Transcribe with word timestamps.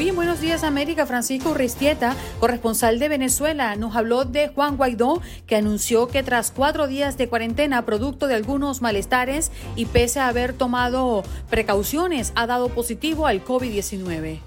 Buenos 0.00 0.40
Días 0.40 0.64
América, 0.64 1.04
Francisco 1.04 1.52
Ristieta, 1.52 2.16
corresponsal 2.40 2.98
de 2.98 3.10
Venezuela, 3.10 3.76
nos 3.76 3.94
habló 3.94 4.24
de 4.24 4.48
Juan 4.48 4.78
Guaidó, 4.78 5.20
que 5.46 5.56
anunció 5.56 6.08
que 6.08 6.22
tras 6.22 6.50
cuatro 6.50 6.86
días 6.86 7.18
de 7.18 7.28
cuarentena, 7.28 7.84
producto 7.84 8.26
de 8.26 8.34
algunos 8.34 8.80
malestares 8.80 9.52
y 9.76 9.84
pese 9.84 10.18
a 10.18 10.28
haber 10.28 10.54
tomado 10.54 11.22
precauciones, 11.50 12.32
ha 12.34 12.46
dado 12.46 12.70
positivo 12.70 13.26
al 13.26 13.44
COVID-19. 13.44 14.40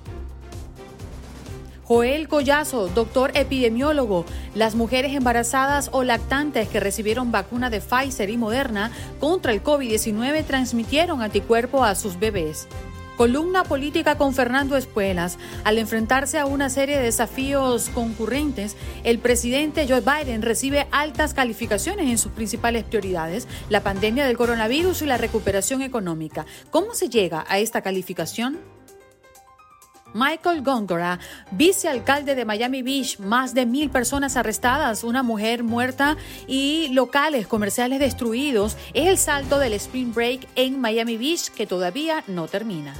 Joel 1.83 2.27
Collazo, 2.27 2.87
doctor 2.87 3.31
epidemiólogo, 3.35 4.25
las 4.55 4.73
mujeres 4.73 5.13
embarazadas 5.13 5.89
o 5.93 6.03
lactantes 6.03 6.67
que 6.67 6.79
recibieron 6.79 7.31
vacuna 7.31 7.69
de 7.69 7.79
Pfizer 7.79 8.31
y 8.31 8.37
Moderna 8.37 8.91
contra 9.19 9.53
el 9.53 9.63
COVID-19 9.63 10.45
transmitieron 10.45 11.21
anticuerpo 11.21 11.83
a 11.83 11.93
sus 11.93 12.19
bebés. 12.19 12.67
Columna 13.17 13.63
política 13.63 14.17
con 14.17 14.33
Fernando 14.33 14.75
Espuelas. 14.75 15.37
Al 15.63 15.77
enfrentarse 15.77 16.39
a 16.39 16.47
una 16.47 16.69
serie 16.69 16.97
de 16.97 17.03
desafíos 17.03 17.89
concurrentes, 17.89 18.75
el 19.03 19.19
presidente 19.19 19.87
Joe 19.87 20.01
Biden 20.01 20.41
recibe 20.41 20.87
altas 20.91 21.35
calificaciones 21.35 22.09
en 22.09 22.17
sus 22.17 22.31
principales 22.31 22.83
prioridades, 22.83 23.47
la 23.69 23.83
pandemia 23.83 24.25
del 24.25 24.37
coronavirus 24.37 25.03
y 25.03 25.05
la 25.05 25.17
recuperación 25.17 25.83
económica. 25.83 26.47
¿Cómo 26.71 26.95
se 26.95 27.09
llega 27.09 27.45
a 27.47 27.59
esta 27.59 27.81
calificación? 27.81 28.57
Michael 30.13 30.61
Gongora, 30.61 31.19
vicealcalde 31.51 32.35
de 32.35 32.45
Miami 32.45 32.83
Beach, 32.83 33.19
más 33.19 33.53
de 33.53 33.65
mil 33.65 33.89
personas 33.89 34.37
arrestadas, 34.37 35.03
una 35.03 35.23
mujer 35.23 35.63
muerta 35.63 36.17
y 36.47 36.89
locales 36.93 37.47
comerciales 37.47 37.99
destruidos, 37.99 38.77
es 38.93 39.07
el 39.07 39.17
salto 39.17 39.59
del 39.59 39.73
Spring 39.73 40.13
Break 40.13 40.47
en 40.55 40.79
Miami 40.79 41.17
Beach 41.17 41.49
que 41.49 41.65
todavía 41.65 42.23
no 42.27 42.47
termina. 42.47 42.93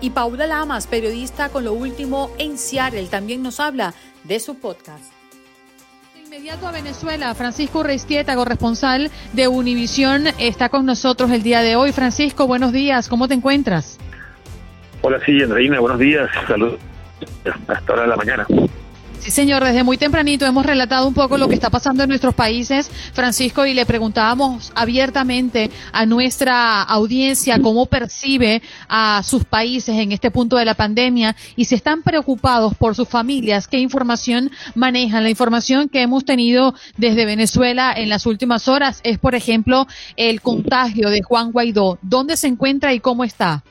Y 0.00 0.10
Paula 0.10 0.46
Lamas, 0.46 0.86
periodista 0.86 1.48
con 1.48 1.64
lo 1.64 1.72
último 1.72 2.30
en 2.38 2.58
Seattle, 2.58 3.06
también 3.06 3.42
nos 3.42 3.60
habla 3.60 3.94
de 4.24 4.40
su 4.40 4.56
podcast. 4.56 5.12
Inmediato 6.22 6.66
a 6.66 6.72
Venezuela, 6.72 7.34
Francisco 7.34 7.84
Reistieta, 7.84 8.34
corresponsal 8.34 9.10
de 9.32 9.46
Univisión, 9.46 10.26
está 10.38 10.68
con 10.68 10.84
nosotros 10.84 11.30
el 11.30 11.44
día 11.44 11.62
de 11.62 11.76
hoy. 11.76 11.92
Francisco, 11.92 12.46
buenos 12.48 12.72
días, 12.72 13.08
¿cómo 13.08 13.28
te 13.28 13.34
encuentras? 13.34 13.98
Hola, 15.06 15.20
sí, 15.26 15.38
Andreina, 15.42 15.80
buenos 15.80 15.98
días. 15.98 16.30
Saludos. 16.48 16.80
Hasta 17.68 17.92
hora 17.92 18.02
de 18.02 18.08
la 18.08 18.16
mañana. 18.16 18.46
Sí, 19.18 19.30
señor, 19.30 19.62
desde 19.62 19.84
muy 19.84 19.98
tempranito 19.98 20.46
hemos 20.46 20.64
relatado 20.64 21.06
un 21.06 21.12
poco 21.12 21.36
lo 21.36 21.46
que 21.46 21.54
está 21.54 21.68
pasando 21.68 22.02
en 22.02 22.08
nuestros 22.08 22.34
países, 22.34 22.90
Francisco, 23.12 23.66
y 23.66 23.74
le 23.74 23.84
preguntábamos 23.84 24.72
abiertamente 24.74 25.70
a 25.92 26.06
nuestra 26.06 26.80
audiencia 26.80 27.60
cómo 27.60 27.84
percibe 27.84 28.62
a 28.88 29.22
sus 29.22 29.44
países 29.44 29.94
en 29.94 30.10
este 30.10 30.30
punto 30.30 30.56
de 30.56 30.64
la 30.64 30.74
pandemia 30.74 31.36
y 31.54 31.66
si 31.66 31.74
están 31.74 32.02
preocupados 32.02 32.74
por 32.74 32.94
sus 32.94 33.06
familias, 33.06 33.68
qué 33.68 33.80
información 33.80 34.50
manejan. 34.74 35.22
La 35.22 35.30
información 35.30 35.90
que 35.90 36.00
hemos 36.00 36.24
tenido 36.24 36.74
desde 36.96 37.26
Venezuela 37.26 37.92
en 37.94 38.08
las 38.08 38.24
últimas 38.24 38.68
horas 38.68 39.00
es, 39.04 39.18
por 39.18 39.34
ejemplo, 39.34 39.86
el 40.16 40.40
contagio 40.40 41.10
de 41.10 41.20
Juan 41.20 41.52
Guaidó. 41.52 41.98
¿Dónde 42.00 42.38
se 42.38 42.46
encuentra 42.46 42.94
y 42.94 43.00
cómo 43.00 43.24
está? 43.24 43.64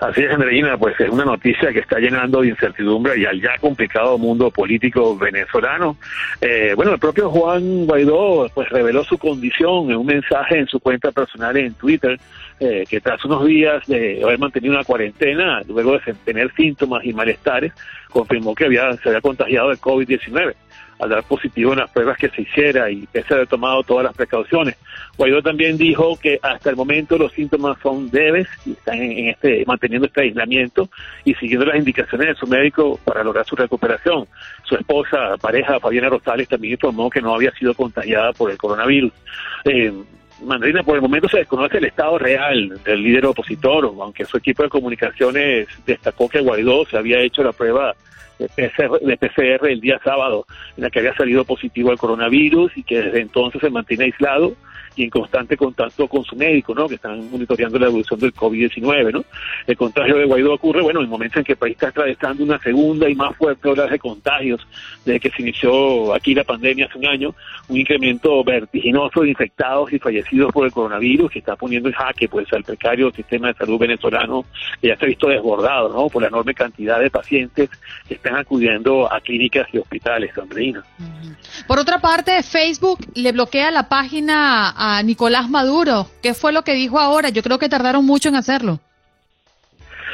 Así 0.00 0.22
es, 0.22 0.30
Andreina, 0.30 0.76
pues 0.76 0.98
es 1.00 1.08
una 1.08 1.24
noticia 1.24 1.72
que 1.72 1.80
está 1.80 1.98
llenando 1.98 2.40
de 2.40 2.48
incertidumbre 2.48 3.18
y 3.18 3.24
al 3.24 3.40
ya 3.40 3.58
complicado 3.58 4.16
mundo 4.16 4.48
político 4.48 5.16
venezolano. 5.16 5.96
Eh, 6.40 6.72
bueno, 6.76 6.92
el 6.92 7.00
propio 7.00 7.28
Juan 7.30 7.84
Guaidó 7.84 8.48
pues 8.54 8.68
reveló 8.68 9.02
su 9.02 9.18
condición 9.18 9.90
en 9.90 9.96
un 9.96 10.06
mensaje 10.06 10.60
en 10.60 10.68
su 10.68 10.78
cuenta 10.78 11.10
personal 11.10 11.56
en 11.56 11.74
Twitter, 11.74 12.16
eh, 12.60 12.84
que 12.88 13.00
tras 13.00 13.24
unos 13.24 13.44
días 13.44 13.84
de 13.88 14.22
haber 14.22 14.38
mantenido 14.38 14.74
una 14.74 14.84
cuarentena, 14.84 15.62
luego 15.66 15.98
de 15.98 16.14
tener 16.24 16.54
síntomas 16.54 17.04
y 17.04 17.12
malestares, 17.12 17.72
confirmó 18.08 18.54
que 18.54 18.66
había, 18.66 18.92
se 18.98 19.08
había 19.08 19.20
contagiado 19.20 19.70
de 19.70 19.78
COVID-19 19.78 20.54
al 20.98 21.08
dar 21.08 21.22
positivo 21.24 21.72
en 21.72 21.80
las 21.80 21.90
pruebas 21.90 22.18
que 22.18 22.28
se 22.28 22.42
hiciera 22.42 22.90
y 22.90 23.06
pese 23.06 23.32
a 23.32 23.36
haber 23.36 23.48
tomado 23.48 23.82
todas 23.82 24.04
las 24.04 24.14
precauciones. 24.14 24.76
Guaidó 25.16 25.42
también 25.42 25.76
dijo 25.76 26.18
que 26.20 26.38
hasta 26.42 26.70
el 26.70 26.76
momento 26.76 27.18
los 27.18 27.32
síntomas 27.32 27.78
son 27.82 28.08
leves 28.12 28.48
y 28.66 28.72
están 28.72 29.00
en, 29.00 29.28
este, 29.28 29.64
manteniendo 29.66 30.06
este 30.06 30.22
aislamiento 30.22 30.88
y 31.24 31.34
siguiendo 31.34 31.66
las 31.66 31.76
indicaciones 31.76 32.28
de 32.28 32.34
su 32.34 32.46
médico 32.46 32.98
para 33.04 33.22
lograr 33.22 33.44
su 33.44 33.56
recuperación. 33.56 34.26
Su 34.64 34.74
esposa, 34.76 35.36
pareja, 35.40 35.80
Fabiana 35.80 36.08
Rosales, 36.08 36.48
también 36.48 36.74
informó 36.74 37.10
que 37.10 37.20
no 37.20 37.34
había 37.34 37.52
sido 37.52 37.74
contagiada 37.74 38.32
por 38.32 38.50
el 38.50 38.58
coronavirus. 38.58 39.12
Eh, 39.64 39.92
Mandrina, 40.44 40.82
por 40.84 40.94
el 40.94 41.02
momento 41.02 41.28
se 41.28 41.38
desconoce 41.38 41.78
el 41.78 41.86
estado 41.86 42.16
real 42.16 42.80
del 42.84 43.02
líder 43.02 43.26
opositor, 43.26 43.92
aunque 44.00 44.24
su 44.24 44.36
equipo 44.36 44.62
de 44.62 44.68
comunicaciones 44.68 45.66
destacó 45.84 46.28
que 46.28 46.40
Guaidó 46.40 46.86
se 46.86 46.96
había 46.96 47.20
hecho 47.20 47.42
la 47.42 47.52
prueba 47.52 47.94
de 48.38 49.16
PCR, 49.16 49.68
el 49.68 49.80
día 49.80 50.00
sábado, 50.02 50.46
en 50.76 50.84
la 50.84 50.90
que 50.90 51.00
había 51.00 51.14
salido 51.14 51.44
positivo 51.44 51.90
al 51.90 51.98
coronavirus 51.98 52.76
y 52.76 52.82
que 52.82 53.02
desde 53.02 53.20
entonces 53.20 53.60
se 53.60 53.70
mantiene 53.70 54.04
aislado 54.04 54.54
y 54.98 55.04
en 55.04 55.10
constante 55.10 55.56
contacto 55.56 56.08
con 56.08 56.24
su 56.24 56.34
médico, 56.34 56.74
¿no? 56.74 56.88
Que 56.88 56.96
están 56.96 57.30
monitoreando 57.30 57.78
la 57.78 57.86
evolución 57.86 58.18
del 58.18 58.34
COVID-19, 58.34 59.12
¿no? 59.12 59.24
El 59.64 59.76
contagio 59.76 60.16
de 60.16 60.24
Guaidó 60.24 60.54
ocurre, 60.54 60.82
bueno, 60.82 60.98
en 60.98 61.04
el 61.04 61.10
momento 61.10 61.38
en 61.38 61.44
que 61.44 61.52
el 61.52 61.58
país 61.58 61.74
está 61.74 61.88
atravesando 61.88 62.42
una 62.42 62.58
segunda 62.58 63.08
y 63.08 63.14
más 63.14 63.36
fuerte 63.36 63.68
ola 63.68 63.86
de 63.86 63.98
contagios 63.98 64.66
desde 65.04 65.20
que 65.20 65.30
se 65.30 65.42
inició 65.42 66.12
aquí 66.12 66.34
la 66.34 66.42
pandemia 66.42 66.86
hace 66.86 66.98
un 66.98 67.06
año, 67.06 67.34
un 67.68 67.76
incremento 67.76 68.42
vertiginoso 68.42 69.20
de 69.20 69.28
infectados 69.28 69.92
y 69.92 70.00
fallecidos 70.00 70.52
por 70.52 70.66
el 70.66 70.72
coronavirus 70.72 71.30
que 71.30 71.38
está 71.38 71.54
poniendo 71.54 71.88
en 71.88 71.94
jaque, 71.94 72.28
pues, 72.28 72.52
al 72.52 72.64
precario 72.64 73.12
sistema 73.12 73.48
de 73.48 73.54
salud 73.54 73.78
venezolano 73.78 74.44
que 74.80 74.88
ya 74.88 74.96
se 74.96 75.04
ha 75.04 75.08
visto 75.08 75.28
desbordado, 75.28 75.90
¿no? 75.90 76.08
Por 76.08 76.22
la 76.22 76.28
enorme 76.28 76.54
cantidad 76.54 76.98
de 76.98 77.08
pacientes 77.08 77.70
que 78.08 78.14
están 78.14 78.34
acudiendo 78.34 79.12
a 79.12 79.20
clínicas 79.20 79.68
y 79.72 79.78
hospitales, 79.78 80.36
Andreina. 80.36 80.82
Por 81.68 81.78
otra 81.78 82.00
parte, 82.00 82.42
Facebook 82.42 82.98
le 83.14 83.32
bloquea 83.32 83.70
la 83.70 83.88
página 83.88 84.74
a 84.76 84.87
Nicolás 85.04 85.48
Maduro. 85.50 86.08
¿Qué 86.22 86.34
fue 86.34 86.52
lo 86.52 86.64
que 86.64 86.74
dijo 86.74 86.98
ahora? 86.98 87.28
Yo 87.28 87.42
creo 87.42 87.58
que 87.58 87.68
tardaron 87.68 88.04
mucho 88.04 88.28
en 88.28 88.36
hacerlo. 88.36 88.80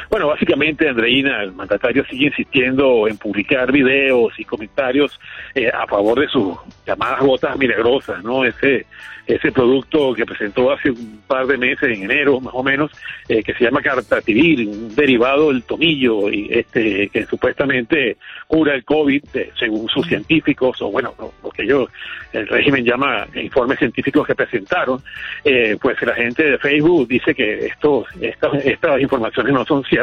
Bueno, 0.09 0.27
básicamente, 0.27 0.87
Andreina, 0.87 1.43
el 1.43 1.51
mandatario 1.53 2.05
sigue 2.05 2.27
insistiendo 2.27 3.07
en 3.07 3.17
publicar 3.17 3.71
videos 3.71 4.33
y 4.39 4.45
comentarios 4.45 5.19
eh, 5.53 5.69
a 5.69 5.85
favor 5.87 6.19
de 6.19 6.27
sus 6.27 6.55
llamadas 6.85 7.19
gotas 7.21 7.57
milagrosas, 7.57 8.23
¿no? 8.23 8.45
Ese 8.45 8.85
ese 9.27 9.51
producto 9.51 10.13
que 10.13 10.25
presentó 10.25 10.71
hace 10.71 10.91
un 10.91 11.21
par 11.27 11.47
de 11.47 11.57
meses, 11.57 11.97
en 11.97 12.03
enero 12.03 12.39
más 12.39 12.53
o 12.53 12.63
menos, 12.63 12.91
eh, 13.27 13.41
que 13.41 13.53
se 13.53 13.63
llama 13.63 13.81
Cartativir, 13.81 14.67
un 14.67 14.93
derivado 14.93 15.51
del 15.51 15.63
tomillo, 15.63 16.29
y 16.29 16.47
este 16.51 17.09
que 17.09 17.25
supuestamente 17.25 18.17
cura 18.47 18.75
el 18.75 18.83
COVID, 18.83 19.23
eh, 19.33 19.51
según 19.57 19.87
sus 19.89 20.05
científicos, 20.07 20.81
o 20.81 20.91
bueno, 20.91 21.13
lo 21.43 21.49
que 21.49 21.63
ellos, 21.63 21.89
el 22.33 22.47
régimen 22.47 22.85
llama 22.85 23.25
informes 23.35 23.79
científicos 23.79 24.27
que 24.27 24.35
presentaron, 24.35 25.01
eh, 25.43 25.75
pues 25.81 25.99
la 26.03 26.13
gente 26.13 26.43
de 26.43 26.57
Facebook 26.59 27.07
dice 27.07 27.33
que 27.33 27.65
estos, 27.65 28.07
estas, 28.21 28.53
estas 28.63 29.01
informaciones 29.01 29.53
no 29.53 29.65
son 29.65 29.83
ciertas 29.85 29.94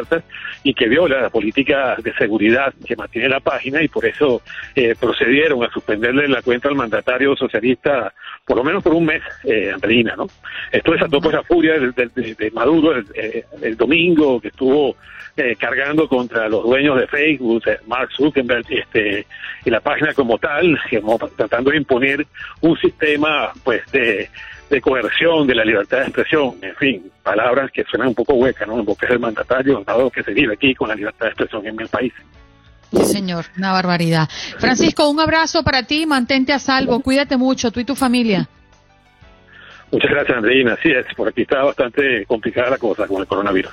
y 0.62 0.75
que 0.75 0.89
viola 0.89 1.21
la 1.21 1.31
política 1.31 1.97
de 2.03 2.12
seguridad 2.15 2.73
que 2.87 2.97
mantiene 2.97 3.29
la 3.29 3.41
página 3.41 3.83
y 3.83 3.89
por 3.89 4.05
eso 4.05 4.43
procedieron 4.99 5.62
a 5.65 5.71
suspenderle 5.71 6.29
la 6.29 6.43
cuenta 6.43 6.69
al 6.69 6.75
mandatario 6.75 7.37
socialista 7.37 8.12
por 8.44 8.56
lo 8.56 8.65
menos 8.65 8.83
por 8.83 8.94
un 8.94 9.05
mes 9.05 9.23
eh, 9.44 9.73
¿no? 10.17 10.27
Esto 10.71 10.93
desató 10.93 11.21
pues 11.21 11.35
la 11.35 11.43
furia 11.43 11.75
de, 11.79 12.50
Maduro 12.53 13.03
el, 13.62 13.77
domingo 13.77 14.41
que 14.41 14.49
estuvo 14.49 14.97
eh, 15.37 15.56
cargando 15.56 16.09
contra 16.09 16.49
los 16.49 16.65
dueños 16.65 16.99
de 16.99 17.06
Facebook, 17.06 17.62
eh, 17.67 17.79
Mark 17.87 18.11
Zuckerberg, 18.17 18.67
este, 18.69 19.27
y 19.65 19.71
la 19.71 19.81
página 19.81 20.12
como 20.12 20.38
tal, 20.38 20.79
tratando 21.37 21.71
de 21.71 21.79
imponer 21.79 22.27
un 22.61 22.77
sistema 22.79 23.53
pues 23.65 23.91
de, 23.93 24.29
coerción 24.81 25.47
de 25.47 25.55
la 25.55 25.65
libertad 25.65 25.99
de 25.99 26.05
expresión, 26.05 26.57
en 26.63 26.75
fin, 26.77 27.11
palabras 27.23 27.71
que 27.71 27.85
suenan 27.85 28.09
un 28.09 28.15
poco 28.15 28.35
huecas, 28.35 28.67
¿no? 28.67 28.79
En 28.79 28.85
boca 28.85 29.07
del 29.07 29.19
mandatario, 29.19 29.83
dado 29.87 30.11
que 30.11 30.23
se 30.23 30.33
vive 30.33 30.55
aquí 30.55 30.75
con 30.75 30.89
la 30.89 30.95
libertad 30.95 31.27
de 31.27 31.31
expresión 31.33 31.67
en 31.67 31.81
el 31.81 31.89
país. 31.89 32.13
Sí, 32.93 33.05
señor, 33.05 33.47
una 33.57 33.73
barbaridad. 33.73 34.29
Francisco, 34.59 35.09
un 35.09 35.19
abrazo 35.19 35.63
para 35.63 35.83
ti, 35.85 36.07
mantente 36.07 36.53
a 36.53 36.59
salvo, 36.59 37.01
cuídate 37.01 37.37
mucho, 37.37 37.71
tú 37.71 37.81
y 37.81 37.85
tu 37.85 37.95
familia. 37.95 38.49
Muchas 39.91 40.11
gracias, 40.11 40.37
Andreina. 40.37 40.77
Sí, 40.83 40.91
es, 40.91 41.07
por 41.15 41.29
aquí 41.29 41.43
está 41.43 41.63
bastante 41.63 42.25
complicada 42.27 42.71
la 42.71 42.79
cosa 42.79 43.07
con 43.07 43.21
el 43.21 43.27
coronavirus. 43.27 43.73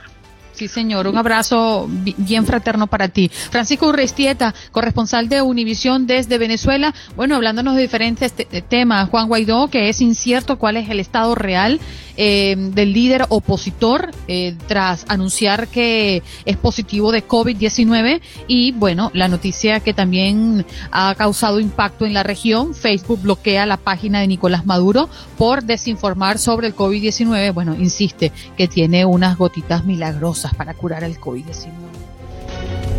Sí, 0.59 0.67
señor. 0.67 1.07
Un 1.07 1.17
abrazo 1.17 1.87
bien 2.17 2.45
fraterno 2.45 2.87
para 2.87 3.07
ti. 3.07 3.31
Francisco 3.49 3.87
Urrestieta, 3.87 4.53
corresponsal 4.73 5.29
de 5.29 5.41
Univisión 5.41 6.05
desde 6.05 6.37
Venezuela. 6.37 6.93
Bueno, 7.15 7.37
hablándonos 7.37 7.75
de 7.75 7.83
diferentes 7.83 8.33
temas. 8.67 9.07
Juan 9.07 9.29
Guaidó, 9.29 9.69
que 9.69 9.87
es 9.87 10.01
incierto 10.01 10.59
cuál 10.59 10.75
es 10.75 10.89
el 10.89 10.99
estado 10.99 11.33
real 11.33 11.79
eh, 12.17 12.57
del 12.57 12.91
líder 12.91 13.25
opositor 13.29 14.11
eh, 14.27 14.53
tras 14.67 15.05
anunciar 15.07 15.69
que 15.69 16.21
es 16.43 16.57
positivo 16.57 17.13
de 17.13 17.25
COVID-19. 17.25 18.19
Y 18.49 18.73
bueno, 18.73 19.11
la 19.13 19.29
noticia 19.29 19.79
que 19.79 19.93
también 19.93 20.65
ha 20.91 21.15
causado 21.15 21.61
impacto 21.61 22.05
en 22.05 22.13
la 22.13 22.23
región. 22.23 22.75
Facebook 22.75 23.21
bloquea 23.21 23.65
la 23.65 23.77
página 23.77 24.19
de 24.19 24.27
Nicolás 24.27 24.65
Maduro 24.65 25.07
por 25.37 25.63
desinformar 25.63 26.37
sobre 26.37 26.67
el 26.67 26.75
COVID-19. 26.75 27.53
Bueno, 27.53 27.73
insiste 27.75 28.33
que 28.57 28.67
tiene 28.67 29.05
unas 29.05 29.37
gotitas 29.37 29.85
milagrosas 29.85 30.48
para 30.53 30.73
curar 30.73 31.03
el 31.03 31.19
COVID-19. 31.19 31.69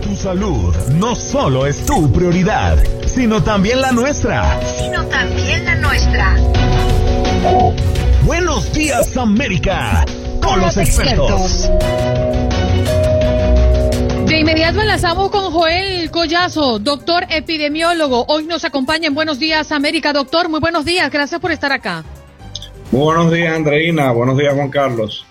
Tu 0.02 0.16
salud 0.16 0.74
no 0.94 1.14
solo 1.14 1.66
es 1.66 1.84
tu 1.86 2.10
prioridad, 2.12 2.78
sino 3.06 3.42
también 3.42 3.80
la 3.80 3.92
nuestra. 3.92 4.60
Sino 4.78 5.04
también 5.06 5.64
la 5.64 5.74
nuestra. 5.76 6.36
Buenos 8.24 8.72
días 8.72 9.16
América, 9.16 10.04
con, 10.42 10.60
los, 10.60 10.76
expertos. 10.76 11.70
De 14.26 14.38
inmediato 14.38 14.80
enlazamos 14.80 15.30
con 15.30 15.50
Joel 15.52 16.10
Collazo, 16.10 16.78
doctor 16.78 17.26
epidemiólogo. 17.30 18.24
Hoy 18.28 18.44
nos 18.44 18.64
acompaña 18.64 19.08
en 19.08 19.14
Buenos 19.14 19.38
Días 19.38 19.72
América. 19.72 20.12
Doctor, 20.12 20.48
muy 20.48 20.60
buenos 20.60 20.84
días. 20.84 21.10
Gracias 21.10 21.40
por 21.40 21.52
estar 21.52 21.72
acá. 21.72 22.04
Muy 22.90 23.02
buenos 23.02 23.32
días, 23.32 23.54
Andreina. 23.54 24.12
Buenos 24.12 24.36
días, 24.36 24.54
Juan 24.54 24.70
Carlos. 24.70 25.26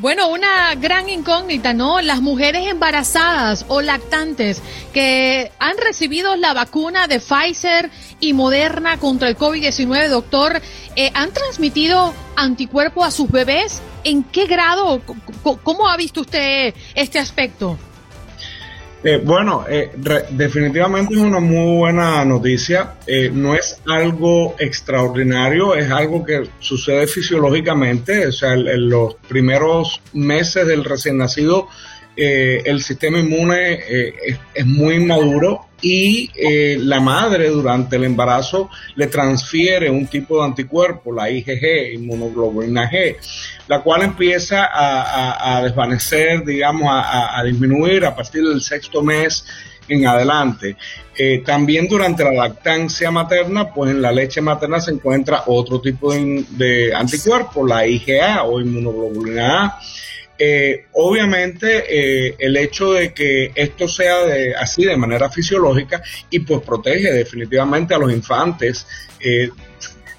Bueno, 0.00 0.28
una 0.28 0.74
gran 0.76 1.10
incógnita, 1.10 1.74
¿no? 1.74 2.00
Las 2.00 2.22
mujeres 2.22 2.66
embarazadas 2.66 3.66
o 3.68 3.82
lactantes 3.82 4.62
que 4.94 5.52
han 5.58 5.76
recibido 5.76 6.36
la 6.36 6.54
vacuna 6.54 7.06
de 7.06 7.20
Pfizer 7.20 7.90
y 8.18 8.32
Moderna 8.32 8.96
contra 8.96 9.28
el 9.28 9.36
COVID-19, 9.36 10.08
doctor, 10.08 10.62
eh, 10.96 11.10
¿han 11.12 11.34
transmitido 11.34 12.14
anticuerpo 12.34 13.04
a 13.04 13.10
sus 13.10 13.30
bebés? 13.30 13.82
¿En 14.02 14.22
qué 14.22 14.46
grado? 14.46 15.02
¿Cómo 15.62 15.86
ha 15.86 15.98
visto 15.98 16.22
usted 16.22 16.74
este 16.94 17.18
aspecto? 17.18 17.78
Eh, 19.02 19.18
bueno, 19.24 19.64
eh, 19.66 19.92
definitivamente 20.30 21.14
es 21.14 21.20
una 21.20 21.40
muy 21.40 21.78
buena 21.78 22.22
noticia. 22.24 22.96
Eh, 23.06 23.30
no 23.32 23.54
es 23.54 23.80
algo 23.86 24.56
extraordinario, 24.58 25.74
es 25.74 25.90
algo 25.90 26.22
que 26.22 26.48
sucede 26.58 27.06
fisiológicamente. 27.06 28.26
O 28.26 28.32
sea, 28.32 28.52
en 28.52 28.90
los 28.90 29.14
primeros 29.26 30.02
meses 30.12 30.66
del 30.66 30.84
recién 30.84 31.16
nacido 31.16 31.68
eh, 32.16 32.62
el 32.64 32.82
sistema 32.82 33.18
inmune 33.18 33.74
eh, 33.88 34.36
es, 34.52 34.66
muy 34.66 34.98
maduro 34.98 35.68
y 35.80 36.30
eh, 36.34 36.76
la 36.78 37.00
madre 37.00 37.48
durante 37.48 37.96
el 37.96 38.04
embarazo 38.04 38.68
le 38.96 39.06
transfiere 39.06 39.88
un 39.88 40.06
tipo 40.06 40.38
de 40.38 40.44
anticuerpo, 40.44 41.14
la 41.14 41.30
IgG, 41.30 41.94
inmunoglobulina 41.94 42.90
G, 42.90 43.16
la 43.68 43.80
cual 43.80 44.02
empieza 44.02 44.68
a, 44.70 45.62
desvanecer, 45.62 46.44
digamos, 46.44 46.88
a, 46.92 47.42
disminuir 47.44 48.04
a 48.04 48.14
partir 48.14 48.42
del 48.42 48.60
sexto 48.60 49.02
mes 49.02 49.46
en 49.88 50.06
adelante. 50.06 50.76
también 51.46 51.88
durante 51.88 52.22
la 52.24 52.32
lactancia 52.32 53.10
materna, 53.10 53.72
pues 53.72 53.92
en 53.92 54.02
la 54.02 54.12
leche 54.12 54.42
materna 54.42 54.80
se 54.80 54.90
encuentra 54.90 55.44
otro 55.46 55.80
tipo 55.80 56.12
de, 56.12 56.44
de 56.50 56.94
anticuerpo, 56.94 57.66
la 57.66 57.86
IgA 57.86 58.42
o 58.42 58.60
inmunoglobulina 58.60 59.64
A 59.64 59.80
eh, 60.42 60.86
obviamente 60.92 61.84
eh, 61.86 62.34
el 62.38 62.56
hecho 62.56 62.94
de 62.94 63.12
que 63.12 63.52
esto 63.54 63.86
sea 63.86 64.20
así 64.58 64.86
de 64.86 64.96
manera 64.96 65.28
fisiológica 65.28 66.02
y 66.30 66.38
pues 66.38 66.62
protege 66.62 67.12
definitivamente 67.12 67.92
a 67.92 67.98
los 67.98 68.10
infantes 68.10 68.86
eh, 69.20 69.50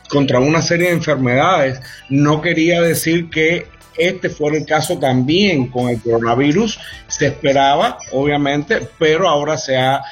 contra 0.08 0.40
una 0.40 0.62
serie 0.62 0.90
de 0.90 0.94
enfermedades, 0.94 1.82
no 2.10 2.40
quería 2.40 2.82
decir 2.82 3.32
que 3.32 3.66
este 3.98 4.30
fuera 4.30 4.58
el 4.58 4.66
caso 4.68 5.00
también 5.00 5.70
con 5.70 5.90
el 5.90 6.00
coronavirus, 6.00 6.80
se 7.08 7.26
esperaba 7.26 7.98
obviamente, 8.12 8.80
pero 9.00 9.28
ahora 9.28 9.58
se 9.58 9.76
ha 9.76 10.04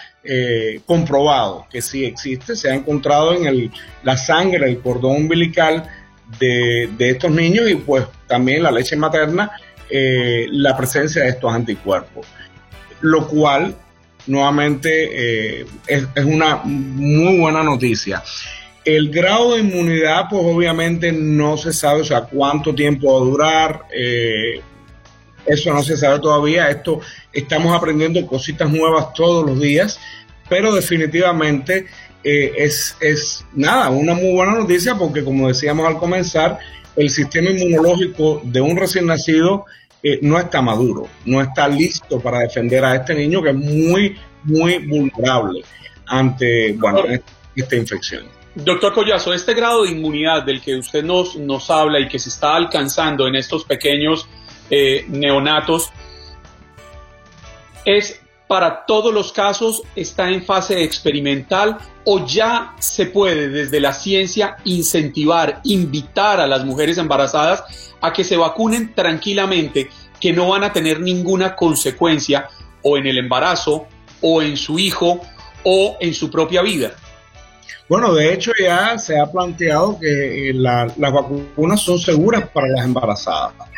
comprobado 0.86 1.66
que 1.72 1.82
sí 1.82 2.04
existe, 2.06 2.56
se 2.56 2.70
ha 2.70 2.76
encontrado 2.76 3.34
en 3.34 3.46
el, 3.46 3.72
la 4.04 4.18
sangre, 4.18 4.70
el 4.70 4.80
cordón 4.80 5.18
umbilical 5.18 5.88
de, 6.40 6.90
de 6.98 7.10
estos 7.12 7.32
niños 7.32 7.70
y 7.70 7.76
pues 7.76 8.06
también 8.28 8.64
la 8.64 8.72
leche 8.72 8.96
materna 8.96 9.52
eh, 9.92 10.48
la 10.52 10.78
presencia 10.78 11.24
de 11.24 11.30
estos 11.30 11.52
anticuerpos, 11.52 12.28
lo 13.02 13.28
cual 13.28 13.76
nuevamente 14.28 15.62
eh, 15.62 15.66
es, 15.88 16.06
una 16.24 16.58
muy 16.64 17.40
buena 17.40 17.64
noticia. 17.64 18.24
El 18.86 19.10
grado 19.10 19.56
de 19.56 19.62
inmunidad, 19.62 20.26
pues 20.30 20.44
obviamente 20.46 21.12
no 21.12 21.58
se 21.58 21.74
sabe, 21.74 22.02
o 22.02 22.06
sea, 22.06 22.22
cuánto 22.22 22.76
tiempo 22.76 23.14
va 23.14 23.20
a 23.20 23.30
durar, 23.30 23.86
eh, 23.92 24.62
eso 25.48 25.74
no 25.74 25.82
se 25.82 25.98
sabe 25.98 26.20
todavía, 26.20 26.70
esto 26.70 27.02
estamos 27.34 27.76
aprendiendo 27.76 28.26
cositas 28.28 28.70
nuevas 28.70 29.12
todos 29.14 29.44
los 29.44 29.60
días, 29.60 30.00
pero 30.48 30.74
definitivamente 30.74 31.88
es, 32.24 32.96
es 33.00 33.44
nada, 33.54 33.90
una 33.90 34.14
muy 34.14 34.34
buena 34.34 34.54
noticia 34.54 34.94
porque 34.96 35.24
como 35.24 35.48
decíamos 35.48 35.88
al 35.88 35.98
comenzar, 35.98 36.60
el 36.96 37.10
sistema 37.10 37.50
inmunológico 37.50 38.42
de 38.44 38.62
un 38.62 38.78
recién 38.78 39.06
nacido 39.06 39.66
eh, 40.02 40.20
no 40.22 40.40
está 40.40 40.62
maduro, 40.62 41.08
no 41.26 41.42
está 41.42 41.68
listo 41.68 42.20
para 42.20 42.40
defender 42.40 42.84
a 42.86 42.96
este 42.96 43.16
niño 43.16 43.42
que 43.42 43.50
es 43.50 43.56
muy, 43.56 44.18
muy 44.44 44.78
vulnerable 44.80 45.64
ante 46.08 46.74
bueno, 46.74 47.04
esta 47.56 47.76
infección. 47.76 48.26
Doctor 48.56 48.94
Collazo, 48.94 49.34
este 49.34 49.54
grado 49.54 49.84
de 49.84 49.92
inmunidad 49.92 50.44
del 50.44 50.62
que 50.62 50.76
usted 50.76 51.04
nos, 51.04 51.36
nos 51.36 51.70
habla 51.70 52.00
y 52.00 52.08
que 52.08 52.18
se 52.18 52.30
está 52.30 52.56
alcanzando 52.56 53.28
en 53.28 53.36
estos 53.36 53.64
pequeños 53.64 54.28
eh, 54.70 55.06
neonatos, 55.08 55.92
¿es 57.86 58.19
para 58.50 58.84
todos 58.88 59.14
los 59.14 59.32
casos, 59.32 59.84
está 59.96 60.28
en 60.28 60.44
fase 60.44 60.82
experimental 60.84 61.78
o 62.04 62.26
ya 62.26 62.74
se 62.80 63.06
puede 63.06 63.48
desde 63.48 63.80
la 63.80 63.94
ciencia 63.94 64.58
incentivar, 64.64 65.62
invitar 65.66 66.40
a 66.40 66.48
las 66.48 66.66
mujeres 66.66 66.98
embarazadas 66.98 67.94
a 68.02 68.12
que 68.12 68.24
se 68.24 68.38
vacunen 68.38 68.96
tranquilamente, 68.96 69.92
que 70.20 70.34
no 70.34 70.50
van 70.50 70.64
a 70.64 70.74
tener 70.74 71.00
ninguna 71.00 71.56
consecuencia 71.56 72.50
o 72.82 72.98
en 72.98 73.06
el 73.06 73.20
embarazo 73.20 73.86
o 74.20 74.42
en 74.42 74.58
su 74.58 74.80
hijo 74.80 75.22
o 75.64 75.98
en 76.00 76.16
su 76.16 76.32
propia 76.32 76.64
vida. 76.64 76.94
Bueno, 77.88 78.16
de 78.16 78.34
hecho 78.34 78.52
ya 78.60 78.98
se 78.98 79.20
ha 79.20 79.28
planteado 79.32 80.00
que 80.00 80.50
eh, 80.50 80.54
las 80.56 80.98
vacunas 80.98 81.82
son 81.82 82.00
seguras 82.00 82.50
para 82.50 82.68
las 82.70 82.84
embarazadas. 82.84 83.69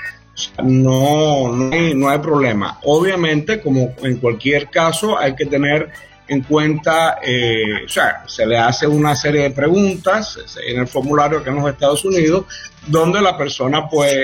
No, 0.64 1.52
no 1.54 1.74
hay, 1.74 1.94
no 1.94 2.10
hay 2.10 2.20
problema. 2.20 2.80
Obviamente, 2.84 3.62
como 3.62 3.94
en 4.04 4.18
cualquier 4.18 4.70
caso, 4.70 5.18
hay 5.18 5.36
que 5.36 5.46
tener 5.46 5.92
en 6.32 6.44
cuenta, 6.44 7.20
eh, 7.22 7.84
o 7.86 7.90
sea, 7.90 8.24
se 8.26 8.46
le 8.46 8.58
hace 8.58 8.88
una 8.88 9.16
serie 9.16 9.42
de 9.42 9.52
preguntas 9.52 10.40
en 10.66 10.80
el 10.80 10.88
formulario 10.88 11.44
que 11.44 11.50
en 11.50 11.58
los 11.58 11.70
Estados 11.70 12.06
Unidos, 12.06 12.46
donde 12.88 13.20
la 13.20 13.38
persona 13.38 13.90
pues 13.90 14.16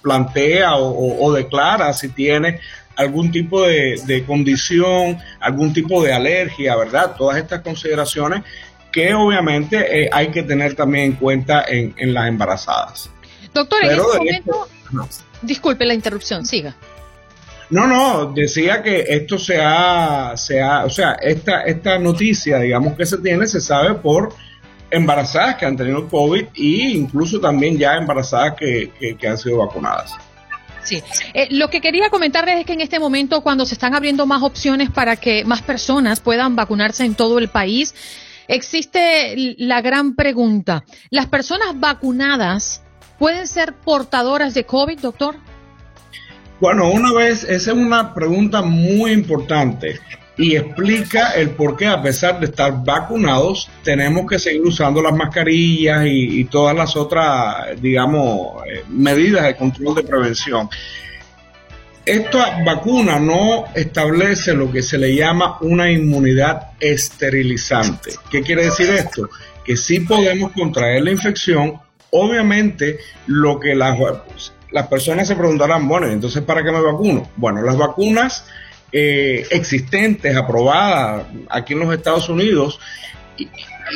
plantea 0.00 0.76
o, 0.76 1.30
declara 1.34 1.92
si 1.92 2.08
tiene 2.08 2.60
algún 2.96 3.30
tipo 3.30 3.66
de, 3.66 4.24
condición, 4.26 5.18
algún 5.38 5.74
tipo 5.74 6.02
de 6.02 6.14
alergia, 6.14 6.74
¿verdad? 6.74 7.14
Todas 7.18 7.36
estas 7.36 7.60
consideraciones 7.60 8.42
que 8.90 9.12
obviamente 9.12 10.04
eh, 10.04 10.08
hay 10.10 10.28
que 10.28 10.42
tener 10.42 10.74
también 10.74 11.04
en 11.04 11.12
cuenta 11.16 11.66
en, 11.68 12.14
las 12.14 12.28
embarazadas. 12.28 13.10
Doctor, 13.52 13.84
en 13.84 13.90
este 13.90 14.02
momento, 14.02 14.68
disculpe 15.46 15.84
la 15.84 15.94
interrupción, 15.94 16.44
siga. 16.44 16.74
No, 17.68 17.86
no, 17.86 18.32
decía 18.32 18.82
que 18.82 19.04
esto 19.08 19.38
se 19.38 19.60
ha, 19.60 20.36
se 20.36 20.60
ha 20.60 20.84
o 20.84 20.90
sea, 20.90 21.14
esta, 21.14 21.62
esta 21.62 21.98
noticia, 21.98 22.58
digamos 22.58 22.96
que 22.96 23.04
se 23.04 23.18
tiene, 23.18 23.46
se 23.46 23.60
sabe 23.60 23.94
por 23.94 24.34
embarazadas 24.90 25.56
que 25.56 25.66
han 25.66 25.76
tenido 25.76 26.08
COVID 26.08 26.44
e 26.54 26.90
incluso 26.94 27.40
también 27.40 27.76
ya 27.76 27.96
embarazadas 27.96 28.54
que, 28.54 29.16
que, 29.18 29.28
han 29.28 29.36
sido 29.36 29.58
vacunadas. 29.58 30.14
Sí. 30.84 31.02
Eh, 31.34 31.48
lo 31.50 31.68
que 31.68 31.80
quería 31.80 32.08
comentarles 32.08 32.60
es 32.60 32.66
que 32.66 32.74
en 32.74 32.80
este 32.80 33.00
momento, 33.00 33.40
cuando 33.40 33.66
se 33.66 33.74
están 33.74 33.96
abriendo 33.96 34.26
más 34.26 34.44
opciones 34.44 34.88
para 34.90 35.16
que 35.16 35.44
más 35.44 35.62
personas 35.62 36.20
puedan 36.20 36.54
vacunarse 36.54 37.04
en 37.04 37.16
todo 37.16 37.38
el 37.40 37.48
país, 37.48 37.94
existe 38.46 39.34
la 39.58 39.80
gran 39.80 40.14
pregunta. 40.14 40.84
¿Las 41.10 41.26
personas 41.26 41.68
vacunadas 41.74 42.82
pueden 43.18 43.46
ser 43.46 43.74
portadoras 43.74 44.54
de 44.54 44.64
COVID, 44.64 45.00
doctor? 45.00 45.36
Bueno, 46.60 46.90
una 46.90 47.12
vez, 47.12 47.44
esa 47.44 47.72
es 47.72 47.76
una 47.76 48.14
pregunta 48.14 48.62
muy 48.62 49.12
importante 49.12 50.00
y 50.38 50.56
explica 50.56 51.30
el 51.30 51.50
por 51.50 51.76
qué, 51.76 51.86
a 51.86 52.02
pesar 52.02 52.38
de 52.40 52.46
estar 52.46 52.84
vacunados, 52.84 53.70
tenemos 53.82 54.28
que 54.28 54.38
seguir 54.38 54.62
usando 54.62 55.00
las 55.00 55.14
mascarillas 55.14 56.04
y, 56.06 56.44
todas 56.44 56.76
las 56.76 56.94
otras, 56.96 57.80
digamos, 57.80 58.62
eh, 58.66 58.82
medidas 58.88 59.44
de 59.44 59.56
control 59.56 59.94
de 59.94 60.02
prevención. 60.02 60.68
Esta 62.04 62.62
vacuna 62.64 63.18
no 63.18 63.64
establece 63.74 64.54
lo 64.54 64.70
que 64.70 64.82
se 64.82 64.96
le 64.96 65.14
llama 65.14 65.58
una 65.60 65.90
inmunidad 65.90 66.72
esterilizante. 66.78 68.12
¿Qué 68.30 68.42
quiere 68.42 68.64
decir 68.64 68.90
esto? 68.90 69.28
Que 69.64 69.76
sí 69.76 70.00
podemos 70.00 70.52
contraer 70.52 71.02
la 71.02 71.10
infección. 71.10 71.80
Obviamente, 72.18 72.98
lo 73.26 73.60
que 73.60 73.74
las 73.74 73.98
las 74.70 74.88
personas 74.88 75.28
se 75.28 75.36
preguntarán, 75.36 75.86
bueno, 75.86 76.06
entonces 76.06 76.42
¿para 76.42 76.62
qué 76.62 76.72
me 76.72 76.80
vacuno? 76.80 77.28
Bueno, 77.36 77.62
las 77.62 77.76
vacunas 77.76 78.46
eh, 78.92 79.46
existentes, 79.50 80.36
aprobadas 80.36 81.26
aquí 81.48 81.74
en 81.74 81.80
los 81.80 81.94
Estados 81.94 82.28
Unidos, 82.28 82.80
y, 83.36 83.48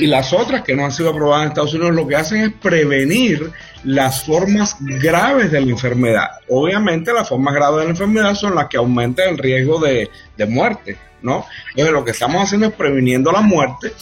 las 0.06 0.32
otras 0.32 0.62
que 0.62 0.76
no 0.76 0.84
han 0.84 0.92
sido 0.92 1.10
aprobadas 1.10 1.42
en 1.42 1.48
Estados 1.48 1.74
Unidos, 1.74 1.94
lo 1.94 2.06
que 2.06 2.14
hacen 2.14 2.42
es 2.42 2.52
prevenir 2.52 3.50
las 3.82 4.24
formas 4.24 4.76
graves 4.80 5.50
de 5.50 5.60
la 5.60 5.70
enfermedad. 5.70 6.28
Obviamente 6.48 7.12
las 7.12 7.28
formas 7.28 7.54
graves 7.54 7.80
de 7.80 7.84
la 7.86 7.90
enfermedad 7.90 8.34
son 8.34 8.54
las 8.54 8.68
que 8.68 8.76
aumentan 8.76 9.30
el 9.30 9.38
riesgo 9.38 9.80
de, 9.80 10.08
muerte, 10.46 10.96
¿no? 11.22 11.44
Entonces 11.70 11.92
lo 11.92 12.04
que 12.04 12.12
estamos 12.12 12.40
haciendo 12.40 12.68
es 12.68 12.72
previniendo 12.74 13.32
la 13.32 13.40
muerte 13.40 13.92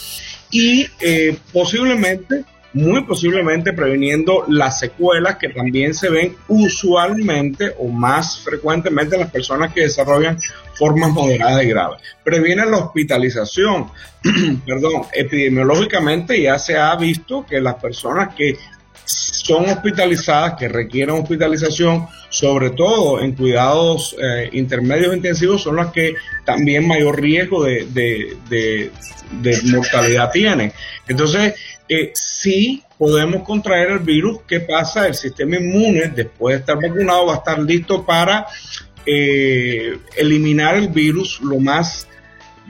y 0.51 0.87
eh, 1.01 1.39
posiblemente 1.53 2.45
muy 2.73 3.03
posiblemente 3.05 3.73
previniendo 3.73 4.45
las 4.49 4.79
secuelas 4.79 5.37
que 5.37 5.49
también 5.49 5.95
se 5.95 6.11
ven 6.11 6.37
usualmente 6.49 7.75
o 7.79 7.89
más 7.89 8.41
frecuentemente 8.41 9.15
en 9.15 9.23
las 9.23 9.31
personas 9.31 9.73
que 9.73 9.83
desarrollan 9.83 10.39
formas 10.75 11.11
moderadas 11.11 11.65
y 11.65 11.69
graves. 11.69 12.03
Previene 12.23 12.67
la 12.67 12.79
hospitalización, 12.79 13.91
perdón, 14.67 15.03
epidemiológicamente 15.13 16.41
ya 16.41 16.59
se 16.59 16.77
ha 16.77 16.95
visto 16.97 17.45
que 17.47 17.61
las 17.61 17.77
personas 17.77 18.35
que 18.35 18.57
son 19.05 19.65
hospitalizadas, 19.71 20.55
que 20.59 20.69
requieren 20.69 21.15
hospitalización, 21.15 22.07
sobre 22.29 22.71
todo 22.71 23.23
en 23.23 23.35
cuidados 23.35 24.15
eh, 24.23 24.51
intermedios 24.53 25.17
intensivos, 25.17 25.63
son 25.63 25.77
las 25.77 25.91
que 25.93 26.15
también 26.45 26.87
mayor 26.87 27.19
riesgo 27.19 27.65
de, 27.65 27.87
de 27.87 29.63
mortalidad 29.65 30.31
tienen. 30.31 30.71
Entonces, 31.09 31.55
eh, 31.89 32.13
sí 32.15 32.83
podemos 32.99 33.43
contraer 33.43 33.91
el 33.91 34.01
virus. 34.01 34.41
¿Qué 34.47 34.61
pasa? 34.61 35.07
El 35.07 35.15
sistema 35.15 35.57
inmune, 35.57 36.09
después 36.09 36.55
de 36.55 36.61
estar 36.61 36.77
vacunado, 36.77 37.27
va 37.27 37.35
a 37.35 37.39
estar 37.39 37.59
listo 37.59 38.05
para 38.05 38.47
eh, 39.07 39.99
eliminar 40.17 40.77
el 40.77 40.89
virus 40.89 41.41
lo 41.41 41.59
más 41.59 42.07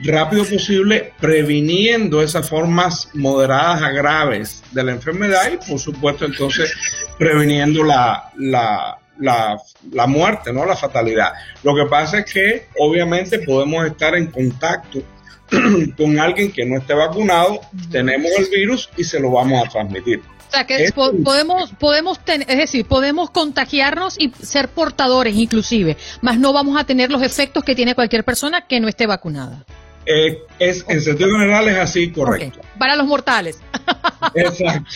rápido 0.01 0.45
posible, 0.45 1.13
previniendo 1.19 2.21
esas 2.21 2.47
formas 2.47 3.09
moderadas 3.13 3.81
a 3.81 3.91
graves 3.91 4.63
de 4.71 4.83
la 4.83 4.91
enfermedad 4.93 5.51
y, 5.51 5.57
por 5.69 5.79
supuesto, 5.79 6.25
entonces 6.25 6.73
previniendo 7.17 7.83
la, 7.83 8.31
la, 8.37 8.97
la, 9.19 9.57
la 9.91 10.07
muerte, 10.07 10.53
¿no? 10.53 10.65
la 10.65 10.77
fatalidad. 10.77 11.33
Lo 11.63 11.75
que 11.75 11.85
pasa 11.89 12.19
es 12.19 12.31
que, 12.31 12.67
obviamente, 12.77 13.39
podemos 13.39 13.85
estar 13.85 14.15
en 14.15 14.27
contacto 14.27 15.03
con 15.97 16.19
alguien 16.19 16.51
que 16.51 16.65
no 16.65 16.77
esté 16.77 16.93
vacunado, 16.93 17.61
tenemos 17.91 18.31
el 18.37 18.47
virus 18.49 18.89
y 18.97 19.03
se 19.03 19.19
lo 19.19 19.31
vamos 19.31 19.65
a 19.65 19.69
transmitir. 19.69 20.21
O 20.49 20.51
sea, 20.51 20.65
que 20.65 20.91
podemos, 21.23 21.71
podemos 21.73 22.19
es 22.25 22.57
decir, 22.57 22.85
podemos 22.85 23.29
contagiarnos 23.29 24.15
y 24.19 24.31
ser 24.41 24.69
portadores 24.69 25.35
inclusive, 25.35 25.95
más 26.21 26.39
no 26.39 26.53
vamos 26.53 26.79
a 26.79 26.85
tener 26.85 27.11
los 27.11 27.21
efectos 27.21 27.63
que 27.63 27.75
tiene 27.75 27.93
cualquier 27.93 28.23
persona 28.23 28.65
que 28.67 28.79
no 28.79 28.87
esté 28.87 29.05
vacunada. 29.05 29.63
Eh, 30.07 30.39
es, 30.57 30.83
en 30.87 31.01
sentido 31.01 31.29
general 31.31 31.67
es 31.67 31.77
así, 31.77 32.11
correcto. 32.11 32.61
Para 32.79 32.95
los 32.95 33.05
mortales. 33.05 33.59
Exacto. 34.33 34.89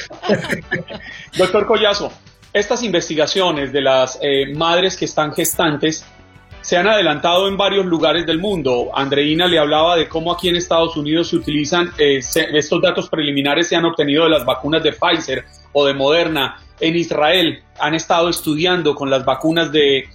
Doctor 1.37 1.67
Collazo, 1.67 2.11
estas 2.51 2.83
investigaciones 2.83 3.71
de 3.71 3.81
las 3.81 4.17
eh, 4.21 4.53
madres 4.55 4.95
que 4.97 5.05
están 5.05 5.33
gestantes 5.33 6.05
se 6.63 6.77
han 6.77 6.87
adelantado 6.87 7.49
en 7.49 7.57
varios 7.57 7.85
lugares 7.85 8.25
del 8.25 8.39
mundo. 8.39 8.89
Andreina 8.95 9.47
le 9.47 9.59
hablaba 9.59 9.97
de 9.97 10.07
cómo 10.07 10.31
aquí 10.31 10.47
en 10.47 10.55
Estados 10.55 10.95
Unidos 10.95 11.27
se 11.27 11.35
utilizan, 11.35 11.91
eh, 11.97 12.21
estos 12.33 12.81
datos 12.81 13.09
preliminares 13.09 13.67
se 13.67 13.75
han 13.75 13.83
obtenido 13.83 14.23
de 14.23 14.29
las 14.29 14.45
vacunas 14.45 14.81
de 14.81 14.93
Pfizer 14.93 15.43
o 15.73 15.85
de 15.85 15.93
Moderna. 15.93 16.57
En 16.79 16.95
Israel 16.95 17.61
han 17.77 17.93
estado 17.95 18.29
estudiando 18.29 18.95
con 18.95 19.09
las 19.09 19.25
vacunas 19.25 19.73
de 19.73 20.05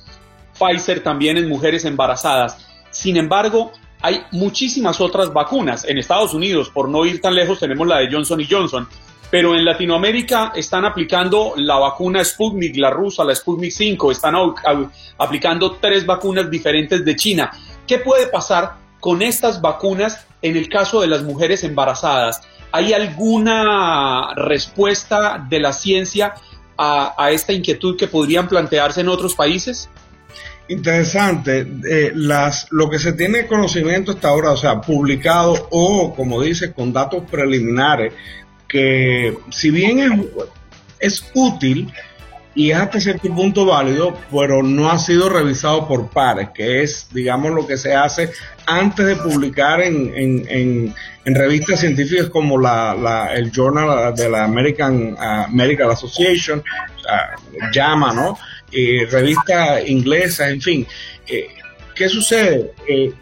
Pfizer 0.58 1.02
también 1.02 1.36
en 1.36 1.50
mujeres 1.50 1.84
embarazadas. 1.84 2.66
Sin 2.90 3.18
embargo, 3.18 3.72
hay 4.00 4.22
muchísimas 4.32 5.02
otras 5.02 5.30
vacunas. 5.30 5.84
En 5.84 5.98
Estados 5.98 6.32
Unidos, 6.32 6.70
por 6.70 6.88
no 6.88 7.04
ir 7.04 7.20
tan 7.20 7.34
lejos, 7.34 7.60
tenemos 7.60 7.86
la 7.86 7.98
de 7.98 8.08
Johnson 8.10 8.40
y 8.40 8.46
Johnson 8.50 8.88
pero 9.30 9.54
en 9.54 9.64
Latinoamérica 9.64 10.52
están 10.54 10.84
aplicando 10.84 11.52
la 11.56 11.76
vacuna 11.76 12.24
Sputnik, 12.24 12.76
la 12.76 12.90
rusa, 12.90 13.24
la 13.24 13.34
Sputnik 13.34 13.72
5, 13.72 14.10
están 14.10 14.34
aplicando 15.18 15.72
tres 15.72 16.06
vacunas 16.06 16.50
diferentes 16.50 17.04
de 17.04 17.16
China. 17.16 17.50
¿Qué 17.86 17.98
puede 17.98 18.28
pasar 18.28 18.76
con 19.00 19.22
estas 19.22 19.60
vacunas 19.60 20.26
en 20.40 20.56
el 20.56 20.68
caso 20.68 21.00
de 21.00 21.08
las 21.08 21.22
mujeres 21.22 21.62
embarazadas? 21.62 22.40
¿Hay 22.72 22.92
alguna 22.92 24.34
respuesta 24.34 25.44
de 25.48 25.60
la 25.60 25.72
ciencia 25.72 26.34
a, 26.76 27.30
esta 27.32 27.52
inquietud 27.52 27.96
que 27.96 28.06
podrían 28.06 28.48
plantearse 28.48 29.00
en 29.00 29.08
otros 29.08 29.34
países? 29.34 29.90
Interesante. 30.68 31.66
Eh, 31.90 32.12
las, 32.14 32.68
lo 32.70 32.88
que 32.90 32.98
se 32.98 33.14
tiene 33.14 33.46
conocimiento 33.46 34.12
hasta 34.12 34.28
ahora, 34.28 34.52
o 34.52 34.56
sea, 34.56 34.80
publicado 34.80 35.66
o, 35.70 36.14
como 36.14 36.42
dice, 36.42 36.72
con 36.72 36.92
datos 36.92 37.24
preliminares 37.30 38.12
que 38.68 39.36
si 39.50 39.70
bien 39.70 39.98
es, 39.98 40.12
es 41.00 41.30
útil 41.34 41.92
y 42.54 42.72
es 42.72 42.76
hasta 42.76 43.00
cierto 43.00 43.32
punto 43.34 43.64
válido, 43.64 44.18
pero 44.32 44.62
no 44.62 44.90
ha 44.90 44.98
sido 44.98 45.28
revisado 45.28 45.86
por 45.86 46.10
pares, 46.10 46.48
que 46.52 46.82
es, 46.82 47.08
digamos, 47.12 47.52
lo 47.52 47.66
que 47.66 47.76
se 47.76 47.94
hace 47.94 48.32
antes 48.66 49.06
de 49.06 49.16
publicar 49.16 49.80
en, 49.80 50.12
en, 50.14 50.94
en, 51.24 51.34
revistas 51.34 51.80
científicas 51.80 52.28
como 52.30 52.58
la, 52.58 52.94
la, 52.94 53.32
el 53.34 53.52
Journal 53.52 54.14
de 54.14 54.28
la 54.28 54.44
American 54.44 55.12
uh, 55.12 55.48
Medical 55.50 55.90
Association, 55.90 56.62
llama, 57.72 58.12
¿no? 58.12 58.38
Eh, 58.72 59.06
revistas 59.10 59.88
inglesas, 59.88 60.50
en 60.50 60.60
fin. 60.60 60.86
Eh, 61.26 61.48
¿Qué 61.94 62.08
sucede? 62.08 62.72
Eh, 62.86 63.12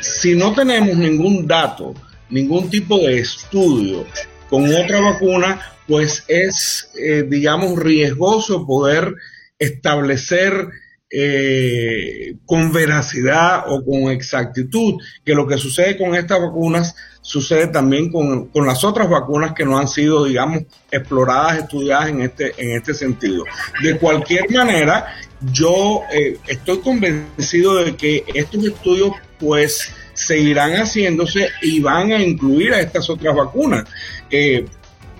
si 0.00 0.34
no 0.34 0.52
tenemos 0.52 0.96
ningún 0.96 1.46
dato, 1.46 1.94
ningún 2.30 2.70
tipo 2.70 2.98
de 2.98 3.18
estudio 3.18 4.06
con 4.48 4.64
otra 4.74 5.00
vacuna, 5.00 5.60
pues 5.86 6.24
es, 6.28 6.90
eh, 6.98 7.24
digamos, 7.28 7.78
riesgoso 7.78 8.66
poder 8.66 9.14
establecer 9.58 10.68
eh, 11.12 12.36
con 12.46 12.72
veracidad 12.72 13.64
o 13.66 13.84
con 13.84 14.10
exactitud 14.12 14.94
que 15.24 15.34
lo 15.34 15.46
que 15.46 15.58
sucede 15.58 15.98
con 15.98 16.14
estas 16.14 16.40
vacunas 16.40 16.94
sucede 17.20 17.66
también 17.66 18.10
con, 18.10 18.50
las 18.54 18.84
otras 18.84 19.08
vacunas 19.08 19.52
que 19.52 19.64
no 19.64 19.78
han 19.78 19.88
sido, 19.88 20.24
digamos, 20.24 20.62
exploradas, 20.90 21.58
estudiadas 21.58 22.10
en 22.10 22.22
este, 22.22 22.52
en 22.56 22.76
este 22.76 22.94
sentido. 22.94 23.44
De 23.82 23.98
cualquier 23.98 24.50
manera, 24.50 25.06
yo 25.52 26.02
eh, 26.12 26.38
estoy 26.46 26.78
convencido 26.78 27.76
de 27.84 27.96
que 27.96 28.24
estos 28.34 28.64
estudios, 28.64 29.12
pues, 29.38 29.92
seguirán 30.26 30.72
haciéndose 30.72 31.48
y 31.62 31.80
van 31.80 32.12
a 32.12 32.22
incluir 32.22 32.74
a 32.74 32.80
estas 32.80 33.08
otras 33.08 33.34
vacunas. 33.34 33.84
Eh, 34.30 34.64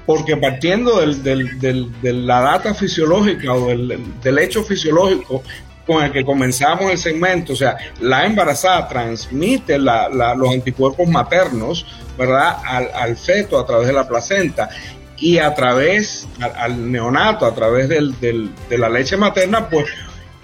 porque 0.07 0.37
partiendo 0.37 1.01
de 1.01 2.13
la 2.13 2.41
data 2.41 2.75
fisiológica 2.75 3.55
o 3.55 3.69
del, 3.69 4.39
hecho 4.39 4.65
fisiológico 4.65 5.43
con 5.87 6.03
el 6.03 6.11
que 6.11 6.25
comenzamos 6.25 6.91
el 6.91 6.99
segmento, 6.99 7.53
o 7.53 7.57
sea, 7.57 7.77
la 8.01 8.27
embarazada 8.27 8.89
transmite 8.89 9.79
los 9.79 10.53
anticuerpos 10.53 11.07
maternos, 11.09 11.87
¿verdad?, 12.19 12.57
al, 12.65 13.17
feto 13.17 13.59
a 13.59 13.65
través 13.65 13.87
de 13.87 13.93
la 13.93 14.09
placenta 14.09 14.69
y 15.17 15.39
a 15.39 15.55
través, 15.55 16.27
al, 16.41 16.91
neonato, 16.91 17.47
a 17.47 17.55
través 17.55 17.89
de 17.89 18.79
la 18.79 18.89
leche 18.89 19.17
materna, 19.17 19.69
pues 19.69 19.87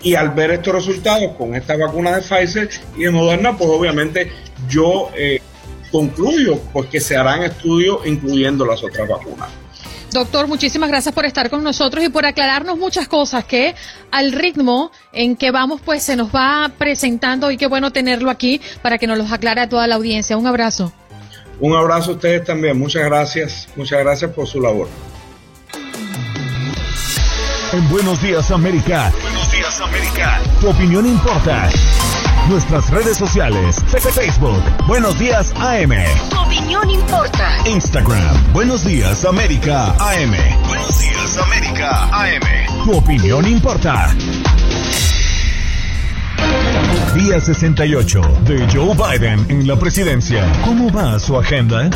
y 0.06 0.14
al 0.14 0.30
ver 0.30 0.52
estos 0.52 0.72
resultados 0.72 1.32
con 1.36 1.56
esta 1.56 1.76
vacuna 1.76 2.14
de 2.14 2.22
Pfizer 2.22 2.70
y 2.96 3.02
de 3.02 3.10
Moderna, 3.10 3.56
pues 3.58 3.68
obviamente 3.68 4.30
yo 4.68 5.10
eh, 5.16 5.42
concluyo 5.90 6.60
pues 6.72 6.88
que 6.88 7.00
se 7.00 7.16
harán 7.16 7.42
estudios 7.42 8.06
incluyendo 8.06 8.64
las 8.64 8.84
otras 8.84 9.08
vacunas. 9.08 9.48
Doctor, 10.12 10.46
muchísimas 10.46 10.90
gracias 10.90 11.12
por 11.12 11.25
estar 11.25 11.50
con 11.50 11.64
nosotros 11.64 12.04
y 12.04 12.08
por 12.08 12.25
aclararnos 12.25 12.78
muchas 12.78 13.08
cosas 13.08 13.46
que 13.46 13.75
al 14.12 14.30
ritmo 14.30 14.92
en 15.12 15.34
que 15.34 15.50
vamos 15.50 15.80
pues 15.84 16.04
se 16.04 16.14
nos 16.14 16.28
va 16.32 16.70
presentando 16.78 17.50
y 17.50 17.56
qué 17.56 17.66
bueno 17.66 17.90
tenerlo 17.90 18.30
aquí 18.30 18.60
para 18.82 18.98
que 18.98 19.08
nos 19.08 19.18
los 19.18 19.32
aclare 19.32 19.62
a 19.62 19.68
toda 19.68 19.88
la 19.88 19.96
audiencia. 19.96 20.36
Un 20.36 20.46
abrazo. 20.46 20.92
Un 21.58 21.75
abrazo 21.75 22.12
a 22.12 22.14
ustedes 22.14 22.44
también. 22.44 22.78
Muchas 22.78 23.02
gracias. 23.02 23.66
Muchas 23.75 23.98
gracias 23.98 24.30
por 24.30 24.46
su 24.46 24.60
labor. 24.60 24.86
En 27.72 27.88
Buenos 27.88 28.22
Días 28.22 28.52
América. 28.52 29.12
América. 29.80 30.40
Tu 30.61 30.68
opinión 30.68 31.06
importa. 31.06 31.68
Nuestras 32.49 32.88
redes 32.90 33.16
sociales. 33.16 33.76
Facebook. 34.14 34.62
Buenos 34.87 35.18
Días 35.18 35.52
AM. 35.56 35.90
Tu 36.30 36.38
opinión 36.38 36.88
importa. 36.88 37.56
Instagram. 37.66 38.52
Buenos 38.52 38.85
Días 38.85 39.25
América 39.25 39.90
AM. 39.99 40.35
Buenos 40.66 41.00
Días 41.00 41.38
América 41.38 42.09
AM. 42.12 42.85
Tu 42.85 42.92
opinión 42.97 43.47
importa. 43.47 44.14
Día 47.14 47.40
68 47.40 48.21
de 48.45 48.66
Joe 48.73 48.95
Biden 48.95 49.45
en 49.49 49.66
la 49.66 49.76
presidencia. 49.76 50.45
¿Cómo 50.64 50.90
va 50.90 51.18
su 51.18 51.37
agenda? 51.38 51.90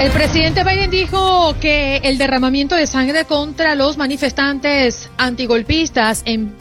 El 0.00 0.12
presidente 0.12 0.62
Biden 0.62 0.90
dijo 0.90 1.56
que 1.60 1.96
el 1.96 2.18
derramamiento 2.18 2.76
de 2.76 2.86
sangre 2.86 3.24
contra 3.24 3.74
los 3.74 3.96
manifestantes 3.96 5.10
antigolpistas 5.18 6.22
en 6.24 6.54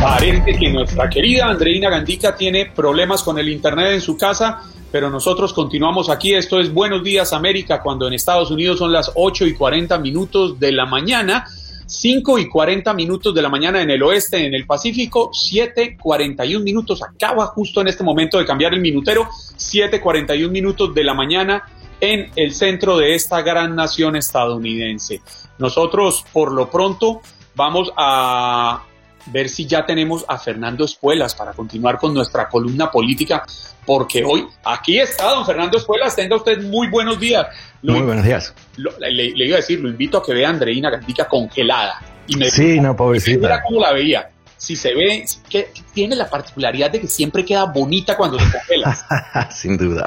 Parece 0.00 0.56
que 0.58 0.70
nuestra 0.70 1.10
querida 1.10 1.46
Andreina 1.46 1.90
Gandica 1.90 2.36
tiene 2.36 2.66
problemas 2.66 3.24
con 3.24 3.38
el 3.38 3.48
internet 3.48 3.94
en 3.94 4.00
su 4.00 4.16
casa, 4.16 4.60
pero 4.92 5.10
nosotros 5.10 5.52
continuamos 5.52 6.10
aquí. 6.10 6.32
Esto 6.32 6.60
es 6.60 6.72
Buenos 6.72 7.02
Días 7.02 7.32
América, 7.32 7.80
cuando 7.82 8.06
en 8.06 8.12
Estados 8.12 8.52
Unidos 8.52 8.78
son 8.78 8.92
las 8.92 9.10
8 9.16 9.46
y 9.46 9.54
40 9.54 9.98
minutos 9.98 10.60
de 10.60 10.70
la 10.70 10.86
mañana. 10.86 11.44
5 11.92 12.38
y 12.38 12.48
40 12.48 12.94
minutos 12.94 13.34
de 13.34 13.42
la 13.42 13.50
mañana 13.50 13.82
en 13.82 13.90
el 13.90 14.02
oeste, 14.02 14.46
en 14.46 14.54
el 14.54 14.66
Pacífico, 14.66 15.30
7, 15.32 15.98
41 16.00 16.64
minutos. 16.64 17.02
Acaba 17.02 17.46
justo 17.46 17.82
en 17.82 17.88
este 17.88 18.02
momento 18.02 18.38
de 18.38 18.46
cambiar 18.46 18.72
el 18.72 18.80
minutero, 18.80 19.28
7, 19.56 20.00
41 20.00 20.50
minutos 20.50 20.94
de 20.94 21.04
la 21.04 21.12
mañana 21.12 21.64
en 22.00 22.30
el 22.34 22.54
centro 22.54 22.96
de 22.96 23.14
esta 23.14 23.42
gran 23.42 23.76
nación 23.76 24.16
estadounidense. 24.16 25.20
Nosotros, 25.58 26.24
por 26.32 26.50
lo 26.50 26.70
pronto, 26.70 27.20
vamos 27.54 27.92
a 27.96 28.84
ver 29.26 29.48
si 29.48 29.66
ya 29.66 29.84
tenemos 29.84 30.24
a 30.28 30.38
Fernando 30.38 30.84
Espuelas 30.84 31.34
para 31.34 31.52
continuar 31.52 31.98
con 31.98 32.14
nuestra 32.14 32.48
columna 32.48 32.90
política, 32.90 33.44
porque 33.86 34.24
hoy 34.24 34.46
aquí 34.64 34.98
está 34.98 35.30
don 35.30 35.44
Fernando 35.46 35.78
Espuelas. 35.78 36.14
Tenga 36.14 36.36
usted 36.36 36.62
muy 36.62 36.88
buenos 36.88 37.18
días. 37.18 37.46
muy 37.82 38.02
buenos 38.02 38.24
días. 38.24 38.54
le, 38.76 39.46
iba 39.46 39.56
a 39.56 39.60
decir, 39.60 39.80
lo 39.80 39.88
invito 39.88 40.18
a 40.18 40.22
que 40.24 40.34
vea 40.34 40.48
a 40.48 40.50
Andreina 40.50 40.90
Gandica 40.90 41.26
congelada. 41.26 42.00
Y 42.26 42.36
me 42.36 42.50
sí, 42.50 42.80
no, 42.80 42.96
pobrecita. 42.96 43.40
Mira 43.40 43.62
cómo 43.62 43.80
la 43.80 43.92
veía. 43.92 44.30
Si 44.56 44.76
se 44.76 44.94
ve, 44.94 45.24
que 45.48 45.72
tiene 45.92 46.14
la 46.14 46.30
particularidad 46.30 46.90
de 46.90 47.00
que 47.00 47.08
siempre 47.08 47.44
queda 47.44 47.64
bonita 47.64 48.16
cuando 48.16 48.38
se 48.38 48.50
congela. 48.50 49.48
Sin 49.50 49.76
duda. 49.76 50.04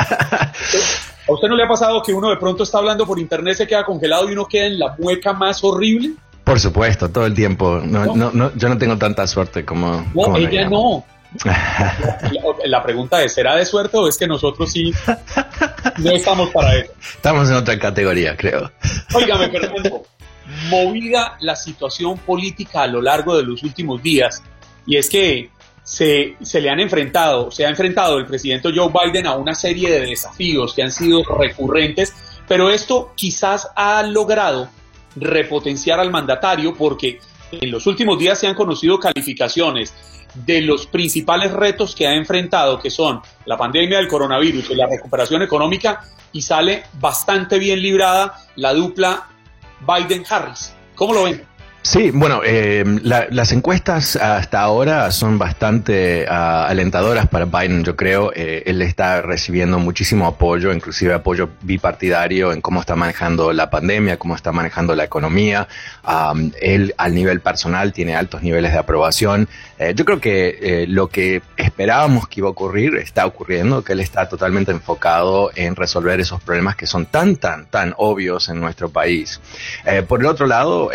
¿A 1.27 1.31
usted 1.31 1.47
no 1.47 1.55
le 1.55 1.63
ha 1.63 1.67
pasado 1.67 2.01
que 2.03 2.13
uno 2.13 2.29
de 2.29 2.37
pronto 2.37 2.63
está 2.63 2.77
hablando 2.77 3.05
por 3.05 3.19
internet, 3.19 3.55
se 3.57 3.67
queda 3.67 3.83
congelado 3.83 4.29
y 4.29 4.33
uno 4.33 4.45
queda 4.47 4.67
en 4.67 4.79
la 4.79 4.95
mueca 4.97 5.33
más 5.33 5.63
horrible? 5.63 6.13
Por 6.45 6.59
supuesto, 6.59 7.09
todo 7.09 7.25
el 7.25 7.33
tiempo. 7.33 7.81
No, 7.83 8.15
no. 8.15 8.55
yo 8.55 8.69
no 8.69 8.77
tengo 8.77 8.97
tanta 8.97 9.25
suerte 9.25 9.65
como. 9.65 10.05
No, 10.13 10.37
ella 10.37 10.69
no. 10.69 11.03
La, 12.65 12.81
pregunta 12.81 13.21
es, 13.23 13.33
¿será 13.33 13.55
de 13.55 13.65
suerte 13.65 13.97
o 13.97 14.07
es 14.07 14.17
que 14.17 14.27
nosotros 14.27 14.71
sí 14.71 14.93
no 15.97 16.11
estamos 16.11 16.49
para 16.51 16.75
eso? 16.75 16.93
Estamos 17.15 17.49
en 17.49 17.55
otra 17.55 17.77
categoría, 17.77 18.37
creo. 18.37 18.71
Óigame, 19.13 19.49
Fernando, 19.49 20.03
movida 20.69 21.35
la 21.41 21.55
situación 21.55 22.19
política 22.19 22.83
a 22.83 22.87
lo 22.87 23.01
largo 23.01 23.35
de 23.35 23.43
los 23.43 23.63
últimos 23.63 24.01
días, 24.01 24.43
y 24.85 24.97
es 24.97 25.09
que 25.09 25.49
se, 25.83 26.35
se, 26.41 26.61
le 26.61 26.69
han 26.69 26.79
enfrentado, 26.79 27.51
se 27.51 27.65
ha 27.65 27.69
enfrentado 27.69 28.17
el 28.17 28.25
presidente 28.27 28.69
Joe 28.73 28.91
Biden 28.91 29.27
a 29.27 29.35
una 29.35 29.55
serie 29.55 29.91
de 29.91 30.05
desafíos 30.05 30.73
que 30.73 30.83
han 30.83 30.91
sido 30.91 31.23
recurrentes, 31.23 32.13
pero 32.47 32.69
esto 32.69 33.11
quizás 33.15 33.67
ha 33.75 34.03
logrado 34.03 34.69
repotenciar 35.15 35.99
al 35.99 36.11
mandatario 36.11 36.75
porque 36.75 37.19
en 37.51 37.71
los 37.71 37.87
últimos 37.87 38.19
días 38.19 38.39
se 38.39 38.47
han 38.47 38.55
conocido 38.55 38.99
calificaciones 38.99 39.93
de 40.33 40.61
los 40.61 40.87
principales 40.87 41.51
retos 41.53 41.95
que 41.95 42.07
ha 42.07 42.13
enfrentado, 42.13 42.79
que 42.79 42.89
son 42.89 43.21
la 43.45 43.57
pandemia 43.57 43.97
del 43.97 44.07
coronavirus 44.07 44.71
y 44.71 44.75
la 44.75 44.87
recuperación 44.87 45.41
económica, 45.41 46.03
y 46.33 46.41
sale 46.41 46.83
bastante 46.99 47.57
bien 47.57 47.81
librada 47.81 48.35
la 48.57 48.73
dupla 48.73 49.29
Biden-Harris. 49.87 50.73
¿Cómo 50.95 51.13
lo 51.13 51.23
ven? 51.23 51.54
Sí, 51.85 52.09
bueno, 52.09 52.41
eh, 52.43 52.83
las 53.03 53.51
encuestas 53.51 54.15
hasta 54.15 54.59
ahora 54.59 55.11
son 55.11 55.37
bastante 55.37 56.25
ah, 56.27 56.65
alentadoras 56.67 57.27
para 57.27 57.45
Biden, 57.45 57.83
yo 57.83 57.95
creo. 57.95 58.33
Eh, 58.35 58.63
él 58.65 58.81
está 58.81 59.21
recibiendo 59.21 59.77
muchísimo 59.77 60.25
apoyo, 60.25 60.73
inclusive 60.73 61.13
apoyo 61.13 61.47
bipartidario 61.61 62.51
en 62.53 62.61
cómo 62.61 62.79
está 62.79 62.95
manejando 62.95 63.53
la 63.53 63.69
pandemia, 63.69 64.17
cómo 64.17 64.35
está 64.35 64.51
manejando 64.51 64.95
la 64.95 65.03
economía. 65.03 65.67
él 66.59 66.95
al 66.97 67.13
nivel 67.13 67.41
personal 67.41 67.93
tiene 67.93 68.15
altos 68.15 68.41
niveles 68.41 68.71
de 68.73 68.79
aprobación. 68.79 69.47
Eh, 69.77 69.93
yo 69.95 70.05
creo 70.05 70.19
que 70.19 70.85
lo 70.87 71.07
que 71.09 71.43
esperábamos 71.55 72.27
que 72.27 72.39
iba 72.39 72.47
a 72.47 72.51
ocurrir 72.51 72.95
está 72.95 73.27
ocurriendo, 73.27 73.83
que 73.83 73.93
él 73.93 73.99
está 73.99 74.27
totalmente 74.27 74.71
enfocado 74.71 75.51
en 75.53 75.75
resolver 75.75 76.19
esos 76.19 76.41
problemas 76.41 76.75
que 76.75 76.87
son 76.87 77.05
tan, 77.05 77.35
tan, 77.35 77.67
tan 77.67 77.93
obvios 77.97 78.49
en 78.49 78.59
nuestro 78.59 78.89
país. 78.89 79.39
por 80.07 80.21
el 80.21 80.25
otro 80.25 80.47
lado, 80.47 80.89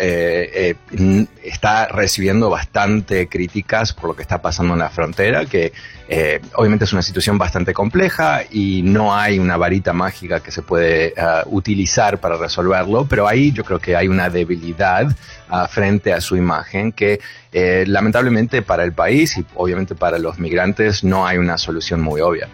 está 1.41 1.87
recibiendo 1.87 2.49
bastante 2.49 3.27
críticas 3.27 3.93
por 3.93 4.09
lo 4.09 4.15
que 4.15 4.21
está 4.21 4.41
pasando 4.41 4.73
en 4.73 4.79
la 4.79 4.89
frontera, 4.89 5.45
que 5.45 5.71
eh, 6.09 6.41
obviamente 6.55 6.83
es 6.83 6.91
una 6.91 7.01
situación 7.01 7.37
bastante 7.37 7.73
compleja 7.73 8.41
y 8.49 8.81
no 8.83 9.15
hay 9.15 9.39
una 9.39 9.55
varita 9.55 9.93
mágica 9.93 10.41
que 10.41 10.51
se 10.51 10.61
puede 10.61 11.13
uh, 11.17 11.47
utilizar 11.55 12.19
para 12.19 12.35
resolverlo, 12.35 13.05
pero 13.05 13.27
ahí 13.27 13.53
yo 13.53 13.63
creo 13.63 13.79
que 13.79 13.95
hay 13.95 14.09
una 14.09 14.29
debilidad 14.29 15.07
uh, 15.49 15.67
frente 15.69 16.11
a 16.11 16.19
su 16.19 16.35
imagen 16.35 16.91
que 16.91 17.21
eh, 17.53 17.85
lamentablemente 17.87 18.61
para 18.61 18.83
el 18.83 18.91
país 18.91 19.37
y 19.37 19.45
obviamente 19.55 19.95
para 19.95 20.19
los 20.19 20.39
migrantes 20.39 21.05
no 21.05 21.25
hay 21.25 21.37
una 21.37 21.57
solución 21.57 22.01
muy 22.01 22.19
obvia. 22.19 22.49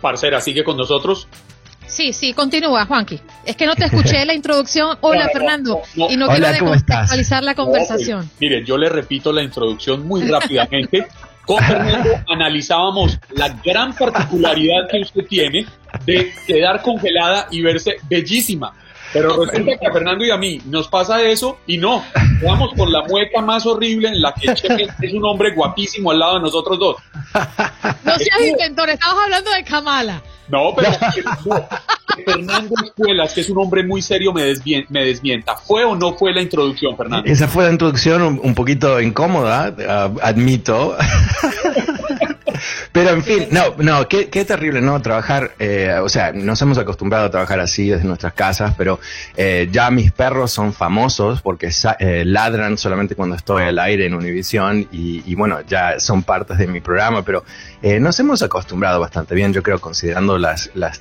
Parcera, 0.00 0.40
sigue 0.40 0.62
con 0.62 0.76
nosotros. 0.76 1.26
Sí, 1.88 2.12
sí, 2.12 2.34
continúa, 2.34 2.84
Juanqui. 2.84 3.18
Es 3.44 3.56
que 3.56 3.66
no 3.66 3.74
te 3.74 3.86
escuché 3.86 4.24
la 4.24 4.34
introducción. 4.34 4.98
Hola, 5.00 5.28
Fernando. 5.32 5.82
y 5.94 6.16
no 6.16 6.28
quiero 6.28 6.48
descontextualizar 6.48 7.42
la 7.42 7.54
conversación. 7.54 8.30
mire, 8.38 8.64
yo 8.64 8.76
le 8.76 8.88
repito 8.88 9.32
la 9.32 9.42
introducción 9.42 10.06
muy 10.06 10.22
rápidamente. 10.28 11.08
Con 11.46 11.64
Fernando 11.64 12.10
analizábamos 12.28 13.18
la 13.30 13.48
gran 13.64 13.94
particularidad 13.94 14.86
que 14.90 15.00
usted 15.00 15.24
tiene 15.26 15.64
de 16.04 16.30
quedar 16.46 16.82
congelada 16.82 17.48
y 17.50 17.62
verse 17.62 17.96
bellísima. 18.08 18.74
Pero 19.12 19.44
resulta 19.44 19.78
que 19.78 19.86
a 19.86 19.92
Fernando 19.92 20.24
y 20.24 20.30
a 20.30 20.36
mí 20.36 20.60
nos 20.66 20.88
pasa 20.88 21.22
eso 21.22 21.58
y 21.66 21.78
no, 21.78 22.04
vamos 22.42 22.72
con 22.76 22.92
la 22.92 23.02
mueca 23.04 23.40
más 23.40 23.66
horrible 23.66 24.08
en 24.08 24.20
la 24.20 24.34
que 24.34 24.54
Cheque 24.54 24.86
es 25.00 25.12
un 25.12 25.24
hombre 25.24 25.54
guapísimo 25.54 26.10
al 26.10 26.18
lado 26.18 26.34
de 26.34 26.40
nosotros 26.42 26.78
dos. 26.78 26.96
No 28.04 28.18
seas 28.18 28.40
inventor, 28.46 28.90
estamos 28.90 29.22
hablando 29.24 29.50
de 29.50 29.64
Kamala. 29.64 30.22
No, 30.48 30.74
pero 30.74 30.90
Fernando 32.24 32.74
Escuelas, 32.82 33.34
que 33.34 33.42
es 33.42 33.50
un 33.50 33.58
hombre 33.58 33.84
muy 33.84 34.00
serio, 34.00 34.32
me, 34.32 34.54
me 34.88 35.04
desmienta. 35.04 35.56
¿Fue 35.56 35.84
o 35.84 35.94
no 35.94 36.14
fue 36.14 36.32
la 36.32 36.40
introducción, 36.40 36.96
Fernando? 36.96 37.30
Esa 37.30 37.48
fue 37.48 37.64
la 37.64 37.72
introducción 37.72 38.22
un, 38.22 38.54
poquito 38.54 39.00
incómoda, 39.00 39.74
ah, 39.86 40.10
admito. 40.22 40.96
Pero 42.98 43.10
en 43.10 43.22
fin, 43.22 43.46
no, 43.52 43.76
no, 43.78 44.08
qué, 44.08 44.26
terrible, 44.44 44.80
¿no? 44.80 45.00
Trabajar, 45.00 45.52
eh, 45.60 45.94
o 46.02 46.08
sea, 46.08 46.32
nos 46.32 46.60
hemos 46.62 46.78
acostumbrado 46.78 47.26
a 47.26 47.30
trabajar 47.30 47.60
así 47.60 47.88
desde 47.88 48.04
nuestras 48.04 48.32
casas, 48.32 48.74
pero 48.76 48.98
eh, 49.36 49.68
ya 49.70 49.88
mis 49.92 50.10
perros 50.10 50.50
son 50.50 50.72
famosos 50.72 51.40
porque 51.40 51.70
eh, 52.00 52.24
ladran 52.26 52.76
solamente 52.76 53.14
cuando 53.14 53.36
estoy 53.36 53.62
al 53.62 53.78
aire 53.78 54.06
en 54.06 54.14
Univision 54.14 54.88
y, 54.90 55.22
y, 55.24 55.34
bueno, 55.36 55.60
ya 55.60 56.00
son 56.00 56.24
partes 56.24 56.58
de 56.58 56.66
mi 56.66 56.80
programa, 56.80 57.22
pero 57.22 57.44
nos 57.82 58.18
hemos 58.18 58.42
acostumbrado 58.42 58.98
bastante 58.98 59.34
bien, 59.34 59.52
yo 59.52 59.62
creo, 59.62 59.80
considerando 59.80 60.36
las, 60.36 60.70
las 60.74 61.00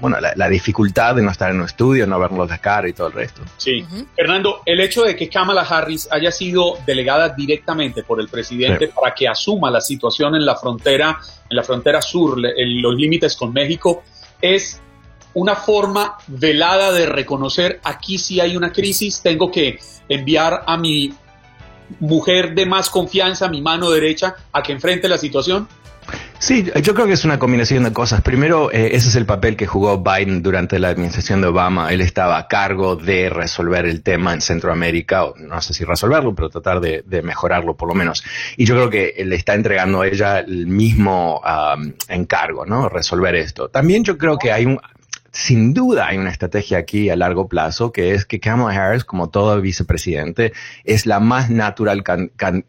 bueno, 0.00 0.18
la, 0.20 0.48
dificultad 0.48 1.14
de 1.16 1.22
no 1.22 1.30
estar 1.30 1.50
en 1.50 1.58
un 1.58 1.66
estudio, 1.66 2.06
no 2.06 2.18
verlos 2.18 2.48
de 2.48 2.58
cara 2.58 2.88
y 2.88 2.92
todo 2.92 3.08
el 3.08 3.12
resto. 3.12 3.42
Sí. 3.58 3.84
Fernando, 4.16 4.62
el 4.64 4.80
hecho 4.80 5.02
de 5.02 5.14
que 5.16 5.28
Kamala 5.28 5.62
Harris 5.62 6.08
haya 6.10 6.30
sido 6.30 6.78
delegada 6.86 7.28
directamente 7.30 8.02
por 8.02 8.20
el 8.20 8.28
presidente 8.28 8.88
para 8.88 9.14
que 9.14 9.28
asuma 9.28 9.70
la 9.70 9.80
situación 9.80 10.34
en 10.34 10.46
la 10.46 10.56
frontera, 10.56 11.18
en 11.48 11.56
la 11.56 11.62
frontera 11.62 12.00
sur, 12.00 12.38
en 12.38 12.80
los 12.80 12.94
límites 12.94 13.36
con 13.36 13.52
México, 13.52 14.02
es 14.40 14.80
una 15.34 15.56
forma 15.56 16.16
velada 16.28 16.92
de 16.92 17.06
reconocer 17.06 17.80
aquí 17.82 18.18
sí 18.18 18.40
hay 18.40 18.56
una 18.56 18.72
crisis, 18.72 19.20
tengo 19.20 19.50
que 19.50 19.78
enviar 20.08 20.62
a 20.66 20.76
mi 20.76 21.12
mujer 22.00 22.54
de 22.54 22.66
más 22.66 22.88
confianza, 22.88 23.48
mi 23.48 23.60
mano 23.60 23.90
derecha, 23.90 24.36
a 24.52 24.62
que 24.62 24.72
enfrente 24.72 25.08
la 25.08 25.18
situación? 25.18 25.68
Sí, 26.38 26.70
yo 26.82 26.94
creo 26.94 27.06
que 27.06 27.14
es 27.14 27.24
una 27.24 27.38
combinación 27.38 27.84
de 27.84 27.92
cosas. 27.92 28.20
Primero, 28.20 28.70
eh, 28.70 28.90
ese 28.92 29.08
es 29.08 29.16
el 29.16 29.24
papel 29.24 29.56
que 29.56 29.66
jugó 29.66 30.02
Biden 30.02 30.42
durante 30.42 30.78
la 30.78 30.88
administración 30.88 31.40
de 31.40 31.46
Obama. 31.46 31.90
Él 31.90 32.00
estaba 32.00 32.36
a 32.36 32.48
cargo 32.48 32.96
de 32.96 33.30
resolver 33.30 33.86
el 33.86 34.02
tema 34.02 34.34
en 34.34 34.40
Centroamérica, 34.40 35.24
o 35.24 35.34
no 35.38 35.60
sé 35.62 35.72
si 35.72 35.84
resolverlo, 35.84 36.34
pero 36.34 36.50
tratar 36.50 36.80
de, 36.80 37.02
mejorarlo 37.22 37.76
por 37.76 37.88
lo 37.88 37.94
menos. 37.94 38.24
Y 38.56 38.66
yo 38.66 38.74
creo 38.74 38.90
que 38.90 39.24
le 39.24 39.36
está 39.36 39.54
entregando 39.54 40.02
a 40.02 40.06
ella 40.06 40.40
el 40.40 40.66
mismo 40.66 41.40
encargo, 42.08 42.66
¿no? 42.66 42.88
Resolver 42.88 43.34
esto. 43.36 43.68
También 43.68 44.04
yo 44.04 44.18
creo 44.18 44.36
que 44.36 44.52
hay 44.52 44.66
un, 44.66 44.78
sin 45.34 45.74
duda 45.74 46.06
hay 46.06 46.16
una 46.16 46.30
estrategia 46.30 46.78
aquí 46.78 47.10
a 47.10 47.16
largo 47.16 47.48
plazo 47.48 47.90
que 47.90 48.14
es 48.14 48.24
que 48.24 48.38
Kamala 48.38 48.72
Harris, 48.72 49.04
como 49.04 49.30
todo 49.30 49.60
vicepresidente, 49.60 50.52
es 50.84 51.06
la 51.06 51.18
más 51.18 51.50
natural, 51.50 52.04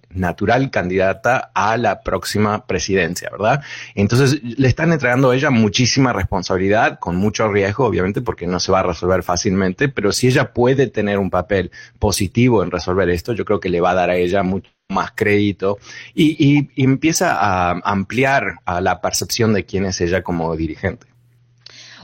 natural 0.10 0.72
candidata 0.72 1.52
a 1.54 1.78
la 1.78 2.02
próxima 2.02 2.66
presidencia, 2.66 3.30
¿verdad? 3.32 3.62
Entonces 3.94 4.42
le 4.44 4.68
están 4.68 4.92
entregando 4.92 5.30
a 5.30 5.36
ella 5.36 5.52
muchísima 5.52 6.12
responsabilidad, 6.12 6.98
con 6.98 7.18
mucho 7.18 7.48
riesgo, 7.52 7.86
obviamente, 7.86 8.22
porque 8.22 8.48
no 8.48 8.60
se 8.60 8.72
va 8.72 8.80
a 8.80 8.84
resolver 8.84 9.22
fácilmente, 9.22 9.88
pero 9.88 10.12
si 10.12 10.28
ella 10.28 10.52
puede 10.52 10.88
tener 10.88 11.20
un 11.20 11.30
papel 11.30 11.70
positivo 12.00 12.64
en 12.64 12.72
resolver 12.72 13.10
esto, 13.10 13.34
yo 13.34 13.46
creo 13.46 13.60
que 13.60 13.70
le 13.70 13.80
va 13.80 13.92
a 13.92 13.96
dar 13.96 14.10
a 14.10 14.16
ella 14.16 14.42
mucho 14.42 14.72
más 14.90 15.12
crédito 15.16 15.78
y, 16.16 16.36
y 16.76 16.84
empieza 16.84 17.36
a 17.40 17.80
ampliar 17.84 18.56
a 18.66 18.82
la 18.82 19.02
percepción 19.02 19.54
de 19.54 19.66
quién 19.66 19.86
es 19.86 20.02
ella 20.02 20.24
como 20.24 20.56
dirigente. 20.56 21.15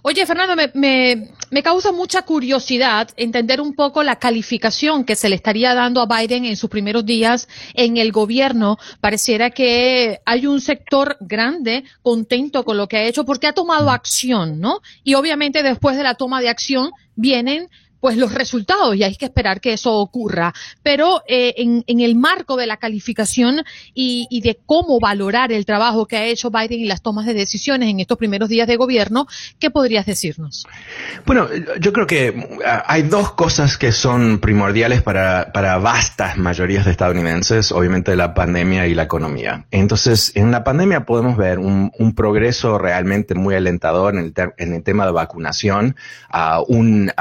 Oye, 0.04 0.26
Fernando, 0.26 0.56
me, 0.56 1.30
me, 1.52 1.64
causa 1.64 1.92
mucha 1.92 2.24
curiosidad 2.24 3.10
entender 3.18 3.62
un 3.62 3.76
poco 3.76 4.02
la 4.02 4.16
calificación 4.16 5.04
que 5.04 5.16
se 5.16 5.30
le 5.30 5.36
estaría 5.36 5.76
dando 5.76 6.02
a 6.02 6.08
Biden 6.08 6.46
en 6.46 6.58
sus 6.58 6.72
primeros 6.72 7.06
días 7.06 7.48
en 7.76 7.98
el 7.98 8.12
gobierno. 8.12 8.80
Pareciera 9.00 9.52
que 9.52 10.20
hay 10.26 10.48
un 10.48 10.60
sector 10.60 11.18
grande 11.20 11.84
contento 12.02 12.66
con 12.66 12.78
lo 12.78 12.88
que 12.88 12.98
ha 12.98 13.04
hecho 13.04 13.26
porque 13.26 13.46
ha 13.46 13.54
tomado 13.54 13.92
acción, 13.92 14.60
¿no? 14.60 14.80
Y 15.04 15.14
obviamente 15.14 15.62
después 15.62 15.96
de 15.96 16.04
la 16.04 16.16
toma 16.16 16.42
de 16.42 16.50
acción 16.50 16.90
vienen 17.16 17.70
pues 18.02 18.18
los 18.18 18.34
resultados 18.34 18.96
y 18.96 19.04
hay 19.04 19.16
que 19.16 19.26
esperar 19.26 19.62
que 19.62 19.74
eso 19.74 19.94
ocurra. 19.94 20.54
Pero 20.84 21.22
eh, 21.28 21.54
en, 21.58 22.00
el 22.02 22.16
marco 22.16 22.58
de 22.58 22.66
la 22.66 22.78
calificación 22.78 23.64
y, 23.94 24.28
y, 24.30 24.42
de 24.42 24.60
cómo 24.66 25.00
valorar 25.00 25.52
el 25.52 25.66
trabajo 25.66 26.08
que 26.08 26.18
ha 26.18 26.26
hecho 26.26 26.50
Biden 26.50 26.80
y 26.80 26.86
las 26.86 27.04
tomas 27.04 27.28
de 27.28 27.36
decisiones 27.36 27.90
en 27.90 28.00
estos 28.00 28.18
primeros 28.18 28.50
días 28.50 28.68
de 28.68 28.76
gobierno, 28.76 29.28
¿qué 29.60 29.70
podrías 29.70 30.08
decirnos? 30.08 30.66
Bueno, 31.26 31.48
yo 31.80 31.94
creo 31.94 32.08
que 32.08 32.60
ah, 32.66 32.84
hay 32.88 33.04
dos 33.04 33.34
cosas 33.34 33.78
que 33.78 33.92
son 33.92 34.40
primordiales 34.40 35.04
para, 35.04 35.52
vastas 35.78 36.38
mayorías 36.38 36.86
de 36.86 36.92
estadounidenses, 36.92 37.72
obviamente 37.72 38.16
la 38.16 38.34
pandemia 38.34 38.88
y 38.88 38.96
la 38.96 39.04
economía. 39.04 39.66
Entonces, 39.70 40.32
en 40.36 40.52
la 40.52 40.64
pandemia 40.64 41.06
podemos 41.06 41.38
ver 41.38 41.60
un, 41.60 41.92
progreso 42.16 42.78
realmente 42.78 43.36
muy 43.36 43.56
alentador 43.56 44.16
en 44.16 44.20
el, 44.20 44.34
en 44.58 44.74
el 44.74 44.84
tema 44.84 45.06
de 45.06 45.12
vacunación, 45.12 45.96
uh, 46.34 46.64
un... 46.68 47.12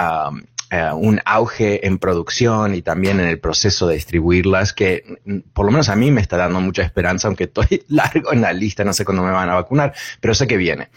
eh, 0.70 0.88
un 0.94 1.20
auge 1.24 1.84
en 1.86 1.98
producción 1.98 2.76
y 2.76 2.82
también 2.82 3.18
en 3.18 3.26
el 3.26 3.40
proceso 3.40 3.88
de 3.88 3.94
distribuirlas 3.96 4.72
que 4.72 5.18
mm, 5.24 5.38
por 5.52 5.66
lo 5.66 5.72
menos 5.72 5.88
a 5.88 5.96
mí 5.96 6.12
me 6.12 6.20
está 6.20 6.36
dando 6.36 6.60
mucha 6.60 6.82
esperanza, 6.82 7.26
aunque 7.26 7.44
estoy 7.44 7.84
largo 7.88 8.32
en 8.32 8.40
la 8.40 8.52
lista, 8.52 8.84
no 8.84 8.92
sé 8.92 9.04
cuándo 9.04 9.24
me 9.24 9.32
van 9.32 9.50
a 9.50 9.54
vacunar, 9.54 9.94
pero 10.20 10.32
sé 10.32 10.46
que 10.46 10.56
viene. 10.56 10.88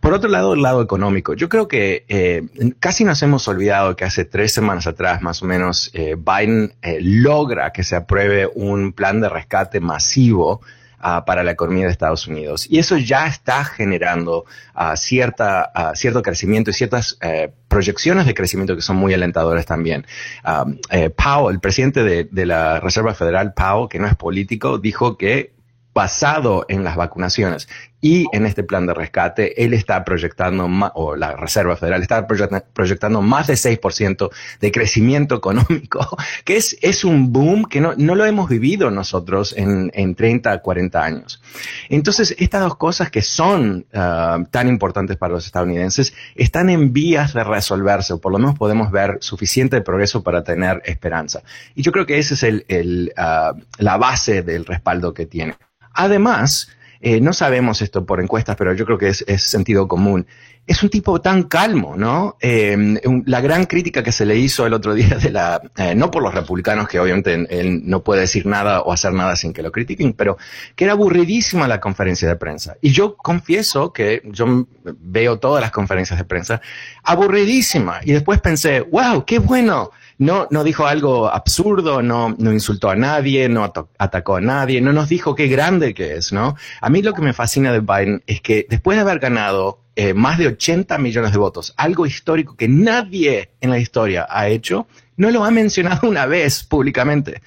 Por 0.00 0.14
otro 0.14 0.28
lado, 0.28 0.54
el 0.54 0.62
lado 0.62 0.82
económico. 0.82 1.34
Yo 1.34 1.48
creo 1.48 1.68
que 1.68 2.04
eh, 2.08 2.42
casi 2.80 3.04
nos 3.04 3.22
hemos 3.22 3.46
olvidado 3.46 3.94
que 3.94 4.04
hace 4.04 4.24
tres 4.24 4.52
semanas 4.52 4.88
atrás, 4.88 5.22
más 5.22 5.42
o 5.42 5.46
menos, 5.46 5.90
eh, 5.94 6.16
Biden 6.16 6.74
logra 7.00 7.72
que 7.72 7.84
se 7.84 7.94
apruebe 7.94 8.50
un 8.52 8.92
plan 8.92 9.20
de 9.20 9.28
rescate 9.28 9.78
masivo 9.78 10.60
Ah, 11.02 11.24
para 11.24 11.42
la 11.42 11.52
economía 11.52 11.86
de 11.86 11.92
Estados 11.92 12.26
Unidos. 12.26 12.66
Y 12.68 12.78
eso 12.78 12.98
ya 12.98 13.26
está 13.26 13.64
generando 13.64 14.44
uh, 14.76 14.94
cierta, 14.96 15.72
uh, 15.74 15.96
cierto 15.96 16.20
crecimiento 16.20 16.68
y 16.68 16.74
ciertas 16.74 17.16
eh, 17.22 17.50
proyecciones 17.68 18.26
de 18.26 18.34
crecimiento 18.34 18.76
que 18.76 18.82
son 18.82 18.96
muy 18.96 19.14
alentadoras 19.14 19.64
también. 19.64 20.06
Eh, 20.90 21.08
Powell, 21.08 21.54
el 21.54 21.60
presidente 21.60 22.04
de, 22.04 22.24
de 22.24 22.44
la 22.44 22.80
Reserva 22.80 23.14
Federal, 23.14 23.54
Powell, 23.54 23.88
que 23.88 23.98
no 23.98 24.08
es 24.08 24.14
político, 24.14 24.76
dijo 24.76 25.16
que 25.16 25.54
basado 25.92 26.66
en 26.68 26.84
las 26.84 26.96
vacunaciones 26.96 27.68
y 28.00 28.26
en 28.32 28.46
este 28.46 28.62
plan 28.62 28.86
de 28.86 28.94
rescate, 28.94 29.62
él 29.62 29.74
está 29.74 30.04
proyectando, 30.04 30.68
o 30.94 31.16
la 31.16 31.36
Reserva 31.36 31.76
Federal 31.76 32.02
está 32.02 32.26
proyectando 32.26 33.20
más 33.20 33.46
de 33.46 33.54
6% 33.54 34.30
de 34.60 34.72
crecimiento 34.72 35.34
económico, 35.34 36.16
que 36.44 36.56
es, 36.56 36.78
es 36.80 37.04
un 37.04 37.32
boom 37.32 37.66
que 37.66 37.80
no, 37.80 37.94
no 37.96 38.14
lo 38.14 38.24
hemos 38.24 38.48
vivido 38.48 38.90
nosotros 38.90 39.54
en, 39.56 39.90
en 39.94 40.14
30, 40.14 40.62
40 40.62 41.04
años. 41.04 41.42
Entonces, 41.88 42.34
estas 42.38 42.62
dos 42.62 42.76
cosas 42.76 43.10
que 43.10 43.22
son 43.22 43.86
uh, 43.92 44.44
tan 44.50 44.68
importantes 44.68 45.16
para 45.16 45.34
los 45.34 45.44
estadounidenses 45.44 46.14
están 46.34 46.70
en 46.70 46.92
vías 46.92 47.34
de 47.34 47.44
resolverse, 47.44 48.14
o 48.14 48.20
por 48.20 48.32
lo 48.32 48.38
menos 48.38 48.56
podemos 48.56 48.90
ver 48.90 49.18
suficiente 49.20 49.80
progreso 49.82 50.22
para 50.22 50.42
tener 50.42 50.80
esperanza. 50.86 51.42
Y 51.74 51.82
yo 51.82 51.92
creo 51.92 52.06
que 52.06 52.18
esa 52.18 52.34
es 52.34 52.42
el, 52.44 52.64
el, 52.68 53.12
uh, 53.18 53.60
la 53.78 53.96
base 53.98 54.42
del 54.42 54.64
respaldo 54.64 55.12
que 55.12 55.26
tiene. 55.26 55.56
Además, 55.92 56.70
eh, 57.02 57.18
no 57.20 57.32
sabemos 57.32 57.80
esto 57.80 58.04
por 58.04 58.20
encuestas, 58.20 58.56
pero 58.56 58.74
yo 58.74 58.84
creo 58.84 58.98
que 58.98 59.08
es, 59.08 59.24
sentido 59.38 59.88
común. 59.88 60.26
Es 60.66 60.82
un 60.82 60.90
tipo 60.90 61.20
tan 61.20 61.44
calmo, 61.44 61.96
¿no? 61.96 62.36
Em, 62.40 62.98
la 63.24 63.40
gran 63.40 63.64
crítica 63.64 64.02
que 64.02 64.12
se 64.12 64.26
le 64.26 64.36
hizo 64.36 64.66
el 64.66 64.74
otro 64.74 64.92
día 64.92 65.16
de 65.16 65.30
la, 65.30 65.62
eh, 65.76 65.94
no 65.94 66.10
por 66.10 66.22
los 66.22 66.34
republicanos, 66.34 66.88
que 66.88 67.00
obviamente 67.00 67.46
él 67.48 67.80
no 67.84 68.04
puede 68.04 68.20
decir 68.20 68.44
nada 68.44 68.82
o 68.82 68.92
hacer 68.92 69.14
nada 69.14 69.34
sin 69.34 69.54
que 69.54 69.62
lo 69.62 69.72
critiquen, 69.72 70.12
pero 70.12 70.36
que 70.76 70.84
era 70.84 70.92
aburridísima 70.92 71.66
la 71.66 71.80
conferencia 71.80 72.28
de 72.28 72.36
prensa. 72.36 72.76
Y 72.82 72.92
yo 72.92 73.16
confieso 73.16 73.94
que 73.94 74.20
yo 74.26 74.66
veo 74.84 75.38
todas 75.38 75.62
las 75.62 75.70
conferencias 75.70 76.18
de 76.18 76.24
prensa 76.26 76.60
aburridísima. 77.02 78.00
Y 78.04 78.12
después 78.12 78.40
pensé, 78.42 78.82
wow, 78.82 79.24
qué 79.24 79.38
bueno 79.38 79.90
no, 80.20 80.46
no 80.50 80.64
dijo 80.64 80.86
algo 80.86 81.32
absurdo, 81.32 82.02
no, 82.02 82.36
no 82.38 82.52
insultó 82.52 82.90
a 82.90 82.94
nadie, 82.94 83.48
no 83.48 83.64
atacó 83.64 84.36
a 84.36 84.40
nadie, 84.42 84.82
no 84.82 84.92
nos 84.92 85.08
dijo 85.08 85.34
qué 85.34 85.48
grande 85.48 85.94
que 85.94 86.12
es, 86.16 86.30
¿no? 86.30 86.56
A 86.82 86.90
mí 86.90 87.00
lo 87.00 87.14
que 87.14 87.22
me 87.22 87.32
fascina 87.32 87.72
de 87.72 87.80
Biden 87.80 88.22
es 88.26 88.42
que 88.42 88.66
después 88.68 88.98
de 88.98 89.00
haber 89.00 89.18
ganado 89.18 89.80
eh, 89.96 90.12
más 90.12 90.36
de 90.36 90.48
80 90.48 90.98
millones 90.98 91.32
de 91.32 91.38
votos, 91.38 91.72
algo 91.78 92.04
histórico 92.04 92.54
que 92.54 92.68
nadie 92.68 93.52
en 93.62 93.70
la 93.70 93.78
historia 93.78 94.26
ha 94.28 94.48
hecho, 94.48 94.86
no 95.16 95.30
lo 95.30 95.42
ha 95.42 95.50
mencionado 95.50 96.06
una 96.06 96.26
vez 96.26 96.64
públicamente. 96.64 97.40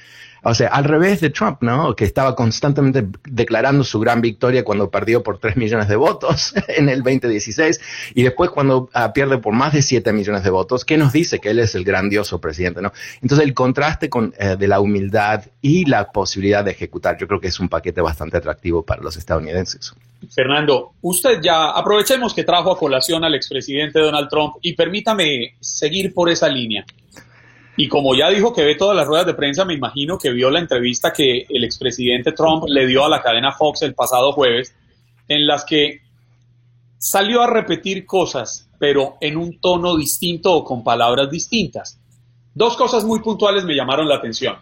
O 0.43 0.53
sea, 0.53 0.67
al 0.67 0.83
revés 0.83 1.21
de 1.21 1.29
Trump, 1.29 1.61
¿no? 1.61 1.95
Que 1.95 2.03
estaba 2.03 2.35
constantemente 2.35 3.07
declarando 3.23 3.83
su 3.83 3.99
gran 3.99 4.19
victoria 4.19 4.63
cuando 4.63 4.89
perdió 4.89 5.23
por 5.23 5.37
3 5.37 5.55
millones 5.55 5.87
de 5.87 5.95
votos 5.95 6.53
en 6.67 6.89
el 6.89 7.01
2016 7.01 7.79
y 8.13 8.23
después 8.23 8.49
cuando 8.49 8.89
ah, 8.93 9.13
pierde 9.13 9.37
por 9.37 9.53
más 9.53 9.73
de 9.73 9.81
7 9.81 10.11
millones 10.11 10.43
de 10.43 10.49
votos, 10.49 10.83
¿qué 10.83 10.97
nos 10.97 11.13
dice? 11.13 11.39
Que 11.39 11.51
él 11.51 11.59
es 11.59 11.75
el 11.75 11.85
grandioso 11.85 12.41
presidente, 12.41 12.81
¿no? 12.81 12.91
Entonces 13.21 13.45
el 13.47 13.53
contraste 13.53 14.09
con, 14.09 14.33
eh, 14.37 14.57
de 14.57 14.67
la 14.67 14.81
humildad 14.81 15.45
y 15.61 15.85
la 15.85 16.11
posibilidad 16.11 16.63
de 16.63 16.71
ejecutar, 16.71 17.17
yo 17.17 17.27
creo 17.27 17.39
que 17.39 17.47
es 17.47 17.59
un 17.59 17.69
paquete 17.69 18.01
bastante 18.01 18.37
atractivo 18.37 18.83
para 18.83 19.01
los 19.01 19.15
estadounidenses. 19.15 19.93
Fernando, 20.29 20.93
usted 21.01 21.39
ya 21.41 21.71
aprovechemos 21.71 22.33
que 22.33 22.43
trajo 22.43 22.71
a 22.71 22.77
colación 22.77 23.23
al 23.23 23.35
expresidente 23.35 23.99
Donald 23.99 24.29
Trump 24.29 24.55
y 24.61 24.73
permítame 24.73 25.55
seguir 25.59 26.13
por 26.13 26.29
esa 26.29 26.47
línea. 26.49 26.85
Y 27.75 27.87
como 27.87 28.15
ya 28.15 28.29
dijo 28.29 28.53
que 28.53 28.63
ve 28.63 28.75
todas 28.75 28.95
las 28.95 29.07
ruedas 29.07 29.25
de 29.25 29.33
prensa, 29.33 29.65
me 29.65 29.73
imagino 29.73 30.17
que 30.17 30.31
vio 30.31 30.49
la 30.49 30.59
entrevista 30.59 31.11
que 31.11 31.45
el 31.49 31.63
expresidente 31.63 32.31
Trump 32.31 32.65
le 32.67 32.85
dio 32.85 33.03
a 33.03 33.09
la 33.09 33.21
cadena 33.21 33.51
Fox 33.51 33.81
el 33.81 33.95
pasado 33.95 34.31
jueves, 34.33 34.75
en 35.27 35.47
las 35.47 35.65
que 35.65 36.01
salió 36.97 37.41
a 37.41 37.47
repetir 37.47 38.05
cosas, 38.05 38.69
pero 38.79 39.15
en 39.19 39.37
un 39.37 39.59
tono 39.59 39.97
distinto 39.97 40.53
o 40.53 40.63
con 40.63 40.83
palabras 40.83 41.29
distintas. 41.31 41.99
Dos 42.53 42.77
cosas 42.77 43.03
muy 43.03 43.19
puntuales 43.21 43.65
me 43.65 43.75
llamaron 43.75 44.07
la 44.07 44.15
atención. 44.15 44.57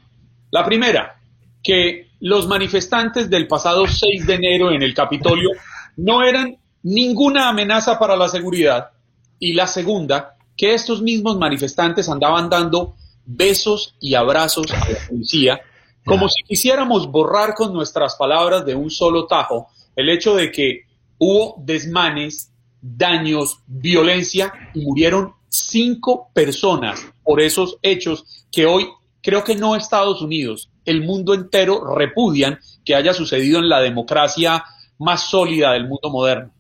La 0.49 0.63
primera, 0.63 1.19
que 1.61 2.11
los 2.21 2.47
manifestantes 2.47 3.29
del 3.29 3.47
pasado 3.47 3.87
6 3.87 4.25
de 4.25 4.35
enero 4.35 4.71
en 4.71 4.81
el 4.81 4.93
Capitolio 4.93 5.49
no 5.97 6.23
eran 6.23 6.57
ninguna 6.83 7.49
amenaza 7.49 7.99
para 7.99 8.15
la 8.15 8.29
seguridad. 8.29 8.91
Y 9.39 9.53
la 9.53 9.67
segunda, 9.67 10.35
que 10.55 10.73
estos 10.73 11.01
mismos 11.01 11.37
manifestantes 11.37 12.07
andaban 12.09 12.49
dando 12.49 12.95
besos 13.25 13.95
y 13.99 14.15
abrazos 14.15 14.71
a 14.71 14.89
la 14.89 14.97
policía, 15.07 15.61
como 16.05 16.27
si 16.29 16.43
quisiéramos 16.43 17.11
borrar 17.11 17.53
con 17.53 17.73
nuestras 17.73 18.15
palabras 18.15 18.65
de 18.65 18.75
un 18.75 18.89
solo 18.89 19.27
tajo 19.27 19.67
el 19.95 20.09
hecho 20.09 20.35
de 20.35 20.51
que 20.51 20.85
hubo 21.17 21.55
desmanes, 21.63 22.51
daños, 22.81 23.59
violencia 23.67 24.53
y 24.73 24.81
murieron 24.81 25.33
cinco 25.49 26.29
personas 26.33 27.05
por 27.23 27.41
esos 27.41 27.77
hechos 27.81 28.45
que 28.51 28.65
hoy 28.65 28.87
creo 29.21 29.43
que 29.43 29.55
no 29.55 29.75
Estados 29.75 30.21
Unidos, 30.21 30.69
el 30.85 31.03
mundo 31.03 31.33
entero 31.33 31.95
repudian 31.95 32.59
que 32.83 32.95
haya 32.95 33.13
sucedido 33.13 33.59
en 33.59 33.69
la 33.69 33.81
democracia 33.81 34.63
más 34.97 35.29
sólida 35.29 35.73
del 35.73 35.87
mundo 35.87 36.09
moderno. 36.09 36.51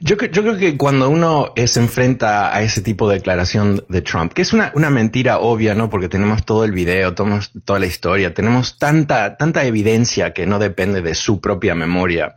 Yo, 0.00 0.16
yo, 0.16 0.42
creo 0.42 0.56
que 0.56 0.76
cuando 0.76 1.08
uno 1.08 1.52
se 1.66 1.80
enfrenta 1.80 2.54
a 2.54 2.62
ese 2.62 2.82
tipo 2.82 3.08
de 3.08 3.16
declaración 3.16 3.84
de 3.88 4.02
Trump, 4.02 4.32
que 4.32 4.42
es 4.42 4.52
una, 4.52 4.72
una 4.74 4.90
mentira 4.90 5.38
obvia, 5.38 5.74
¿no? 5.74 5.88
Porque 5.88 6.08
tenemos 6.08 6.44
todo 6.44 6.64
el 6.64 6.72
video, 6.72 7.14
tenemos 7.14 7.52
toda 7.64 7.78
la 7.78 7.86
historia, 7.86 8.34
tenemos 8.34 8.78
tanta, 8.78 9.36
tanta 9.36 9.64
evidencia 9.64 10.32
que 10.32 10.46
no 10.46 10.58
depende 10.58 11.02
de 11.02 11.14
su 11.14 11.40
propia 11.40 11.74
memoria. 11.74 12.34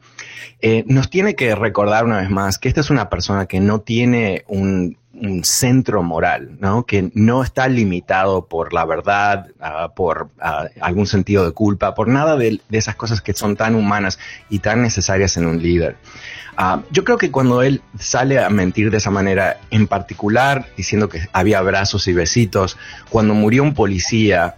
Eh, 0.62 0.84
nos 0.88 1.10
tiene 1.10 1.36
que 1.36 1.56
recordar 1.56 2.06
una 2.06 2.18
vez 2.18 2.30
más 2.30 2.58
que 2.60 2.68
esta 2.68 2.82
es 2.82 2.90
una 2.90 3.10
persona 3.10 3.46
que 3.46 3.62
no 3.62 3.80
tiene 3.80 4.44
un, 4.48 4.98
un 5.22 5.44
centro 5.44 6.04
moral, 6.04 6.58
¿no? 6.60 6.86
Que 6.86 7.12
no 7.14 7.44
está 7.44 7.68
limitado 7.68 8.46
por 8.46 8.74
la 8.74 8.86
verdad, 8.86 9.48
uh, 9.60 9.94
por 9.94 10.30
uh, 10.38 10.68
algún 10.82 11.08
sentido 11.08 11.46
de 11.46 11.52
culpa, 11.52 11.96
por 11.96 12.08
nada 12.08 12.38
de, 12.38 12.60
esas 12.72 12.96
cosas 12.96 13.22
que 13.22 13.34
son 13.34 13.56
tan 13.56 13.76
humanas 13.76 14.20
y 14.50 14.60
tan 14.60 14.82
necesarias 14.82 15.38
en 15.38 15.46
un 15.46 15.62
líder. 15.62 15.98
Uh, 16.58 16.82
yo 16.92 17.04
creo 17.04 17.18
que 17.18 17.32
cuando 17.32 17.62
él 17.62 17.82
sale 17.98 18.40
a 18.40 18.50
mentir 18.50 18.92
de 18.92 18.98
esa 18.98 19.12
manera, 19.12 19.58
en 19.72 19.88
particular 19.88 20.66
diciendo 20.76 21.08
que 21.08 21.22
había 21.32 21.60
abrazos 21.60 22.08
y 22.08 22.14
besitos, 22.14 22.78
cuando 23.10 23.34
murió 23.34 23.64
un 23.64 23.74
policía 23.74 24.56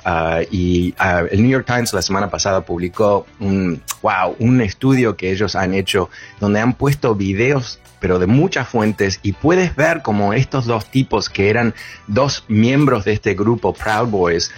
y 0.49 0.95
el 1.29 1.41
New 1.41 1.51
York 1.51 1.65
Times 1.67 1.93
la 1.93 2.01
semana 2.01 2.29
pasada 2.29 2.61
publicó 2.61 3.27
un, 3.39 3.83
wow, 4.01 4.35
un 4.39 4.61
estudio 4.61 5.15
que 5.15 5.31
ellos 5.31 5.55
han 5.55 5.75
hecho 5.75 6.09
donde 6.39 6.59
han 6.59 6.73
puesto 6.73 7.13
videos 7.13 7.79
pero 8.01 8.19
de 8.19 8.27
muchas 8.27 8.67
fuentes 8.67 9.21
y 9.23 9.31
puedes 9.31 9.75
ver 9.77 10.01
como 10.01 10.33
estos 10.33 10.65
dos 10.65 10.91
tipos 10.91 11.29
que 11.29 11.49
eran 11.49 11.73
dos 12.07 12.43
miembros 12.49 13.05
de 13.05 13.13
este 13.13 13.35
grupo 13.35 13.73
Proud 13.73 14.09
Boys 14.09 14.51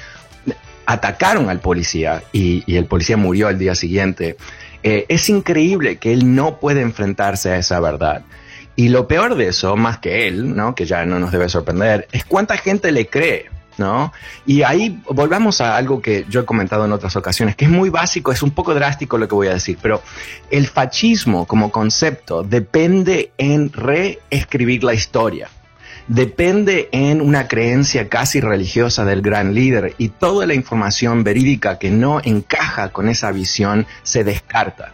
atacaron 0.85 1.49
al 1.49 1.59
policía 1.59 2.23
y, 2.31 2.63
el 2.75 2.85
policía 2.85 3.17
murió 3.17 3.47
al 3.47 3.59
día 3.59 3.75
siguiente. 3.75 4.37
Eh, 4.81 5.05
es 5.09 5.29
increíble 5.29 5.97
que 5.97 6.11
él 6.11 6.33
no 6.35 6.59
puede 6.59 6.81
enfrentarse 6.81 7.51
a 7.51 7.57
esa 7.57 7.79
verdad. 7.79 8.23
Y 8.75 8.89
lo 8.89 9.07
peor 9.07 9.35
de 9.35 9.49
eso, 9.49 9.75
más 9.75 9.99
que 9.99 10.27
él, 10.27 10.55
¿no? 10.55 10.73
que 10.73 10.85
ya 10.85 11.05
no 11.05 11.19
nos 11.19 11.31
debe 11.31 11.47
sorprender, 11.47 12.07
es 12.11 12.25
cuánta 12.25 12.57
gente 12.57 12.91
le 12.91 13.07
cree. 13.07 13.49
¿No? 13.77 14.11
Y 14.45 14.63
ahí 14.63 15.01
volvamos 15.09 15.61
a 15.61 15.75
algo 15.75 16.01
que 16.01 16.25
yo 16.29 16.41
he 16.41 16.45
comentado 16.45 16.85
en 16.85 16.91
otras 16.91 17.15
ocasiones, 17.15 17.55
que 17.55 17.65
es 17.65 17.71
muy 17.71 17.89
básico, 17.89 18.31
es 18.31 18.43
un 18.43 18.51
poco 18.51 18.73
drástico 18.73 19.17
lo 19.17 19.27
que 19.27 19.35
voy 19.35 19.47
a 19.47 19.53
decir, 19.53 19.77
pero 19.81 20.01
el 20.49 20.67
fascismo 20.67 21.45
como 21.45 21.71
concepto 21.71 22.43
depende 22.43 23.31
en 23.37 23.71
reescribir 23.71 24.83
la 24.83 24.93
historia. 24.93 25.49
Depende 26.07 26.89
en 26.91 27.21
una 27.21 27.47
creencia 27.47 28.09
casi 28.09 28.41
religiosa 28.41 29.05
del 29.05 29.21
gran 29.21 29.53
líder 29.53 29.95
y 29.97 30.09
toda 30.09 30.45
la 30.45 30.53
información 30.53 31.23
verídica 31.23 31.79
que 31.79 31.91
no 31.91 32.19
encaja 32.21 32.89
con 32.89 33.07
esa 33.07 33.31
visión 33.31 33.87
se 34.03 34.25
descarta. 34.25 34.91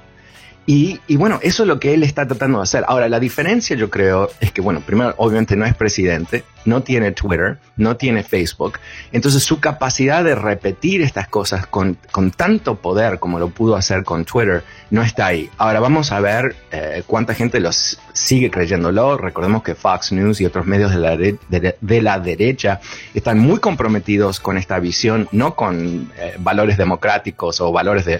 Y, 0.69 0.99
y, 1.07 1.15
bueno, 1.15 1.39
eso 1.41 1.63
es 1.63 1.67
lo 1.67 1.79
que 1.79 1.95
él 1.95 2.03
está 2.03 2.27
tratando 2.27 2.59
de 2.59 2.63
hacer. 2.63 2.85
Ahora, 2.87 3.09
la 3.09 3.19
diferencia 3.19 3.75
yo 3.75 3.89
creo 3.89 4.29
es 4.39 4.51
que, 4.51 4.61
bueno, 4.61 4.81
primero, 4.81 5.15
obviamente 5.17 5.55
no 5.55 5.65
es 5.65 5.73
presidente, 5.73 6.43
no 6.65 6.83
tiene 6.83 7.11
Twitter, 7.11 7.57
no 7.77 7.97
tiene 7.97 8.23
Facebook. 8.23 8.79
Entonces 9.11 9.43
su 9.43 9.59
capacidad 9.59 10.23
de 10.23 10.35
repetir 10.35 11.01
estas 11.01 11.27
cosas 11.27 11.65
con, 11.65 11.97
con 12.11 12.31
tanto 12.31 12.75
poder 12.75 13.19
como 13.19 13.39
lo 13.39 13.49
pudo 13.49 13.75
hacer 13.75 14.03
con 14.03 14.25
Twitter 14.25 14.63
no 14.91 15.01
está 15.01 15.27
ahí. 15.27 15.49
Ahora 15.57 15.79
vamos 15.79 16.11
a 16.11 16.19
ver 16.19 16.55
eh, 16.71 17.03
cuánta 17.05 17.33
gente 17.33 17.59
los 17.59 17.99
sigue 18.13 18.51
creyéndolo. 18.51 19.17
Recordemos 19.17 19.63
que 19.63 19.75
Fox 19.75 20.11
News 20.11 20.41
y 20.41 20.45
otros 20.45 20.65
medios 20.65 20.91
de 20.91 20.97
la, 20.97 21.17
de, 21.17 21.37
de 21.79 22.01
la 22.01 22.19
derecha 22.19 22.81
están 23.13 23.39
muy 23.39 23.59
comprometidos 23.59 24.39
con 24.39 24.57
esta 24.57 24.79
visión, 24.79 25.27
no 25.31 25.55
con 25.55 26.11
eh, 26.17 26.35
valores 26.39 26.77
democráticos 26.77 27.61
o 27.61 27.71
valores 27.71 28.05
de, 28.05 28.19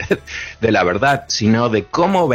la 0.71 0.83
verdad, 0.83 1.25
sino 1.27 1.69
de 1.69 1.85
cómo 1.85 2.27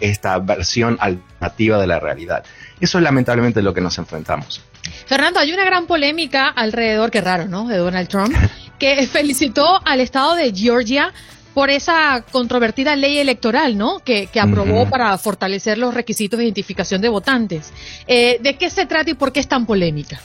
esta 0.00 0.38
versión 0.38 0.96
alternativa 1.00 1.78
de 1.78 1.86
la 1.86 2.00
realidad. 2.00 2.44
Eso 2.80 2.98
es 2.98 3.04
lamentablemente 3.04 3.62
lo 3.62 3.72
que 3.72 3.80
nos 3.80 3.98
enfrentamos. 3.98 4.60
Fernando, 5.06 5.40
hay 5.40 5.52
una 5.52 5.64
gran 5.64 5.86
polémica 5.86 6.48
alrededor, 6.48 7.10
qué 7.10 7.20
raro, 7.20 7.46
¿no? 7.46 7.66
De 7.68 7.76
Donald 7.76 8.08
Trump, 8.08 8.34
que 8.78 9.06
felicitó 9.06 9.80
al 9.84 10.00
estado 10.00 10.34
de 10.34 10.52
Georgia 10.54 11.12
por 11.54 11.70
esa 11.70 12.22
controvertida 12.30 12.96
ley 12.96 13.18
electoral, 13.18 13.78
¿no? 13.78 14.00
Que, 14.00 14.26
que 14.26 14.40
aprobó 14.40 14.82
uh 14.82 14.84
-huh. 14.84 14.90
para 14.90 15.16
fortalecer 15.16 15.78
los 15.78 15.94
requisitos 15.94 16.38
de 16.38 16.44
identificación 16.44 17.00
de 17.00 17.08
votantes. 17.08 17.72
Eh, 18.06 18.38
¿De 18.42 18.56
qué 18.56 18.68
se 18.68 18.84
trata 18.84 19.10
y 19.10 19.14
por 19.14 19.32
qué 19.32 19.40
es 19.40 19.48
tan 19.48 19.64
polémica? 19.64 20.20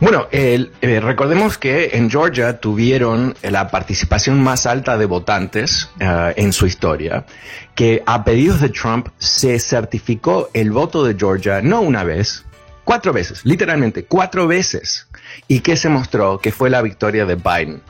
Bueno, 0.00 0.28
eh, 0.32 0.70
eh, 0.80 0.98
recordemos 0.98 1.58
que 1.58 1.90
en 1.92 2.10
Georgia 2.10 2.58
tuvieron 2.58 3.34
la 3.42 3.68
participación 3.70 4.42
más 4.42 4.64
alta 4.64 4.96
de 4.96 5.04
votantes 5.04 5.90
uh, 6.00 6.32
en 6.36 6.54
su 6.54 6.66
historia, 6.66 7.26
que 7.74 8.02
a 8.06 8.24
pedidos 8.24 8.62
de 8.62 8.70
Trump 8.70 9.08
se 9.18 9.58
certificó 9.58 10.48
el 10.54 10.70
voto 10.70 11.04
de 11.04 11.14
Georgia 11.18 11.60
no 11.60 11.82
una 11.82 12.02
vez, 12.02 12.46
cuatro 12.84 13.12
veces, 13.12 13.44
literalmente 13.44 14.06
cuatro 14.06 14.46
veces, 14.46 15.06
y 15.48 15.60
que 15.60 15.76
se 15.76 15.90
mostró 15.90 16.38
que 16.38 16.50
fue 16.50 16.70
la 16.70 16.80
victoria 16.80 17.26
de 17.26 17.34
Biden. 17.34 17.82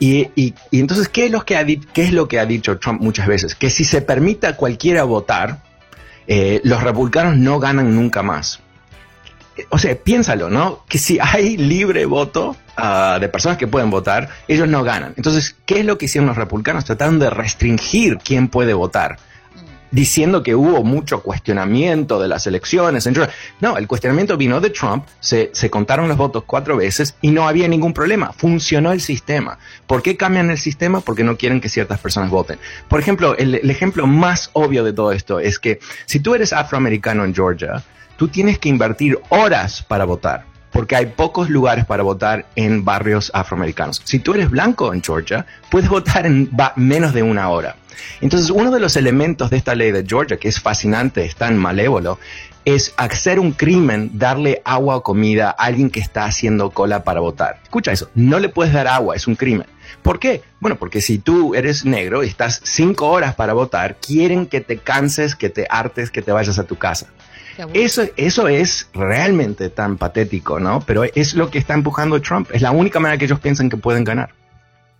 Y, 0.00 0.30
y, 0.34 0.54
y 0.72 0.80
entonces, 0.80 1.08
¿qué 1.08 1.26
es, 1.26 1.30
lo 1.30 1.44
que 1.46 1.56
ha 1.56 1.64
¿qué 1.64 2.02
es 2.02 2.12
lo 2.12 2.26
que 2.26 2.40
ha 2.40 2.46
dicho 2.46 2.80
Trump 2.80 3.00
muchas 3.00 3.28
veces? 3.28 3.54
Que 3.54 3.70
si 3.70 3.84
se 3.84 4.02
permite 4.02 4.48
a 4.48 4.56
cualquiera 4.56 5.04
votar, 5.04 5.62
eh, 6.26 6.60
los 6.64 6.82
republicanos 6.82 7.36
no 7.36 7.60
ganan 7.60 7.94
nunca 7.94 8.24
más. 8.24 8.63
O 9.70 9.78
sea, 9.78 9.94
piénsalo, 9.96 10.50
¿no? 10.50 10.84
Que 10.88 10.98
si 10.98 11.18
hay 11.20 11.56
libre 11.56 12.06
voto 12.06 12.56
uh, 12.76 13.20
de 13.20 13.28
personas 13.28 13.58
que 13.58 13.66
pueden 13.66 13.90
votar, 13.90 14.28
ellos 14.48 14.68
no 14.68 14.82
ganan. 14.82 15.14
Entonces, 15.16 15.56
¿qué 15.66 15.80
es 15.80 15.84
lo 15.84 15.98
que 15.98 16.06
hicieron 16.06 16.26
los 16.26 16.36
republicanos? 16.36 16.84
Trataron 16.84 17.18
de 17.18 17.30
restringir 17.30 18.18
quién 18.18 18.48
puede 18.48 18.74
votar 18.74 19.18
diciendo 19.94 20.42
que 20.42 20.56
hubo 20.56 20.82
mucho 20.82 21.22
cuestionamiento 21.22 22.20
de 22.20 22.26
las 22.26 22.48
elecciones. 22.48 23.08
No, 23.60 23.76
el 23.76 23.86
cuestionamiento 23.86 24.36
vino 24.36 24.60
de 24.60 24.70
Trump, 24.70 25.06
se, 25.20 25.50
se, 25.52 25.70
contaron 25.70 26.08
los 26.08 26.16
votos 26.16 26.42
cuatro 26.44 26.76
veces 26.76 27.14
y 27.22 27.30
no 27.30 27.46
había 27.46 27.68
ningún 27.68 27.94
problema. 27.94 28.32
Funcionó 28.32 28.90
el 28.90 29.00
sistema. 29.00 29.58
¿Por 29.86 30.02
qué 30.02 30.16
cambian 30.16 30.50
el 30.50 30.58
sistema? 30.58 31.00
Porque 31.00 31.22
no 31.22 31.36
quieren 31.36 31.60
que 31.60 31.68
ciertas 31.68 32.00
personas 32.00 32.30
voten. 32.30 32.58
Por 32.88 32.98
ejemplo, 32.98 33.36
el, 33.38 33.54
el 33.54 33.70
ejemplo 33.70 34.08
más 34.08 34.50
obvio 34.52 34.82
de 34.82 34.92
todo 34.92 35.12
esto 35.12 35.38
es 35.38 35.60
que 35.60 35.78
si 36.06 36.18
tú 36.18 36.34
eres 36.34 36.52
afroamericano 36.52 37.24
en 37.24 37.32
Georgia, 37.32 37.84
tú 38.16 38.28
tienes 38.28 38.58
que 38.58 38.68
invertir 38.68 39.18
horas 39.28 39.82
para 39.82 40.04
votar 40.04 40.54
porque 40.74 40.96
hay 40.96 41.06
pocos 41.06 41.50
lugares 41.50 41.84
para 41.84 42.02
votar 42.02 42.46
en 42.56 42.84
barrios 42.84 43.30
afroamericanos. 43.32 44.02
Si 44.04 44.18
tú 44.18 44.34
eres 44.34 44.50
blanco 44.50 44.92
en 44.92 45.04
Georgia, 45.04 45.46
puedes 45.70 45.88
votar 45.88 46.26
en 46.26 46.50
menos 46.74 47.14
de 47.14 47.22
una 47.22 47.48
hora. 47.48 47.76
Entonces, 48.20 48.50
uno 48.50 48.72
de 48.72 48.80
los 48.80 48.96
elementos 48.96 49.50
de 49.50 49.56
esta 49.56 49.76
ley 49.76 49.92
de 49.92 50.04
Georgia, 50.04 50.36
que 50.36 50.48
es 50.48 50.60
fascinante, 50.60 51.24
es 51.24 51.36
tan 51.36 51.56
malévolo, 51.56 52.18
es 52.64 52.92
hacer 52.96 53.38
un 53.38 53.52
crimen, 53.52 54.10
darle 54.14 54.62
agua 54.64 54.96
o 54.96 55.02
comida 55.04 55.50
a 55.50 55.64
alguien 55.64 55.90
que 55.90 56.00
está 56.00 56.24
haciendo 56.24 56.70
cola 56.70 57.04
para 57.04 57.20
votar. 57.20 57.60
Escucha 57.62 57.92
eso, 57.92 58.10
no 58.16 58.40
le 58.40 58.48
puedes 58.48 58.72
dar 58.72 58.88
agua, 58.88 59.14
es 59.14 59.28
un 59.28 59.36
crimen. 59.36 59.68
¿Por 60.02 60.18
qué? 60.18 60.42
Bueno, 60.58 60.76
porque 60.76 61.00
si 61.00 61.18
tú 61.18 61.54
eres 61.54 61.84
negro 61.84 62.24
y 62.24 62.26
estás 62.26 62.60
cinco 62.64 63.10
horas 63.10 63.36
para 63.36 63.52
votar, 63.52 63.96
quieren 63.96 64.46
que 64.46 64.60
te 64.60 64.78
canses, 64.78 65.36
que 65.36 65.50
te 65.50 65.66
hartes, 65.70 66.10
que 66.10 66.20
te 66.20 66.32
vayas 66.32 66.58
a 66.58 66.64
tu 66.64 66.76
casa. 66.76 67.06
Eso, 67.72 68.04
eso 68.16 68.48
es 68.48 68.88
realmente 68.94 69.68
tan 69.68 69.96
patético, 69.96 70.58
¿no? 70.60 70.82
Pero 70.86 71.04
es 71.04 71.34
lo 71.34 71.50
que 71.50 71.58
está 71.58 71.74
empujando 71.74 72.20
Trump. 72.20 72.50
Es 72.52 72.62
la 72.62 72.70
única 72.70 73.00
manera 73.00 73.18
que 73.18 73.26
ellos 73.26 73.40
piensan 73.40 73.68
que 73.68 73.76
pueden 73.76 74.04
ganar. 74.04 74.30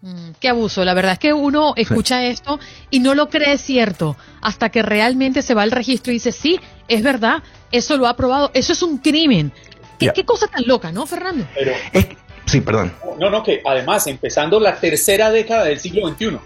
Mm, 0.02 0.32
qué 0.38 0.48
abuso. 0.50 0.84
La 0.84 0.92
verdad 0.92 1.12
es 1.12 1.18
que 1.18 1.32
uno 1.32 1.72
escucha 1.76 2.18
sí. 2.18 2.26
esto 2.26 2.60
y 2.90 3.00
no 3.00 3.14
lo 3.14 3.30
cree 3.30 3.56
cierto 3.56 4.16
hasta 4.42 4.68
que 4.68 4.82
realmente 4.82 5.40
se 5.40 5.54
va 5.54 5.62
al 5.62 5.70
registro 5.70 6.12
y 6.12 6.16
dice, 6.16 6.30
sí, 6.30 6.60
es 6.88 7.02
verdad, 7.02 7.42
eso 7.72 7.96
lo 7.96 8.06
ha 8.06 8.10
aprobado, 8.10 8.50
eso 8.52 8.74
es 8.74 8.82
un 8.82 8.98
crimen. 8.98 9.50
¿Qué, 9.98 10.06
yeah. 10.06 10.12
qué 10.12 10.24
cosa 10.24 10.46
tan 10.46 10.66
loca, 10.66 10.92
¿no, 10.92 11.06
Fernando? 11.06 11.46
Pero, 11.54 11.72
es, 11.92 12.08
sí, 12.44 12.60
perdón. 12.60 12.92
No, 13.18 13.30
no, 13.30 13.42
que 13.42 13.62
además, 13.64 14.06
empezando 14.06 14.60
la 14.60 14.78
tercera 14.78 15.30
década 15.30 15.64
del 15.64 15.80
siglo 15.80 16.06
XXI. 16.08 16.38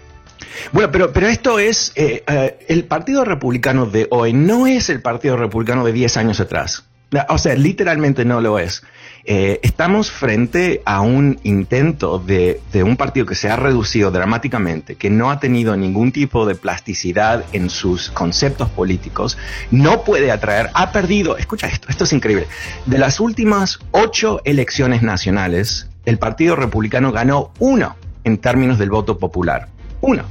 Bueno, 0.71 0.91
pero, 0.91 1.11
pero 1.13 1.27
esto 1.27 1.59
es, 1.59 1.91
eh, 1.95 2.23
eh, 2.27 2.59
el 2.67 2.85
Partido 2.85 3.25
Republicano 3.25 3.85
de 3.85 4.07
hoy 4.11 4.33
no 4.33 4.67
es 4.67 4.89
el 4.89 5.01
Partido 5.01 5.37
Republicano 5.37 5.85
de 5.85 5.93
10 5.93 6.17
años 6.17 6.39
atrás. 6.39 6.85
O 7.29 7.37
sea, 7.39 7.55
literalmente 7.55 8.23
no 8.23 8.39
lo 8.39 8.59
es. 8.59 8.83
Eh, 9.25 9.59
estamos 9.63 10.11
frente 10.11 10.81
a 10.85 11.01
un 11.01 11.39
intento 11.43 12.19
de, 12.19 12.61
de, 12.71 12.83
un 12.83 12.97
partido 12.97 13.25
que 13.25 13.35
se 13.35 13.49
ha 13.49 13.55
reducido 13.55 14.11
dramáticamente, 14.11 14.95
que 14.95 15.09
no 15.09 15.29
ha 15.29 15.39
tenido 15.39 15.75
ningún 15.75 16.11
tipo 16.11 16.45
de 16.45 16.55
plasticidad 16.55 17.43
en 17.51 17.69
sus 17.69 18.11
conceptos 18.11 18.69
políticos, 18.69 19.37
no 19.71 20.03
puede 20.03 20.31
atraer, 20.31 20.69
ha 20.73 20.91
perdido, 20.91 21.37
escucha 21.37 21.67
esto, 21.67 21.89
esto 21.89 22.05
es 22.05 22.13
increíble, 22.13 22.47
de 22.85 22.97
las 22.97 23.19
últimas 23.19 23.79
ocho 23.91 24.41
elecciones 24.45 25.01
nacionales, 25.01 25.89
el 26.05 26.17
Partido 26.17 26.55
Republicano 26.55 27.11
ganó 27.11 27.51
uno 27.59 27.97
en 28.23 28.37
términos 28.37 28.79
del 28.79 28.89
voto 28.89 29.17
popular. 29.17 29.67
Uno. 30.01 30.23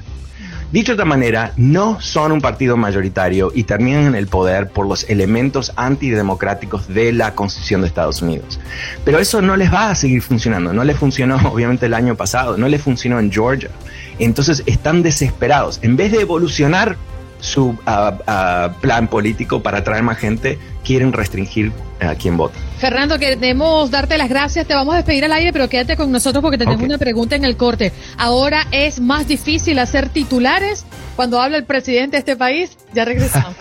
Dicho 0.71 0.93
de 0.93 0.95
otra 0.97 1.07
manera, 1.07 1.53
no 1.57 1.99
son 1.99 2.31
un 2.31 2.43
partido 2.43 2.77
mayoritario 2.77 3.51
y 3.55 3.63
terminan 3.63 4.05
en 4.05 4.15
el 4.15 4.27
poder 4.27 4.69
por 4.69 4.87
los 4.87 5.09
elementos 5.09 5.73
antidemocráticos 5.77 6.89
de 6.89 7.15
la 7.15 7.35
Constitución 7.35 7.81
de 7.81 7.87
Estados 7.87 8.21
Unidos. 8.21 8.61
Pero 9.03 9.19
eso 9.19 9.41
no 9.41 9.57
les 9.57 9.73
va 9.73 9.89
a 9.89 9.95
seguir 9.95 10.21
funcionando. 10.21 10.75
No 10.75 10.85
les 10.85 10.99
funcionó, 10.99 11.37
obviamente, 11.51 11.87
el 11.87 11.95
año 11.95 12.17
pasado. 12.17 12.59
No 12.59 12.69
les 12.69 12.83
funcionó 12.83 13.19
en 13.19 13.33
Georgia. 13.33 13.71
Entonces 14.19 14.63
están 14.67 15.03
desesperados. 15.03 15.79
En 15.81 15.97
vez 15.97 16.13
de 16.13 16.21
evolucionar 16.21 16.97
su 17.41 17.69
uh, 17.69 17.71
uh, 17.71 18.81
plan 18.83 19.09
político 19.09 19.63
para 19.63 19.79
atraer 19.79 20.03
más 20.03 20.19
gente, 20.19 20.59
quieren 20.85 21.15
restringir 21.15 21.73
a 22.01 22.15
quien 22.15 22.37
vota. 22.37 22.59
Fernando, 22.79 23.19
queremos 23.19 23.91
darte 23.91 24.17
las 24.19 24.29
gracias. 24.29 24.67
Te 24.67 24.75
vamos 24.75 24.95
a 24.95 24.99
despedir 24.99 25.25
al 25.25 25.33
aire, 25.33 25.53
pero 25.53 25.69
quédate 25.69 25.97
con 25.97 26.13
nosotros 26.13 26.43
porque 26.43 26.59
tenemos 26.59 26.83
una 26.83 26.99
pregunta 26.99 27.37
en 27.37 27.45
el 27.45 27.57
corte. 27.57 27.93
Ahora 28.17 28.67
es 28.71 29.01
más 29.01 29.27
difícil 29.27 29.79
hacer 29.79 30.09
titulares 30.09 30.85
cuando 31.17 31.41
habla 31.41 31.57
el 31.57 31.65
presidente 31.65 32.17
de 32.17 32.19
este 32.21 32.37
país. 32.37 32.79
Ya 32.95 33.05
regresamos. 33.05 33.57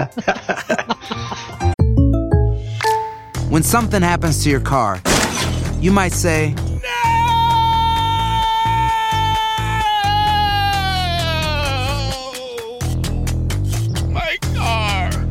When 3.49 3.63
something 3.63 4.03
happens 4.03 4.43
to 4.43 4.49
your 4.49 4.61
car, 4.61 4.99
you 5.79 5.91
might 5.91 6.11
say, 6.11 6.53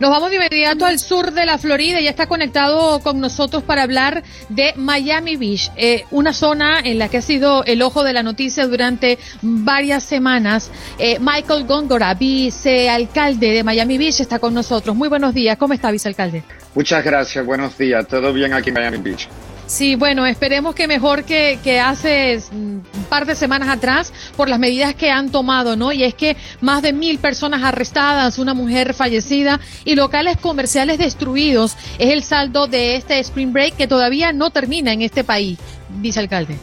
Nos 0.00 0.10
vamos 0.10 0.30
de 0.30 0.36
inmediato 0.36 0.86
al 0.86 0.98
sur 0.98 1.32
de 1.32 1.46
la 1.46 1.58
Florida. 1.58 2.00
Ya 2.00 2.10
está 2.10 2.26
conectado 2.26 3.00
con 3.00 3.20
nosotros 3.20 3.62
para 3.62 3.82
hablar 3.82 4.22
de 4.48 4.72
Miami 4.76 5.36
Beach, 5.36 5.70
eh, 5.76 6.04
una 6.10 6.32
zona 6.32 6.80
en 6.80 6.98
la 6.98 7.08
que 7.08 7.18
ha 7.18 7.22
sido 7.22 7.64
el 7.64 7.82
ojo 7.82 8.02
de 8.02 8.12
la 8.12 8.22
noticia 8.22 8.66
durante 8.66 9.18
varias 9.42 10.02
semanas. 10.02 10.70
Eh, 10.98 11.18
Michael 11.20 11.64
Góngora, 11.64 12.14
vicealcalde 12.14 13.50
de 13.50 13.64
Miami 13.64 13.98
Beach, 13.98 14.20
está 14.20 14.38
con 14.38 14.52
nosotros. 14.54 14.96
Muy 14.96 15.08
buenos 15.08 15.32
días. 15.34 15.56
¿Cómo 15.56 15.74
está, 15.74 15.90
vicealcalde? 15.90 16.42
Muchas 16.74 17.04
gracias. 17.04 17.44
Buenos 17.46 17.78
días. 17.78 18.06
¿Todo 18.08 18.32
bien 18.32 18.52
aquí 18.52 18.70
en 18.70 18.74
Miami 18.74 18.98
Beach? 18.98 19.28
Sí, 19.66 19.96
bueno, 19.96 20.26
esperemos 20.26 20.74
que 20.74 20.86
mejor 20.86 21.24
que, 21.24 21.58
que 21.64 21.80
hace 21.80 22.38
un 22.52 22.84
par 23.08 23.24
de 23.24 23.34
semanas 23.34 23.68
atrás 23.68 24.12
por 24.36 24.48
las 24.48 24.58
medidas 24.58 24.94
que 24.94 25.10
han 25.10 25.30
tomado, 25.30 25.74
¿no? 25.74 25.90
Y 25.90 26.04
es 26.04 26.14
que 26.14 26.36
más 26.60 26.82
de 26.82 26.92
mil 26.92 27.18
personas 27.18 27.62
arrestadas, 27.62 28.38
una 28.38 28.52
mujer 28.52 28.92
fallecida 28.92 29.60
y 29.84 29.94
locales 29.94 30.36
comerciales 30.36 30.98
destruidos 30.98 31.76
es 31.98 32.10
el 32.10 32.22
saldo 32.22 32.66
de 32.66 32.96
este 32.96 33.18
Spring 33.20 33.52
Break 33.52 33.76
que 33.76 33.86
todavía 33.86 34.32
no 34.32 34.50
termina 34.50 34.92
en 34.92 35.00
este 35.00 35.24
país, 35.24 35.58
vicealcalde. 35.88 36.58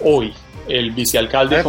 Hoy, 0.00 0.32
el 0.66 0.92
vicealcalde... 0.92 1.62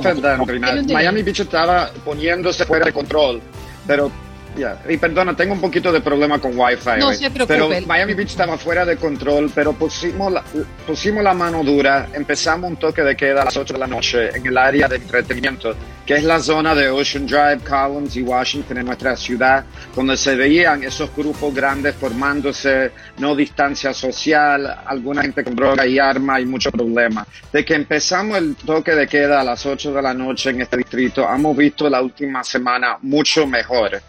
Miami 0.93 1.21
Beach 1.21 1.41
estaba 1.41 1.91
poniéndose 2.05 2.63
fuera 2.65 2.85
de 2.85 2.93
control, 2.93 3.41
pero 3.85 4.09
Yeah. 4.55 4.79
Y 4.87 4.97
perdona, 4.97 5.35
tengo 5.35 5.53
un 5.53 5.61
poquito 5.61 5.91
de 5.91 6.01
problema 6.01 6.39
con 6.39 6.57
Wi-Fi. 6.57 6.99
No 6.99 7.13
se 7.13 7.29
preocupe. 7.29 7.53
Pero 7.53 7.69
Miami 7.85 8.13
Beach 8.13 8.29
estaba 8.29 8.57
fuera 8.57 8.85
de 8.85 8.95
control, 8.95 9.51
pero 9.53 9.73
pusimos 9.73 10.31
la, 10.31 10.43
pusimos 10.87 11.23
la 11.23 11.33
mano 11.33 11.63
dura. 11.63 12.07
Empezamos 12.13 12.69
un 12.69 12.77
toque 12.77 13.01
de 13.01 13.15
queda 13.15 13.41
a 13.41 13.45
las 13.45 13.57
8 13.57 13.73
de 13.73 13.79
la 13.79 13.87
noche 13.87 14.29
en 14.35 14.45
el 14.45 14.57
área 14.57 14.87
de 14.87 14.95
entretenimiento, 14.95 15.75
que 16.05 16.15
es 16.15 16.23
la 16.23 16.39
zona 16.39 16.73
de 16.73 16.89
Ocean 16.89 17.25
Drive, 17.25 17.59
Collins 17.67 18.15
y 18.15 18.21
Washington 18.21 18.77
en 18.77 18.85
nuestra 18.85 19.17
ciudad, 19.17 19.65
donde 19.93 20.15
se 20.15 20.35
veían 20.35 20.83
esos 20.83 21.13
grupos 21.13 21.53
grandes 21.53 21.95
formándose, 21.95 22.91
no 23.17 23.35
distancia 23.35 23.93
social, 23.93 24.83
alguna 24.85 25.21
gente 25.21 25.43
con 25.43 25.55
droga 25.55 25.85
y 25.85 25.99
arma 25.99 26.39
y 26.39 26.45
mucho 26.45 26.71
problema. 26.71 27.27
De 27.51 27.65
que 27.65 27.75
empezamos 27.75 28.37
el 28.37 28.55
toque 28.55 28.93
de 28.93 29.07
queda 29.07 29.41
a 29.41 29.43
las 29.43 29.65
8 29.65 29.91
de 29.91 30.01
la 30.01 30.13
noche 30.13 30.51
en 30.51 30.61
este 30.61 30.77
distrito, 30.77 31.27
hemos 31.29 31.57
visto 31.57 31.89
la 31.89 32.01
última 32.01 32.43
semana 32.43 32.97
mucho 33.01 33.45
mejor 33.45 34.01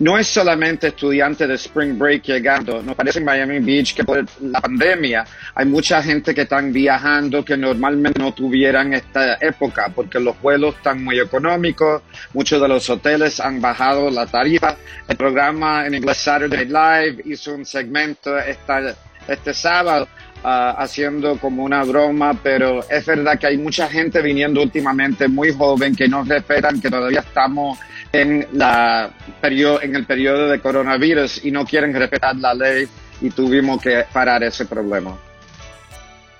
no 0.00 0.16
es 0.16 0.26
solamente 0.28 0.88
estudiantes 0.88 1.48
de 1.48 1.54
Spring 1.54 1.98
Break 1.98 2.24
llegando, 2.24 2.82
nos 2.82 2.94
parece 2.94 3.18
en 3.18 3.24
Miami 3.24 3.58
Beach 3.58 3.94
que 3.94 4.04
por 4.04 4.24
la 4.40 4.60
pandemia 4.60 5.24
hay 5.54 5.66
mucha 5.66 6.02
gente 6.02 6.34
que 6.34 6.42
están 6.42 6.72
viajando 6.72 7.44
que 7.44 7.56
normalmente 7.56 8.20
no 8.20 8.32
tuvieran 8.32 8.94
esta 8.94 9.34
época 9.40 9.90
porque 9.94 10.20
los 10.20 10.40
vuelos 10.40 10.76
están 10.76 11.02
muy 11.02 11.18
económicos, 11.18 12.02
muchos 12.32 12.60
de 12.60 12.68
los 12.68 12.88
hoteles 12.88 13.40
han 13.40 13.60
bajado 13.60 14.10
la 14.10 14.26
tarifa. 14.26 14.76
El 15.08 15.16
programa 15.16 15.86
en 15.86 15.94
inglés 15.94 16.18
Saturday 16.18 16.66
Live 16.66 17.22
hizo 17.24 17.54
un 17.54 17.64
segmento 17.64 18.38
esta, 18.38 18.94
este 19.26 19.52
sábado 19.52 20.08
Uh, 20.40 20.70
haciendo 20.78 21.36
como 21.36 21.64
una 21.64 21.82
broma, 21.82 22.32
pero 22.40 22.88
es 22.88 23.04
verdad 23.04 23.36
que 23.36 23.48
hay 23.48 23.58
mucha 23.58 23.88
gente 23.88 24.22
viniendo 24.22 24.62
últimamente 24.62 25.26
muy 25.26 25.52
joven 25.52 25.96
que 25.96 26.06
no 26.06 26.22
respetan 26.22 26.80
que 26.80 26.88
todavía 26.88 27.18
estamos 27.18 27.76
en, 28.12 28.46
la 28.52 29.10
en 29.42 29.96
el 29.96 30.06
periodo 30.06 30.48
de 30.48 30.60
coronavirus 30.60 31.44
y 31.44 31.50
no 31.50 31.64
quieren 31.64 31.94
respetar 31.94 32.36
la 32.36 32.54
ley 32.54 32.88
y 33.20 33.30
tuvimos 33.30 33.80
que 33.82 34.04
parar 34.12 34.42
ese 34.42 34.66
problema. 34.66 35.18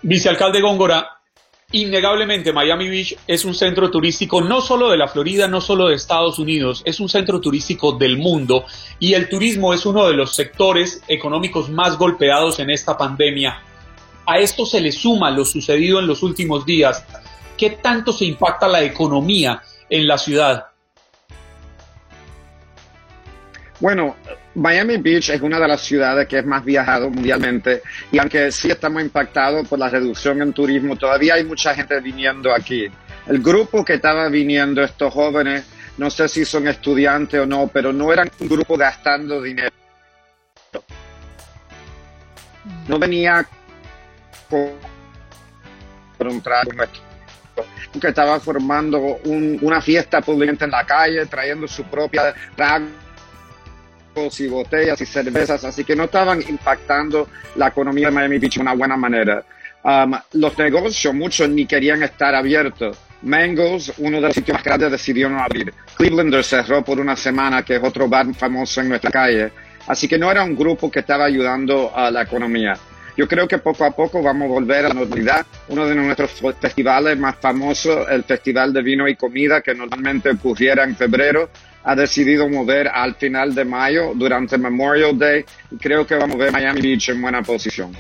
Vicealcalde 0.02 0.61
Góngora, 0.61 1.09
innegablemente 1.72 2.52
Miami 2.52 2.88
Beach 2.88 3.16
es 3.26 3.44
un 3.44 3.54
centro 3.54 3.90
turístico 3.90 4.40
no 4.40 4.61
solo 4.61 4.90
de 4.90 4.96
la 4.96 5.09
Florida, 5.09 5.48
no 5.48 5.61
solo 5.61 5.88
de 5.88 5.96
Estados 5.96 6.38
Unidos, 6.38 6.83
es 6.85 7.00
un 7.00 7.09
centro 7.09 7.40
turístico 7.40 7.92
del 7.92 8.16
mundo 8.16 8.64
y 8.98 9.14
el 9.14 9.28
turismo 9.28 9.74
es 9.74 9.85
uno 9.85 10.07
de 10.07 10.14
los 10.14 10.35
sectores 10.35 11.02
económicos 11.09 11.68
más 11.68 11.98
golpeados 11.98 12.59
en 12.61 12.70
esta 12.70 12.96
pandemia. 12.96 13.61
A 14.24 14.38
esto 14.38 14.64
se 14.64 14.81
le 14.81 14.92
suma 14.92 15.31
lo 15.31 15.44
sucedido 15.44 15.98
en 16.00 16.07
los 16.07 16.22
últimos 16.22 16.64
días. 16.64 17.04
¿Qué 17.57 17.70
tanto 17.70 18.12
se 18.12 18.26
impacta 18.26 18.68
la 18.68 18.83
economía 18.83 19.62
en 19.90 20.07
la 20.07 20.16
ciudad? 20.16 20.66
Bueno, 23.81 24.17
Miami 24.57 24.97
Beach 24.97 25.31
es 25.31 25.41
una 25.41 25.61
de 25.61 25.69
las 25.69 25.81
ciudades 25.81 26.27
que 26.27 26.38
es 26.38 26.45
más 26.45 26.64
viajado 26.64 27.11
mundialmente 27.11 27.83
y 28.11 28.19
aunque 28.19 28.51
sí 28.51 28.71
estamos 28.71 29.03
impactados 29.03 29.69
por 29.69 29.79
la 29.79 29.88
reducción 29.88 30.43
en 30.43 30.53
turismo, 30.53 30.97
todavía 30.97 31.35
hay 31.35 31.45
mucha 31.45 31.75
gente 31.75 32.01
viniendo 32.01 32.53
aquí. 32.53 32.88
El 33.29 33.41
grupo 33.41 33.85
que 33.85 33.95
estaba 33.95 34.29
viniendo, 34.29 34.83
estos 34.83 35.14
jóvenes, 35.14 35.64
no 35.97 36.11
sé 36.11 36.29
si 36.29 36.45
son 36.45 36.67
estudiantes 36.67 37.41
o 37.41 37.47
no, 37.47 37.69
pero 37.69 37.93
no 37.93 38.12
eran 38.12 38.29
un 38.41 38.49
grupo 38.49 38.77
gastando 38.77 39.41
dinero. 39.41 39.71
No 42.88 42.99
venía 42.99 43.47
con 44.51 44.73
un 46.27 46.41
trago 46.41 46.71
que 48.01 48.09
estaba 48.09 48.41
formando 48.41 48.99
una 49.25 49.81
fiesta 49.81 50.21
pública 50.21 50.64
en 50.64 50.71
la 50.71 50.85
calle, 50.85 51.27
trayendo 51.27 51.69
su 51.69 51.85
propia 51.85 52.35
trago 52.57 52.87
y 54.40 54.48
botellas 54.48 55.00
y 55.00 55.07
cervezas, 55.07 55.64
así 55.64 55.85
que 55.85 55.94
no 55.96 56.04
estaban 56.04 56.42
impactando 56.48 57.28
la 57.57 57.68
economía 57.68 58.09
de 58.09 58.14
Miami 58.14 58.38
Beach 58.38 58.57
de 58.57 58.62
una 58.62 58.74
buena 58.74 58.96
manera. 58.96 59.44
Um, 59.85 60.14
los 60.33 60.59
negocios, 60.59 61.14
muchos 61.14 61.48
ni 61.48 61.66
querían 61.66 62.02
estar 62.02 62.35
abiertos. 62.35 62.98
Mangos, 63.22 63.92
uno 63.98 64.16
de 64.16 64.22
los 64.22 64.35
sitios 64.35 64.57
más 64.57 64.64
grandes, 64.64 64.90
decidió 64.90 65.28
no 65.28 65.40
abrir. 65.40 65.72
Clevelander 65.96 66.44
cerró 66.44 66.85
por 66.85 67.00
una 67.00 67.16
semana, 67.16 67.62
que 67.62 67.76
es 67.76 67.83
otro 67.83 68.09
bar 68.09 68.33
famoso 68.35 68.81
en 68.81 68.90
nuestra 68.90 69.11
calle. 69.11 69.50
Así 69.87 70.07
que 70.07 70.18
no 70.18 70.31
era 70.31 70.44
un 70.44 70.54
grupo 70.54 70.90
que 70.90 71.00
estaba 71.00 71.24
ayudando 71.24 71.92
a 71.94 72.11
la 72.11 72.22
economía. 72.22 72.76
Yo 73.16 73.26
creo 73.26 73.48
que 73.48 73.59
poco 73.59 73.85
a 73.85 73.90
poco 73.90 74.22
vamos 74.22 74.46
a 74.46 74.52
volver 74.52 74.85
a 74.85 74.88
la 74.88 74.94
normalidad. 74.94 75.44
Uno 75.68 75.87
de 75.87 75.94
nuestros 75.96 76.40
festivales 76.61 77.18
más 77.18 77.37
famosos, 77.37 78.07
el 78.09 78.22
Festival 78.22 78.72
de 78.72 78.83
Vino 78.83 79.09
y 79.09 79.16
Comida, 79.16 79.61
que 79.61 79.74
normalmente 79.74 80.31
ocurriera 80.31 80.85
en 80.85 80.94
febrero, 80.94 81.50
ha 81.88 81.96
decidido 81.96 82.46
mover 82.51 82.87
al 82.87 83.14
final 83.14 83.55
de 83.55 83.64
mayo 83.64 84.12
durante 84.14 84.59
Memorial 84.59 85.18
Day 85.18 85.42
y 85.70 85.77
creo 85.77 86.07
que 86.07 86.16
vamos 86.16 86.37
a 86.37 86.38
ver 86.38 86.53
Miami 86.53 86.83
Beach 86.83 87.09
en 87.09 87.22
buena 87.22 87.42
posición. 87.42 87.92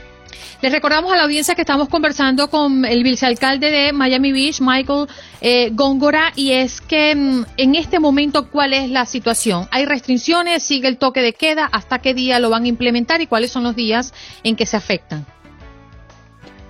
Les 0.60 0.70
recordamos 0.70 1.10
a 1.10 1.16
la 1.16 1.22
audiencia 1.22 1.54
que 1.54 1.62
estamos 1.62 1.88
conversando 1.88 2.50
con 2.50 2.84
el 2.84 3.02
vicealcalde 3.02 3.70
de 3.70 3.92
Miami 3.94 4.30
Beach, 4.32 4.60
Michael 4.60 5.06
eh, 5.40 5.70
Góngora, 5.72 6.32
y 6.36 6.50
es 6.50 6.82
que 6.82 7.14
mm, 7.14 7.44
en 7.56 7.76
este 7.76 7.98
momento, 7.98 8.50
¿cuál 8.50 8.74
es 8.74 8.90
la 8.90 9.06
situación? 9.06 9.68
¿Hay 9.70 9.86
restricciones? 9.86 10.64
¿Sigue 10.64 10.88
el 10.88 10.98
toque 10.98 11.22
de 11.22 11.32
queda? 11.32 11.64
¿Hasta 11.72 12.00
qué 12.00 12.12
día 12.12 12.40
lo 12.40 12.50
van 12.50 12.64
a 12.64 12.68
implementar? 12.68 13.22
¿Y 13.22 13.26
cuáles 13.26 13.50
son 13.50 13.62
los 13.62 13.74
días 13.74 14.12
en 14.42 14.54
que 14.54 14.66
se 14.66 14.76
afectan? 14.76 15.24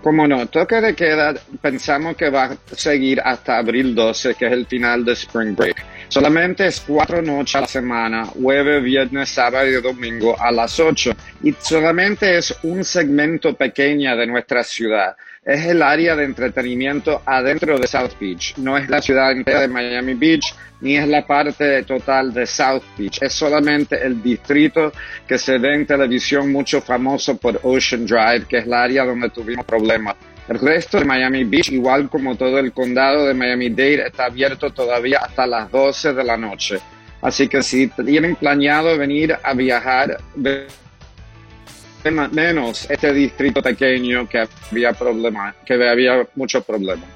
Como 0.02 0.28
no, 0.28 0.46
toque 0.46 0.80
de 0.80 0.94
queda 0.94 1.34
pensamos 1.60 2.16
que 2.16 2.30
va 2.30 2.44
a 2.44 2.56
seguir 2.72 3.20
hasta 3.20 3.58
abril 3.58 3.94
12, 3.94 4.34
que 4.34 4.46
es 4.46 4.52
el 4.52 4.66
final 4.66 5.04
de 5.04 5.12
Spring 5.12 5.56
Break. 5.56 5.84
Solamente 6.08 6.66
es 6.66 6.80
cuatro 6.80 7.20
noches 7.20 7.56
a 7.56 7.60
la 7.62 7.66
semana, 7.66 8.24
jueves, 8.24 8.82
viernes, 8.82 9.28
sábado 9.28 9.66
y 9.68 9.80
domingo 9.82 10.40
a 10.40 10.50
las 10.50 10.78
8. 10.78 11.12
Y 11.42 11.52
solamente 11.58 12.38
es 12.38 12.56
un 12.62 12.84
segmento 12.84 13.54
pequeño 13.54 14.16
de 14.16 14.26
nuestra 14.26 14.64
ciudad. 14.64 15.16
Es 15.48 15.64
el 15.64 15.82
área 15.82 16.14
de 16.14 16.24
entretenimiento 16.24 17.22
adentro 17.24 17.78
de 17.78 17.86
South 17.86 18.12
Beach. 18.20 18.58
No 18.58 18.76
es 18.76 18.86
la 18.90 19.00
ciudad 19.00 19.32
entera 19.32 19.62
de 19.62 19.68
Miami 19.68 20.12
Beach, 20.12 20.54
ni 20.82 20.98
es 20.98 21.08
la 21.08 21.26
parte 21.26 21.82
total 21.84 22.34
de 22.34 22.44
South 22.44 22.82
Beach. 22.98 23.22
Es 23.22 23.32
solamente 23.32 23.96
el 24.04 24.22
distrito 24.22 24.92
que 25.26 25.38
se 25.38 25.56
ve 25.56 25.74
en 25.74 25.86
televisión 25.86 26.52
mucho 26.52 26.82
famoso 26.82 27.38
por 27.38 27.58
Ocean 27.62 28.04
Drive, 28.04 28.44
que 28.46 28.58
es 28.58 28.66
el 28.66 28.74
área 28.74 29.06
donde 29.06 29.30
tuvimos 29.30 29.64
problemas. 29.64 30.16
El 30.50 30.58
resto 30.58 30.98
de 30.98 31.06
Miami 31.06 31.44
Beach, 31.44 31.72
igual 31.72 32.10
como 32.10 32.36
todo 32.36 32.58
el 32.58 32.70
condado 32.70 33.24
de 33.24 33.32
Miami-Dade, 33.32 34.06
está 34.06 34.26
abierto 34.26 34.68
todavía 34.68 35.20
hasta 35.20 35.46
las 35.46 35.70
12 35.70 36.12
de 36.12 36.24
la 36.24 36.36
noche. 36.36 36.78
Así 37.22 37.48
que 37.48 37.62
si 37.62 37.86
tienen 37.88 38.36
planeado 38.36 38.98
venir 38.98 39.34
a 39.42 39.54
viajar, 39.54 40.18
menos 42.04 42.90
este 42.90 43.12
distrito 43.12 43.62
pequeño 43.62 44.28
que 44.28 44.46
había 44.70 44.92
problema, 44.92 45.54
que 45.64 45.74
había 45.74 46.26
muchos 46.34 46.64
problemas. 46.64 47.08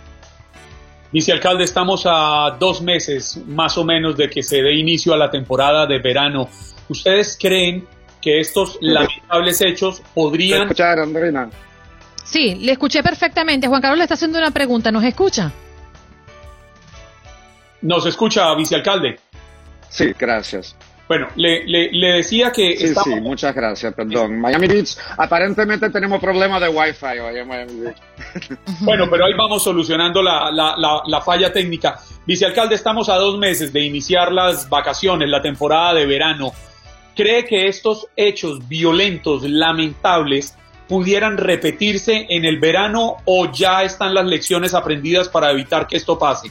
Vicealcalde, 1.12 1.64
estamos 1.64 2.04
a 2.06 2.56
dos 2.58 2.80
meses 2.80 3.38
más 3.46 3.76
o 3.76 3.84
menos 3.84 4.16
de 4.16 4.30
que 4.30 4.42
se 4.42 4.62
dé 4.62 4.72
inicio 4.74 5.12
a 5.12 5.16
la 5.16 5.30
temporada 5.30 5.86
de 5.86 5.98
verano. 5.98 6.48
¿Ustedes 6.88 7.36
creen 7.38 7.86
que 8.20 8.40
estos 8.40 8.78
lamentables 8.80 9.60
hechos 9.60 10.02
podrían... 10.14 10.62
escuchar, 10.62 11.00
Andrina? 11.00 11.50
Sí, 12.24 12.54
le 12.54 12.72
escuché 12.72 13.02
perfectamente. 13.02 13.68
Juan 13.68 13.82
Carlos 13.82 13.98
le 13.98 14.04
está 14.04 14.14
haciendo 14.14 14.38
una 14.38 14.52
pregunta. 14.52 14.90
¿Nos 14.90 15.04
escucha? 15.04 15.52
¿Nos 17.82 18.06
escucha, 18.06 18.54
vicealcalde? 18.54 19.18
Sí, 19.90 20.14
gracias. 20.18 20.74
Bueno, 21.12 21.28
le, 21.36 21.62
le, 21.66 22.12
decía 22.14 22.50
que... 22.50 22.74
Sí, 22.74 22.94
sí, 23.04 23.10
muchas 23.20 23.54
gracias, 23.54 23.92
perdón. 23.92 24.40
Miami 24.40 24.66
Beach, 24.66 24.96
aparentemente 25.18 25.90
tenemos 25.90 26.18
problemas 26.18 26.58
de 26.62 26.70
Wi-Fi 26.70 27.18
hoy 27.18 27.36
en 27.36 27.46
Miami 27.46 27.80
Beach. 27.80 27.96
Bueno, 28.80 29.10
pero 29.10 29.26
ahí 29.26 29.34
vamos 29.36 29.62
solucionando 29.62 30.22
la, 30.22 30.50
la, 30.50 31.02
la, 31.06 31.20
falla 31.20 31.52
técnica. 31.52 32.00
Vicealcalde, 32.24 32.76
estamos 32.76 33.10
a 33.10 33.16
dos 33.16 33.36
meses 33.36 33.74
de 33.74 33.80
iniciar 33.80 34.32
las 34.32 34.70
vacaciones, 34.70 35.28
la 35.28 35.42
temporada 35.42 35.92
de 35.92 36.06
verano. 36.06 36.52
¿Cree 37.14 37.44
que 37.44 37.68
estos 37.68 38.06
hechos 38.16 38.66
violentos, 38.66 39.42
lamentables, 39.42 40.56
pudieran 40.88 41.36
repetirse 41.36 42.24
en 42.30 42.46
el 42.46 42.58
verano 42.58 43.18
o 43.26 43.52
ya 43.52 43.82
están 43.82 44.14
las 44.14 44.24
lecciones 44.24 44.72
aprendidas 44.72 45.28
para 45.28 45.50
evitar 45.50 45.86
que 45.86 45.98
esto 45.98 46.18
pase? 46.18 46.50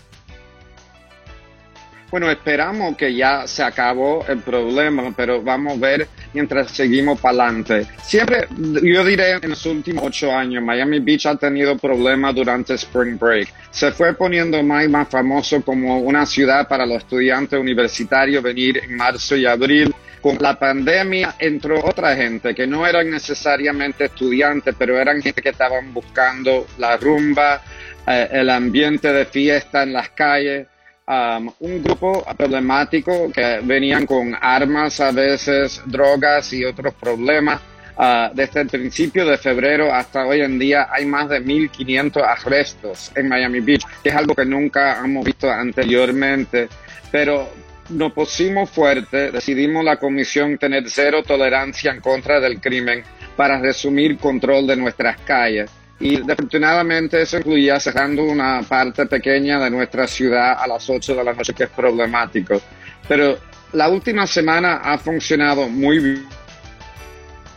Bueno, 2.12 2.30
esperamos 2.30 2.98
que 2.98 3.16
ya 3.16 3.48
se 3.48 3.64
acabó 3.64 4.26
el 4.28 4.40
problema, 4.40 5.14
pero 5.16 5.42
vamos 5.42 5.78
a 5.78 5.80
ver 5.80 6.10
mientras 6.34 6.70
seguimos 6.70 7.18
para 7.22 7.46
adelante. 7.46 7.88
Siempre, 8.04 8.50
yo 8.84 9.06
diré, 9.06 9.40
en 9.42 9.50
los 9.50 9.66
últimos 9.66 10.04
ocho 10.04 10.30
años, 10.30 10.62
Miami 10.62 11.00
Beach 11.00 11.28
ha 11.28 11.38
tenido 11.38 11.78
problemas 11.78 12.36
durante 12.36 12.74
Spring 12.74 13.18
Break. 13.18 13.48
Se 13.72 13.94
fue 13.94 14.14
poniendo 14.14 14.62
más 14.62 14.84
y 14.84 14.90
más 14.90 15.08
famoso 15.08 15.62
como 15.62 16.00
una 16.00 16.26
ciudad 16.26 16.68
para 16.68 16.86
los 16.86 16.98
estudiantes 16.98 17.58
universitarios 17.58 18.44
venir 18.44 18.80
en 18.84 18.98
marzo 18.98 19.38
y 19.38 19.46
abril. 19.46 19.96
Con 20.20 20.38
la 20.42 20.60
pandemia 20.60 21.36
entró 21.40 21.80
otra 21.82 22.14
gente 22.18 22.54
que 22.54 22.68
no 22.68 22.86
eran 22.86 23.10
necesariamente 23.10 24.04
estudiantes, 24.04 24.76
pero 24.78 25.00
eran 25.00 25.22
gente 25.22 25.42
que 25.42 25.50
estaban 25.50 25.94
buscando 25.94 26.68
la 26.78 26.98
rumba, 26.98 27.62
eh, 28.06 28.28
el 28.34 28.50
ambiente 28.50 29.14
de 29.14 29.26
fiesta 29.26 29.84
en 29.84 29.94
las 29.94 30.10
calles 30.10 30.68
Um, 31.12 31.52
un 31.60 31.84
grupo 31.84 32.24
problemático 32.38 33.30
que 33.34 33.60
venían 33.64 34.06
con 34.06 34.34
armas 34.40 35.02
a 35.02 35.12
veces, 35.12 35.82
drogas 35.86 36.54
y 36.54 36.64
otros 36.64 36.94
problemas. 36.94 37.60
Uh, 37.98 38.34
desde 38.34 38.62
el 38.62 38.70
principio 38.70 39.26
de 39.26 39.38
febrero 39.38 39.94
hasta 39.94 40.26
hoy 40.26 40.40
en 40.40 40.58
día 40.58 40.88
hay 40.90 41.06
más 41.06 41.28
de 41.28 41.44
1.500 41.44 42.24
arrestos 42.24 43.12
en 43.14 43.28
Miami 43.28 43.60
Beach, 43.60 43.84
que 44.02 44.08
es 44.08 44.16
algo 44.16 44.34
que 44.34 44.46
nunca 44.46 45.04
hemos 45.04 45.26
visto 45.26 45.52
anteriormente. 45.52 46.70
Pero 47.12 47.50
nos 47.90 48.14
pusimos 48.14 48.70
fuerte, 48.70 49.32
decidimos 49.32 49.84
la 49.84 49.98
comisión 49.98 50.58
tener 50.58 50.90
cero 50.90 51.24
tolerancia 51.28 51.92
en 51.92 52.00
contra 52.00 52.40
del 52.40 52.62
crimen 52.62 53.04
para 53.36 53.60
resumir 53.60 54.18
control 54.18 54.66
de 54.66 54.78
nuestras 54.78 55.20
calles 55.26 55.70
y 56.02 56.18
desafortunadamente 56.18 57.22
eso 57.22 57.38
incluía 57.38 57.80
cerrando 57.80 58.24
una 58.24 58.62
parte 58.64 59.06
pequeña 59.06 59.60
de 59.60 59.70
nuestra 59.70 60.08
ciudad 60.08 60.58
a 60.60 60.68
las 60.68 60.90
8 60.90 61.16
de 61.16 61.24
la 61.24 61.34
noche, 61.34 61.54
que 61.54 61.66
es 61.66 61.70
problemático. 61.70 62.60
Pero 63.08 63.38
la 63.74 63.88
última 63.88 64.26
semana 64.26 64.78
ha 64.78 64.98
funcionado 64.98 65.70
muy 65.70 66.24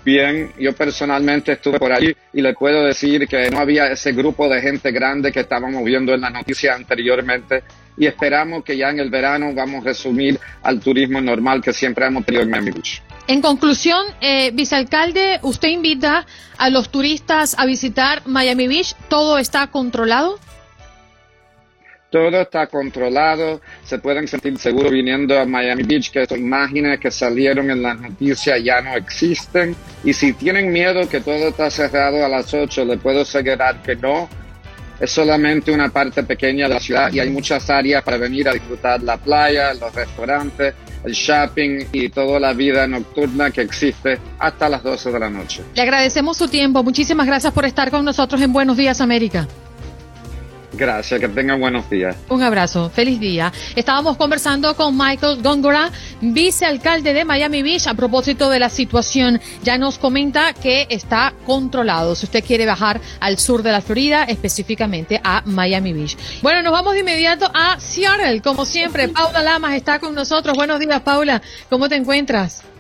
bien. 0.05 0.53
Yo 0.59 0.75
personalmente 0.75 1.53
estuve 1.53 1.79
por 1.79 1.91
allí 1.91 2.15
y 2.35 2.43
le 2.43 2.53
puedo 2.53 2.85
decir 2.85 3.27
que 3.27 3.51
no 3.51 3.61
había 3.61 3.91
ese 3.91 4.13
grupo 4.13 4.49
de 4.49 4.61
gente 4.61 4.93
grande 4.93 5.33
que 5.33 5.41
estábamos 5.41 5.83
viendo 5.83 6.13
en 6.13 6.21
la 6.21 6.31
noticia 6.31 6.75
anteriormente 6.75 7.63
y 7.97 8.07
esperamos 8.07 8.63
que 8.63 8.77
ya 8.77 8.91
en 8.91 9.01
el 9.01 9.09
verano 9.09 9.55
vamos 9.55 9.83
a 9.83 9.89
resumir 9.89 10.39
al 10.63 10.81
turismo 10.81 11.21
normal 11.21 11.63
que 11.63 11.73
siempre 11.73 12.07
hemos 12.07 12.27
tenido 12.27 12.43
en 12.43 12.65
Beach. 12.65 13.03
En 13.27 13.41
conclusión, 13.41 14.05
eh, 14.21 14.51
vicealcalde, 14.53 15.39
usted 15.43 15.69
invita 15.69 16.27
a 16.59 16.69
los 16.69 16.91
turistas 16.91 17.57
a 17.59 17.65
visitar 17.65 18.23
Miami 18.27 18.69
Beach. 18.69 18.95
¿Todo 19.09 19.39
está 19.39 19.69
controlado? 19.69 20.39
Todo 22.11 22.43
está 22.43 22.69
controlado, 22.69 23.61
se 23.83 23.99
pueden 23.99 24.29
sentir 24.29 24.57
seguros 24.59 24.93
viniendo 24.93 25.37
a 25.37 25.45
Miami 25.47 25.83
Beach, 25.83 26.13
que 26.13 26.23
estas 26.23 26.39
imágenes 26.39 27.01
que 27.01 27.11
salieron 27.11 27.71
en 27.73 27.83
las 27.83 27.99
noticias 27.99 28.63
ya 28.63 28.81
no 28.81 28.95
existen. 28.95 29.75
Y 30.05 30.13
si 30.13 30.33
tienen 30.35 30.71
miedo 30.71 31.09
que 31.09 31.21
todo 31.21 31.49
está 31.49 31.71
cerrado 31.71 32.25
a 32.25 32.29
las 32.29 32.55
8, 32.55 32.85
le 32.85 32.99
puedo 32.99 33.23
asegurar 33.23 33.83
que 33.83 33.97
no. 33.97 34.29
Es 35.05 35.11
solamente 35.11 35.71
una 35.71 35.91
parte 35.91 36.23
pequeña 36.23 36.67
de 36.67 36.73
la 36.73 36.81
ciudad 36.81 37.13
y 37.13 37.21
hay 37.21 37.29
muchas 37.29 37.69
áreas 37.69 38.03
para 38.03 38.17
venir 38.17 38.49
a 38.49 38.55
disfrutar 38.55 39.03
la 39.03 39.19
playa, 39.19 39.75
los 39.75 39.95
restaurantes, 39.95 40.73
el 41.05 41.13
shopping 41.13 41.89
y 41.93 42.09
toda 42.09 42.41
la 42.41 42.55
vida 42.55 42.87
nocturna 42.87 43.51
que 43.51 43.61
existe 43.61 44.19
hasta 44.39 44.67
las 44.67 44.83
12 44.83 45.13
de 45.13 45.19
la 45.19 45.29
noche. 45.29 45.63
Le 45.75 45.83
agradecemos 45.83 46.39
su 46.39 46.49
tiempo. 46.49 46.83
Muchísimas 46.83 47.27
gracias 47.27 47.53
por 47.53 47.67
estar 47.67 47.91
con 47.91 48.03
nosotros 48.03 48.41
en 48.41 48.55
Buenos 48.55 48.79
Días 48.79 49.03
América. 49.03 49.47
Gracias, 50.77 51.21
que 51.21 51.29
tengan 51.29 51.61
buenos 51.61 51.89
días. 51.89 52.17
Un 52.29 52.43
abrazo, 52.43 52.91
feliz 52.91 53.21
día. 53.21 53.53
Estábamos 53.77 54.17
conversando 54.17 54.75
con 54.75 54.97
Michael 54.97 55.43
Góngora, 55.43 55.91
vicealcalde 56.21 57.13
de 57.13 57.25
Miami 57.25 57.63
Beach, 57.63 57.87
a 57.87 57.95
propósito 57.95 58.51
de 58.51 58.59
la 58.59 58.69
situación. 58.69 59.41
Ya 59.63 59.79
nos 59.79 59.99
comenta 59.99 60.53
que 60.53 60.87
está 60.91 61.33
controlado. 61.47 62.15
Si 62.15 62.27
usted 62.27 62.45
quiere 62.45 62.67
bajar 62.67 63.01
al 63.21 63.39
sur 63.39 63.63
de 63.63 63.73
la 63.73 63.81
Florida, 63.81 64.25
específicamente 64.25 65.21
a 65.23 65.43
Miami 65.47 65.93
Beach. 65.93 66.17
Bueno, 66.43 66.63
nos 66.63 66.73
vamos 66.73 66.95
de 66.95 67.01
inmediato 67.01 67.51
a 67.53 67.79
Seattle, 67.79 68.43
como 68.43 68.65
siempre. 68.65 69.09
Paula 69.09 69.43
Lamas 69.43 69.75
está 69.75 69.99
con 69.99 70.15
nosotros. 70.15 70.57
Buenos 70.57 70.81
días, 70.81 71.01
Paula. 71.03 71.41
¿Cómo 71.69 71.89
te 71.89 71.97
encuentras? 71.97 72.74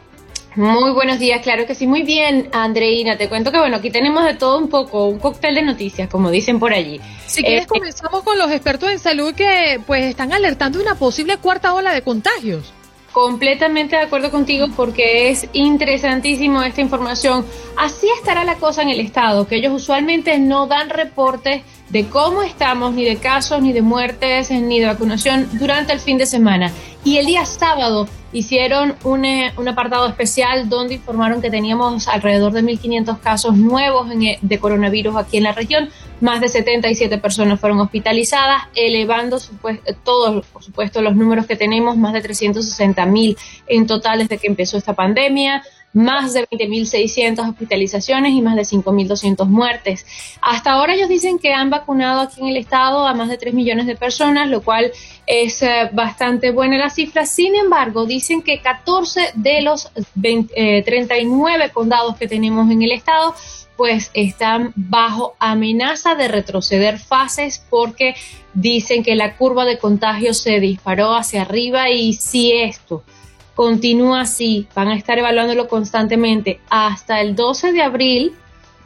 Muy 0.56 0.92
buenos 0.92 1.18
días, 1.18 1.40
claro 1.42 1.66
que 1.66 1.74
sí, 1.74 1.86
muy 1.86 2.02
bien, 2.02 2.48
Andreina. 2.52 3.16
Te 3.16 3.28
cuento 3.28 3.50
que 3.50 3.58
bueno, 3.58 3.76
aquí 3.76 3.90
tenemos 3.90 4.24
de 4.24 4.34
todo 4.34 4.58
un 4.58 4.68
poco, 4.68 5.08
un 5.08 5.18
cóctel 5.18 5.56
de 5.56 5.62
noticias, 5.62 6.08
como 6.08 6.30
dicen 6.30 6.60
por 6.60 6.72
allí. 6.72 7.00
Si 7.26 7.42
quieres, 7.42 7.64
eh, 7.64 7.66
comenzamos 7.66 8.22
con 8.22 8.38
los 8.38 8.50
expertos 8.52 8.90
en 8.90 9.00
salud 9.00 9.34
que 9.34 9.80
pues 9.84 10.04
están 10.04 10.32
alertando 10.32 10.78
de 10.78 10.84
una 10.84 10.94
posible 10.94 11.38
cuarta 11.38 11.74
ola 11.74 11.92
de 11.92 12.02
contagios. 12.02 12.72
Completamente 13.10 13.96
de 13.96 14.02
acuerdo 14.02 14.30
contigo 14.30 14.66
porque 14.76 15.30
es 15.30 15.48
interesantísimo 15.52 16.62
esta 16.62 16.80
información. 16.80 17.44
Así 17.76 18.06
estará 18.16 18.44
la 18.44 18.54
cosa 18.54 18.82
en 18.82 18.90
el 18.90 19.00
Estado, 19.00 19.48
que 19.48 19.56
ellos 19.56 19.72
usualmente 19.72 20.38
no 20.38 20.68
dan 20.68 20.88
reportes 20.88 21.62
de 21.94 22.08
cómo 22.08 22.42
estamos, 22.42 22.92
ni 22.92 23.04
de 23.04 23.18
casos, 23.18 23.62
ni 23.62 23.72
de 23.72 23.80
muertes, 23.80 24.50
ni 24.50 24.80
de 24.80 24.86
vacunación 24.86 25.48
durante 25.52 25.92
el 25.92 26.00
fin 26.00 26.18
de 26.18 26.26
semana. 26.26 26.72
Y 27.04 27.18
el 27.18 27.26
día 27.26 27.44
sábado 27.44 28.08
hicieron 28.32 28.96
un, 29.04 29.24
eh, 29.24 29.52
un 29.56 29.68
apartado 29.68 30.08
especial 30.08 30.68
donde 30.68 30.94
informaron 30.94 31.40
que 31.40 31.50
teníamos 31.50 32.08
alrededor 32.08 32.52
de 32.52 32.64
1.500 32.64 33.20
casos 33.20 33.56
nuevos 33.56 34.10
eh, 34.10 34.38
de 34.42 34.58
coronavirus 34.58 35.14
aquí 35.14 35.36
en 35.36 35.44
la 35.44 35.52
región. 35.52 35.88
Más 36.20 36.40
de 36.40 36.48
77 36.48 37.16
personas 37.18 37.60
fueron 37.60 37.78
hospitalizadas, 37.78 38.62
elevando 38.74 39.38
todos, 40.02 40.44
por 40.46 40.64
supuesto, 40.64 41.00
los 41.00 41.14
números 41.14 41.46
que 41.46 41.54
tenemos, 41.54 41.96
más 41.96 42.12
de 42.12 42.24
360.000 42.24 43.36
en 43.68 43.86
total 43.86 44.18
desde 44.18 44.38
que 44.38 44.48
empezó 44.48 44.78
esta 44.78 44.94
pandemia 44.94 45.62
más 45.94 46.34
de 46.34 46.46
20.600 46.48 47.48
hospitalizaciones 47.48 48.32
y 48.32 48.42
más 48.42 48.56
de 48.56 48.62
5.200 48.62 49.46
muertes. 49.46 50.04
Hasta 50.42 50.72
ahora 50.72 50.94
ellos 50.94 51.08
dicen 51.08 51.38
que 51.38 51.54
han 51.54 51.70
vacunado 51.70 52.20
aquí 52.20 52.40
en 52.40 52.48
el 52.48 52.56
estado 52.56 53.06
a 53.06 53.14
más 53.14 53.28
de 53.28 53.38
3 53.38 53.54
millones 53.54 53.86
de 53.86 53.96
personas, 53.96 54.50
lo 54.50 54.62
cual 54.62 54.90
es 55.26 55.62
eh, 55.62 55.88
bastante 55.92 56.50
buena 56.50 56.76
la 56.76 56.90
cifra. 56.90 57.24
Sin 57.24 57.54
embargo, 57.54 58.04
dicen 58.04 58.42
que 58.42 58.60
14 58.60 59.30
de 59.34 59.62
los 59.62 59.90
39 60.20 61.64
eh, 61.64 61.70
condados 61.72 62.16
que 62.16 62.28
tenemos 62.28 62.70
en 62.70 62.82
el 62.82 62.92
estado 62.92 63.34
pues 63.76 64.10
están 64.14 64.72
bajo 64.76 65.34
amenaza 65.40 66.14
de 66.14 66.28
retroceder 66.28 66.98
fases 66.98 67.64
porque 67.70 68.14
dicen 68.54 69.02
que 69.02 69.16
la 69.16 69.36
curva 69.36 69.64
de 69.64 69.78
contagio 69.78 70.32
se 70.32 70.60
disparó 70.60 71.14
hacia 71.16 71.42
arriba 71.42 71.90
y 71.90 72.12
si 72.14 72.52
esto 72.52 73.02
continúa 73.54 74.22
así, 74.22 74.66
van 74.74 74.88
a 74.88 74.96
estar 74.96 75.18
evaluándolo 75.18 75.68
constantemente 75.68 76.60
hasta 76.70 77.20
el 77.20 77.36
12 77.36 77.72
de 77.72 77.82
abril, 77.82 78.34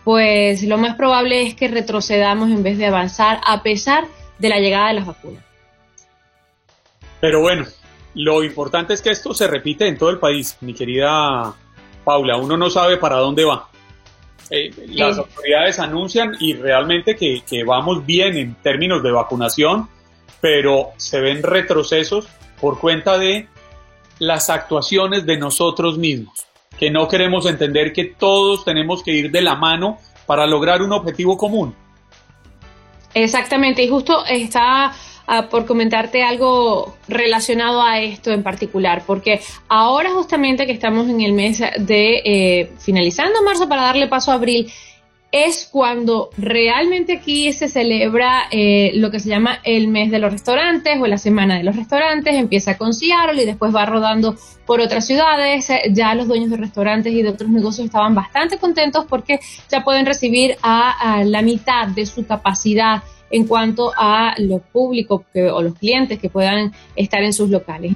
pues 0.04 0.62
lo 0.62 0.78
más 0.78 0.96
probable 0.96 1.42
es 1.42 1.54
que 1.54 1.68
retrocedamos 1.68 2.50
en 2.50 2.62
vez 2.62 2.78
de 2.78 2.86
avanzar 2.86 3.40
a 3.46 3.62
pesar 3.62 4.06
de 4.38 4.48
la 4.48 4.58
llegada 4.58 4.88
de 4.88 4.94
las 4.94 5.06
vacunas. 5.06 5.44
Pero 7.20 7.40
bueno, 7.40 7.66
lo 8.14 8.44
importante 8.44 8.94
es 8.94 9.02
que 9.02 9.10
esto 9.10 9.34
se 9.34 9.46
repite 9.46 9.86
en 9.86 9.98
todo 9.98 10.10
el 10.10 10.18
país, 10.18 10.56
mi 10.60 10.74
querida 10.74 11.54
Paula. 12.04 12.36
Uno 12.36 12.56
no 12.56 12.70
sabe 12.70 12.96
para 12.96 13.16
dónde 13.16 13.44
va. 13.44 13.68
Eh, 14.50 14.70
las 14.88 15.18
autoridades 15.18 15.78
anuncian 15.78 16.34
y 16.40 16.54
realmente 16.54 17.16
que, 17.16 17.42
que 17.46 17.64
vamos 17.64 18.06
bien 18.06 18.36
en 18.36 18.54
términos 18.54 19.02
de 19.02 19.10
vacunación, 19.10 19.88
pero 20.40 20.90
se 20.96 21.20
ven 21.20 21.42
retrocesos 21.42 22.28
por 22.60 22.78
cuenta 22.78 23.18
de 23.18 23.46
las 24.18 24.50
actuaciones 24.50 25.26
de 25.26 25.36
nosotros 25.36 25.98
mismos, 25.98 26.46
que 26.78 26.90
no 26.90 27.08
queremos 27.08 27.46
entender 27.46 27.92
que 27.92 28.04
todos 28.04 28.64
tenemos 28.64 29.02
que 29.02 29.12
ir 29.12 29.30
de 29.30 29.42
la 29.42 29.54
mano 29.54 29.98
para 30.26 30.46
lograr 30.46 30.82
un 30.82 30.92
objetivo 30.92 31.36
común. 31.36 31.74
Exactamente, 33.14 33.82
y 33.82 33.88
justo 33.88 34.24
está 34.26 34.92
ah, 35.26 35.48
por 35.48 35.66
comentarte 35.66 36.22
algo 36.22 36.96
relacionado 37.08 37.82
a 37.82 38.00
esto 38.00 38.30
en 38.30 38.42
particular, 38.42 39.02
porque 39.06 39.40
ahora 39.68 40.10
justamente 40.10 40.66
que 40.66 40.72
estamos 40.72 41.08
en 41.08 41.20
el 41.22 41.32
mes 41.32 41.58
de 41.78 42.22
eh, 42.24 42.72
finalizando 42.78 43.42
marzo 43.42 43.68
para 43.68 43.82
darle 43.82 44.08
paso 44.08 44.30
a 44.30 44.34
abril, 44.34 44.70
es 45.30 45.68
cuando 45.70 46.30
realmente 46.38 47.12
aquí 47.18 47.52
se 47.52 47.68
celebra 47.68 48.44
eh, 48.50 48.92
lo 48.94 49.10
que 49.10 49.20
se 49.20 49.28
llama 49.28 49.60
el 49.62 49.88
mes 49.88 50.10
de 50.10 50.18
los 50.18 50.32
restaurantes 50.32 50.98
o 50.98 51.06
la 51.06 51.18
semana 51.18 51.58
de 51.58 51.64
los 51.64 51.76
restaurantes. 51.76 52.34
Empieza 52.34 52.78
con 52.78 52.94
Seattle 52.94 53.42
y 53.42 53.46
después 53.46 53.74
va 53.74 53.84
rodando 53.84 54.36
por 54.64 54.80
otras 54.80 55.06
ciudades. 55.06 55.68
Eh, 55.68 55.82
ya 55.92 56.14
los 56.14 56.28
dueños 56.28 56.50
de 56.50 56.56
restaurantes 56.56 57.12
y 57.12 57.22
de 57.22 57.28
otros 57.28 57.50
negocios 57.50 57.84
estaban 57.84 58.14
bastante 58.14 58.56
contentos 58.58 59.04
porque 59.06 59.38
ya 59.70 59.84
pueden 59.84 60.06
recibir 60.06 60.56
a, 60.62 61.22
la 61.24 61.42
mitad 61.42 61.88
de 61.88 62.06
su 62.06 62.26
capacidad 62.26 63.02
en 63.30 63.46
cuanto 63.46 63.92
a 63.96 64.34
los 64.38 64.62
públicos 64.62 65.22
o 65.52 65.62
los 65.62 65.74
clientes 65.74 66.18
que 66.18 66.30
puedan 66.30 66.72
estar 66.96 67.22
en 67.22 67.34
sus 67.34 67.50
locales. 67.50 67.92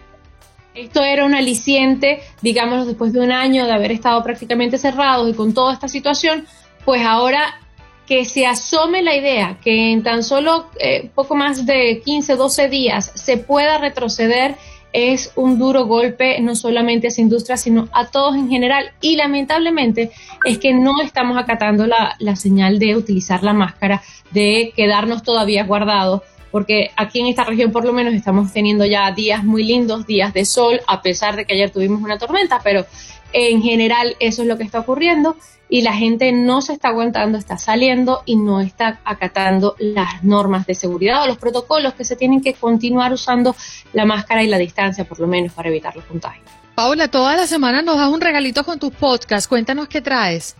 Esto 0.74 1.02
era 1.02 1.24
un 1.24 1.34
aliciente, 1.34 2.20
digamos, 2.40 2.86
después 2.86 3.12
de 3.12 3.20
un 3.20 3.30
año 3.30 3.66
de 3.66 3.72
haber 3.72 3.92
estado 3.92 4.22
prácticamente 4.22 4.78
cerrados 4.78 5.28
y 5.30 5.34
con 5.34 5.52
toda 5.52 5.74
esta 5.74 5.86
situación, 5.86 6.46
pues 6.84 7.02
ahora 7.02 7.58
que 8.06 8.24
se 8.24 8.46
asome 8.46 9.02
la 9.02 9.14
idea 9.14 9.58
que 9.62 9.92
en 9.92 10.02
tan 10.02 10.22
solo 10.22 10.66
eh, 10.80 11.10
poco 11.14 11.34
más 11.34 11.64
de 11.66 12.02
15, 12.04 12.36
12 12.36 12.68
días 12.68 13.12
se 13.14 13.38
pueda 13.38 13.78
retroceder 13.78 14.56
es 14.92 15.32
un 15.36 15.58
duro 15.58 15.86
golpe 15.86 16.38
no 16.40 16.54
solamente 16.54 17.06
a 17.06 17.08
esa 17.08 17.22
industria, 17.22 17.56
sino 17.56 17.88
a 17.92 18.08
todos 18.08 18.36
en 18.36 18.50
general. 18.50 18.92
Y 19.00 19.16
lamentablemente 19.16 20.10
es 20.44 20.58
que 20.58 20.74
no 20.74 21.00
estamos 21.00 21.38
acatando 21.38 21.86
la, 21.86 22.14
la 22.18 22.36
señal 22.36 22.78
de 22.78 22.96
utilizar 22.96 23.42
la 23.42 23.54
máscara, 23.54 24.02
de 24.32 24.72
quedarnos 24.76 25.22
todavía 25.22 25.64
guardados, 25.64 26.22
porque 26.50 26.90
aquí 26.96 27.20
en 27.20 27.26
esta 27.26 27.44
región 27.44 27.72
por 27.72 27.84
lo 27.84 27.92
menos 27.92 28.12
estamos 28.12 28.52
teniendo 28.52 28.84
ya 28.84 29.10
días 29.12 29.44
muy 29.44 29.64
lindos, 29.64 30.06
días 30.06 30.34
de 30.34 30.44
sol, 30.44 30.80
a 30.86 31.00
pesar 31.00 31.36
de 31.36 31.46
que 31.46 31.54
ayer 31.54 31.70
tuvimos 31.70 32.02
una 32.02 32.18
tormenta, 32.18 32.60
pero 32.62 32.84
en 33.32 33.62
general 33.62 34.16
eso 34.20 34.42
es 34.42 34.48
lo 34.48 34.58
que 34.58 34.64
está 34.64 34.80
ocurriendo 34.80 35.36
y 35.72 35.80
la 35.80 35.94
gente 35.94 36.32
no 36.32 36.60
se 36.60 36.74
está 36.74 36.88
aguantando, 36.88 37.38
está 37.38 37.56
saliendo 37.56 38.22
y 38.26 38.36
no 38.36 38.60
está 38.60 39.00
acatando 39.06 39.74
las 39.78 40.22
normas 40.22 40.66
de 40.66 40.74
seguridad 40.74 41.22
o 41.22 41.26
los 41.26 41.38
protocolos 41.38 41.94
que 41.94 42.04
se 42.04 42.14
tienen 42.14 42.42
que 42.42 42.52
continuar 42.52 43.10
usando 43.10 43.56
la 43.94 44.04
máscara 44.04 44.42
y 44.42 44.48
la 44.48 44.58
distancia, 44.58 45.04
por 45.04 45.18
lo 45.18 45.26
menos, 45.26 45.54
para 45.54 45.70
evitar 45.70 45.96
los 45.96 46.04
contagios. 46.04 46.44
Paula, 46.74 47.08
toda 47.08 47.36
la 47.36 47.46
semana 47.46 47.80
nos 47.80 47.96
das 47.96 48.10
un 48.10 48.20
regalito 48.20 48.64
con 48.64 48.78
tus 48.78 48.92
podcasts. 48.92 49.48
Cuéntanos 49.48 49.88
qué 49.88 50.02
traes. 50.02 50.56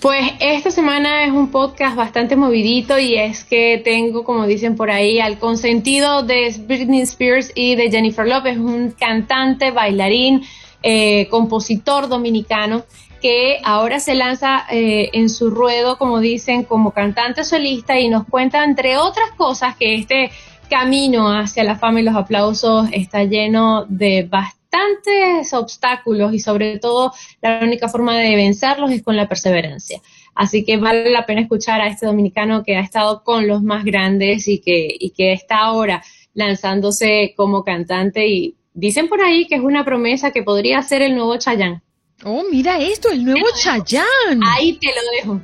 Pues 0.00 0.34
esta 0.38 0.70
semana 0.70 1.24
es 1.24 1.32
un 1.32 1.50
podcast 1.50 1.96
bastante 1.96 2.36
movidito 2.36 3.00
y 3.00 3.16
es 3.16 3.42
que 3.42 3.82
tengo, 3.84 4.22
como 4.22 4.46
dicen 4.46 4.76
por 4.76 4.92
ahí, 4.92 5.18
al 5.18 5.40
consentido 5.40 6.22
de 6.22 6.54
Britney 6.60 7.00
Spears 7.00 7.50
y 7.56 7.74
de 7.74 7.90
Jennifer 7.90 8.28
Lopez, 8.28 8.56
un 8.56 8.92
cantante, 8.92 9.72
bailarín, 9.72 10.44
eh, 10.84 11.26
compositor 11.28 12.06
dominicano 12.06 12.84
que 13.22 13.60
ahora 13.62 14.00
se 14.00 14.14
lanza 14.14 14.64
eh, 14.70 15.10
en 15.12 15.30
su 15.30 15.48
ruedo, 15.48 15.96
como 15.96 16.18
dicen, 16.18 16.64
como 16.64 16.90
cantante 16.90 17.44
solista 17.44 17.98
y 17.98 18.08
nos 18.08 18.26
cuenta, 18.26 18.64
entre 18.64 18.98
otras 18.98 19.30
cosas, 19.36 19.76
que 19.76 19.94
este 19.94 20.32
camino 20.68 21.28
hacia 21.28 21.64
la 21.64 21.76
fama 21.76 22.00
y 22.00 22.02
los 22.02 22.16
aplausos 22.16 22.88
está 22.92 23.24
lleno 23.24 23.86
de 23.88 24.26
bastantes 24.28 25.52
obstáculos 25.52 26.34
y 26.34 26.40
sobre 26.40 26.78
todo 26.78 27.12
la 27.40 27.60
única 27.62 27.88
forma 27.88 28.16
de 28.18 28.34
vencerlos 28.34 28.90
es 28.90 29.02
con 29.02 29.16
la 29.16 29.28
perseverancia. 29.28 30.00
Así 30.34 30.64
que 30.64 30.78
vale 30.78 31.10
la 31.10 31.24
pena 31.24 31.42
escuchar 31.42 31.80
a 31.80 31.88
este 31.88 32.06
dominicano 32.06 32.64
que 32.64 32.76
ha 32.76 32.80
estado 32.80 33.22
con 33.22 33.46
los 33.46 33.62
más 33.62 33.84
grandes 33.84 34.48
y 34.48 34.60
que, 34.60 34.88
y 34.98 35.10
que 35.10 35.32
está 35.32 35.58
ahora 35.58 36.02
lanzándose 36.34 37.34
como 37.36 37.62
cantante 37.62 38.26
y 38.26 38.56
dicen 38.74 39.08
por 39.08 39.20
ahí 39.20 39.46
que 39.46 39.56
es 39.56 39.60
una 39.60 39.84
promesa 39.84 40.32
que 40.32 40.42
podría 40.42 40.82
ser 40.82 41.02
el 41.02 41.14
nuevo 41.14 41.36
Chayanne. 41.36 41.82
Oh, 42.24 42.44
mira 42.50 42.80
esto, 42.80 43.10
el 43.10 43.24
nuevo 43.24 43.46
Chayanne. 43.56 44.40
Ahí 44.44 44.74
te 44.74 44.88
lo 44.88 45.02
dejo. 45.16 45.40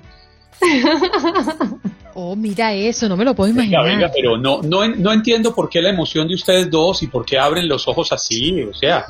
Oh, 2.20 2.34
mira 2.34 2.74
eso, 2.74 3.08
no 3.08 3.16
me 3.16 3.24
lo 3.24 3.32
puedo 3.32 3.52
imaginar. 3.52 3.84
Venga, 3.84 3.94
venga, 3.94 4.12
pero 4.12 4.36
no, 4.36 4.60
no, 4.60 4.88
no 4.88 5.12
entiendo 5.12 5.54
por 5.54 5.68
qué 5.68 5.80
la 5.80 5.90
emoción 5.90 6.26
de 6.26 6.34
ustedes 6.34 6.68
dos 6.68 7.00
y 7.04 7.06
por 7.06 7.24
qué 7.24 7.38
abren 7.38 7.68
los 7.68 7.86
ojos 7.86 8.10
así, 8.10 8.60
o 8.60 8.74
sea, 8.74 9.06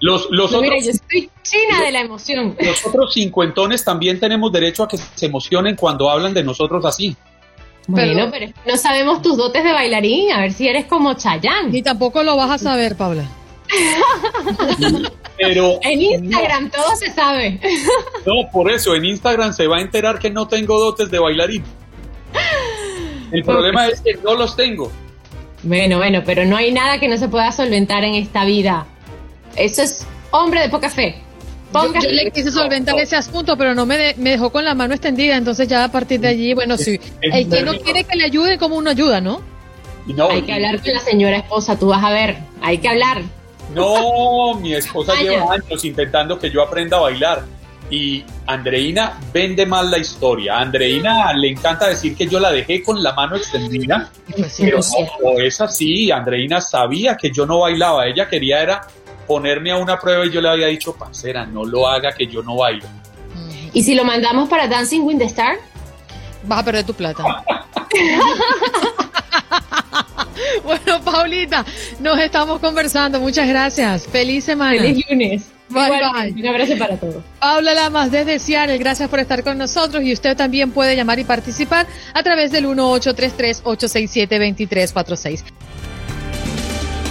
los, 0.00 0.26
los 0.30 0.46
otros, 0.46 0.62
mira, 0.62 0.74
yo 0.82 0.90
estoy 0.90 1.30
china 1.42 1.84
de 1.84 1.92
la 1.92 2.00
emoción. 2.00 2.56
Los 2.58 2.84
otros 2.84 3.14
cincuentones 3.14 3.84
también 3.84 4.18
tenemos 4.18 4.50
derecho 4.50 4.82
a 4.82 4.88
que 4.88 4.96
se 4.96 5.26
emocionen 5.26 5.76
cuando 5.76 6.10
hablan 6.10 6.34
de 6.34 6.42
nosotros 6.42 6.84
así. 6.84 7.14
Bueno, 7.86 8.28
pero, 8.32 8.52
no 8.66 8.76
sabemos 8.76 9.22
tus 9.22 9.36
dotes 9.36 9.62
de 9.62 9.72
bailarín, 9.72 10.32
a 10.32 10.40
ver 10.40 10.52
si 10.52 10.66
eres 10.66 10.86
como 10.86 11.14
Chayanne. 11.14 11.70
Ni 11.70 11.82
tampoco 11.82 12.24
lo 12.24 12.34
vas 12.34 12.50
a 12.50 12.58
saber, 12.58 12.96
Paula. 12.96 13.28
Pero 15.38 15.78
en 15.82 16.00
Instagram 16.02 16.70
todo 16.70 16.94
se 16.96 17.10
sabe. 17.12 17.60
No, 18.26 18.50
por 18.52 18.70
eso 18.70 18.94
en 18.94 19.04
Instagram 19.06 19.54
se 19.54 19.66
va 19.66 19.78
a 19.78 19.80
enterar 19.80 20.18
que 20.18 20.30
no 20.30 20.46
tengo 20.48 20.78
dotes 20.78 21.10
de 21.10 21.18
bailarín. 21.18 21.64
El 23.32 23.42
problema 23.44 23.86
es 23.88 24.00
que 24.00 24.14
no 24.14 24.34
los 24.34 24.56
tengo. 24.56 24.90
Bueno, 25.62 25.98
bueno, 25.98 26.22
pero 26.24 26.44
no 26.44 26.56
hay 26.56 26.72
nada 26.72 26.98
que 26.98 27.08
no 27.08 27.16
se 27.16 27.28
pueda 27.28 27.52
solventar 27.52 28.04
en 28.04 28.14
esta 28.14 28.44
vida. 28.44 28.86
Eso 29.56 29.82
es 29.82 30.06
hombre 30.30 30.60
de 30.60 30.68
poca 30.68 30.90
fe. 30.90 31.16
Yo, 31.72 32.10
le 32.10 32.30
quise 32.32 32.50
solventar 32.50 32.98
ese 32.98 33.16
asunto, 33.16 33.56
pero 33.56 33.74
no 33.74 33.86
me, 33.86 34.14
me, 34.16 34.30
dejó 34.30 34.50
con 34.50 34.64
la 34.64 34.74
mano 34.74 34.92
extendida. 34.92 35.36
Entonces 35.36 35.68
ya 35.68 35.84
a 35.84 35.92
partir 35.92 36.20
de 36.20 36.28
allí, 36.28 36.52
bueno, 36.52 36.76
sí. 36.76 37.00
El 37.20 37.48
que 37.48 37.62
no 37.62 37.78
quiere 37.78 38.04
que 38.04 38.16
le 38.16 38.24
ayude, 38.24 38.58
como 38.58 38.76
uno 38.76 38.90
ayuda, 38.90 39.20
¿no? 39.20 39.40
hay 40.28 40.42
que 40.42 40.52
hablar 40.52 40.80
con 40.80 40.92
la 40.92 41.00
señora 41.00 41.36
esposa, 41.36 41.78
tú 41.78 41.88
vas 41.88 42.02
a 42.02 42.10
ver. 42.10 42.38
Hay 42.60 42.78
que 42.78 42.88
hablar. 42.88 43.22
No, 43.74 44.54
mi 44.54 44.74
esposa 44.74 45.14
lleva 45.14 45.52
años 45.52 45.84
intentando 45.84 46.38
que 46.38 46.50
yo 46.50 46.62
aprenda 46.62 46.96
a 46.96 47.00
bailar. 47.00 47.44
Y 47.90 48.24
Andreina 48.46 49.18
vende 49.32 49.66
mal 49.66 49.90
la 49.90 49.98
historia. 49.98 50.58
A 50.58 50.60
Andreina 50.60 51.32
le 51.32 51.50
encanta 51.50 51.88
decir 51.88 52.14
que 52.14 52.28
yo 52.28 52.38
la 52.38 52.52
dejé 52.52 52.82
con 52.82 53.02
la 53.02 53.12
mano 53.14 53.36
extendida. 53.36 54.10
Pues 54.36 54.58
pero 54.60 54.78
no, 55.22 55.40
es 55.40 55.60
así. 55.60 56.10
Andreina 56.12 56.60
sabía 56.60 57.16
que 57.16 57.32
yo 57.32 57.46
no 57.46 57.60
bailaba. 57.60 58.06
Ella 58.06 58.28
quería 58.28 58.62
era 58.62 58.86
ponerme 59.26 59.72
a 59.72 59.76
una 59.76 59.98
prueba 59.98 60.24
y 60.24 60.30
yo 60.30 60.40
le 60.40 60.50
había 60.50 60.66
dicho, 60.68 60.94
parcera, 60.94 61.46
no 61.46 61.64
lo 61.64 61.88
haga 61.88 62.12
que 62.12 62.26
yo 62.26 62.42
no 62.42 62.56
bailo. 62.56 62.86
¿Y 63.72 63.82
si 63.82 63.94
lo 63.94 64.04
mandamos 64.04 64.48
para 64.48 64.66
Dancing 64.68 65.02
with 65.02 65.18
the 65.18 65.24
Star? 65.24 65.56
Vas 66.44 66.60
a 66.60 66.64
perder 66.64 66.84
tu 66.84 66.94
plata. 66.94 67.24
bueno, 70.64 71.00
Paulita, 71.04 71.64
nos 72.00 72.18
estamos 72.18 72.60
conversando. 72.60 73.20
Muchas 73.20 73.48
gracias. 73.48 74.06
Feliz 74.06 74.44
semana. 74.44 74.80
Feliz 74.80 75.04
lunes. 75.10 75.50
Bye, 75.70 75.88
bye. 75.88 76.32
Un 76.32 76.46
abrazo 76.48 76.76
para 76.76 76.96
todos. 76.96 77.22
Paula 77.38 77.72
Lamas 77.74 78.10
desde 78.10 78.40
Seattle, 78.40 78.76
gracias 78.78 79.08
por 79.08 79.20
estar 79.20 79.44
con 79.44 79.56
nosotros 79.56 80.02
y 80.02 80.12
usted 80.12 80.36
también 80.36 80.72
puede 80.72 80.96
llamar 80.96 81.20
y 81.20 81.24
participar 81.24 81.86
a 82.12 82.24
través 82.24 82.50
del 82.50 82.66
1833-867-2346. 82.66 85.44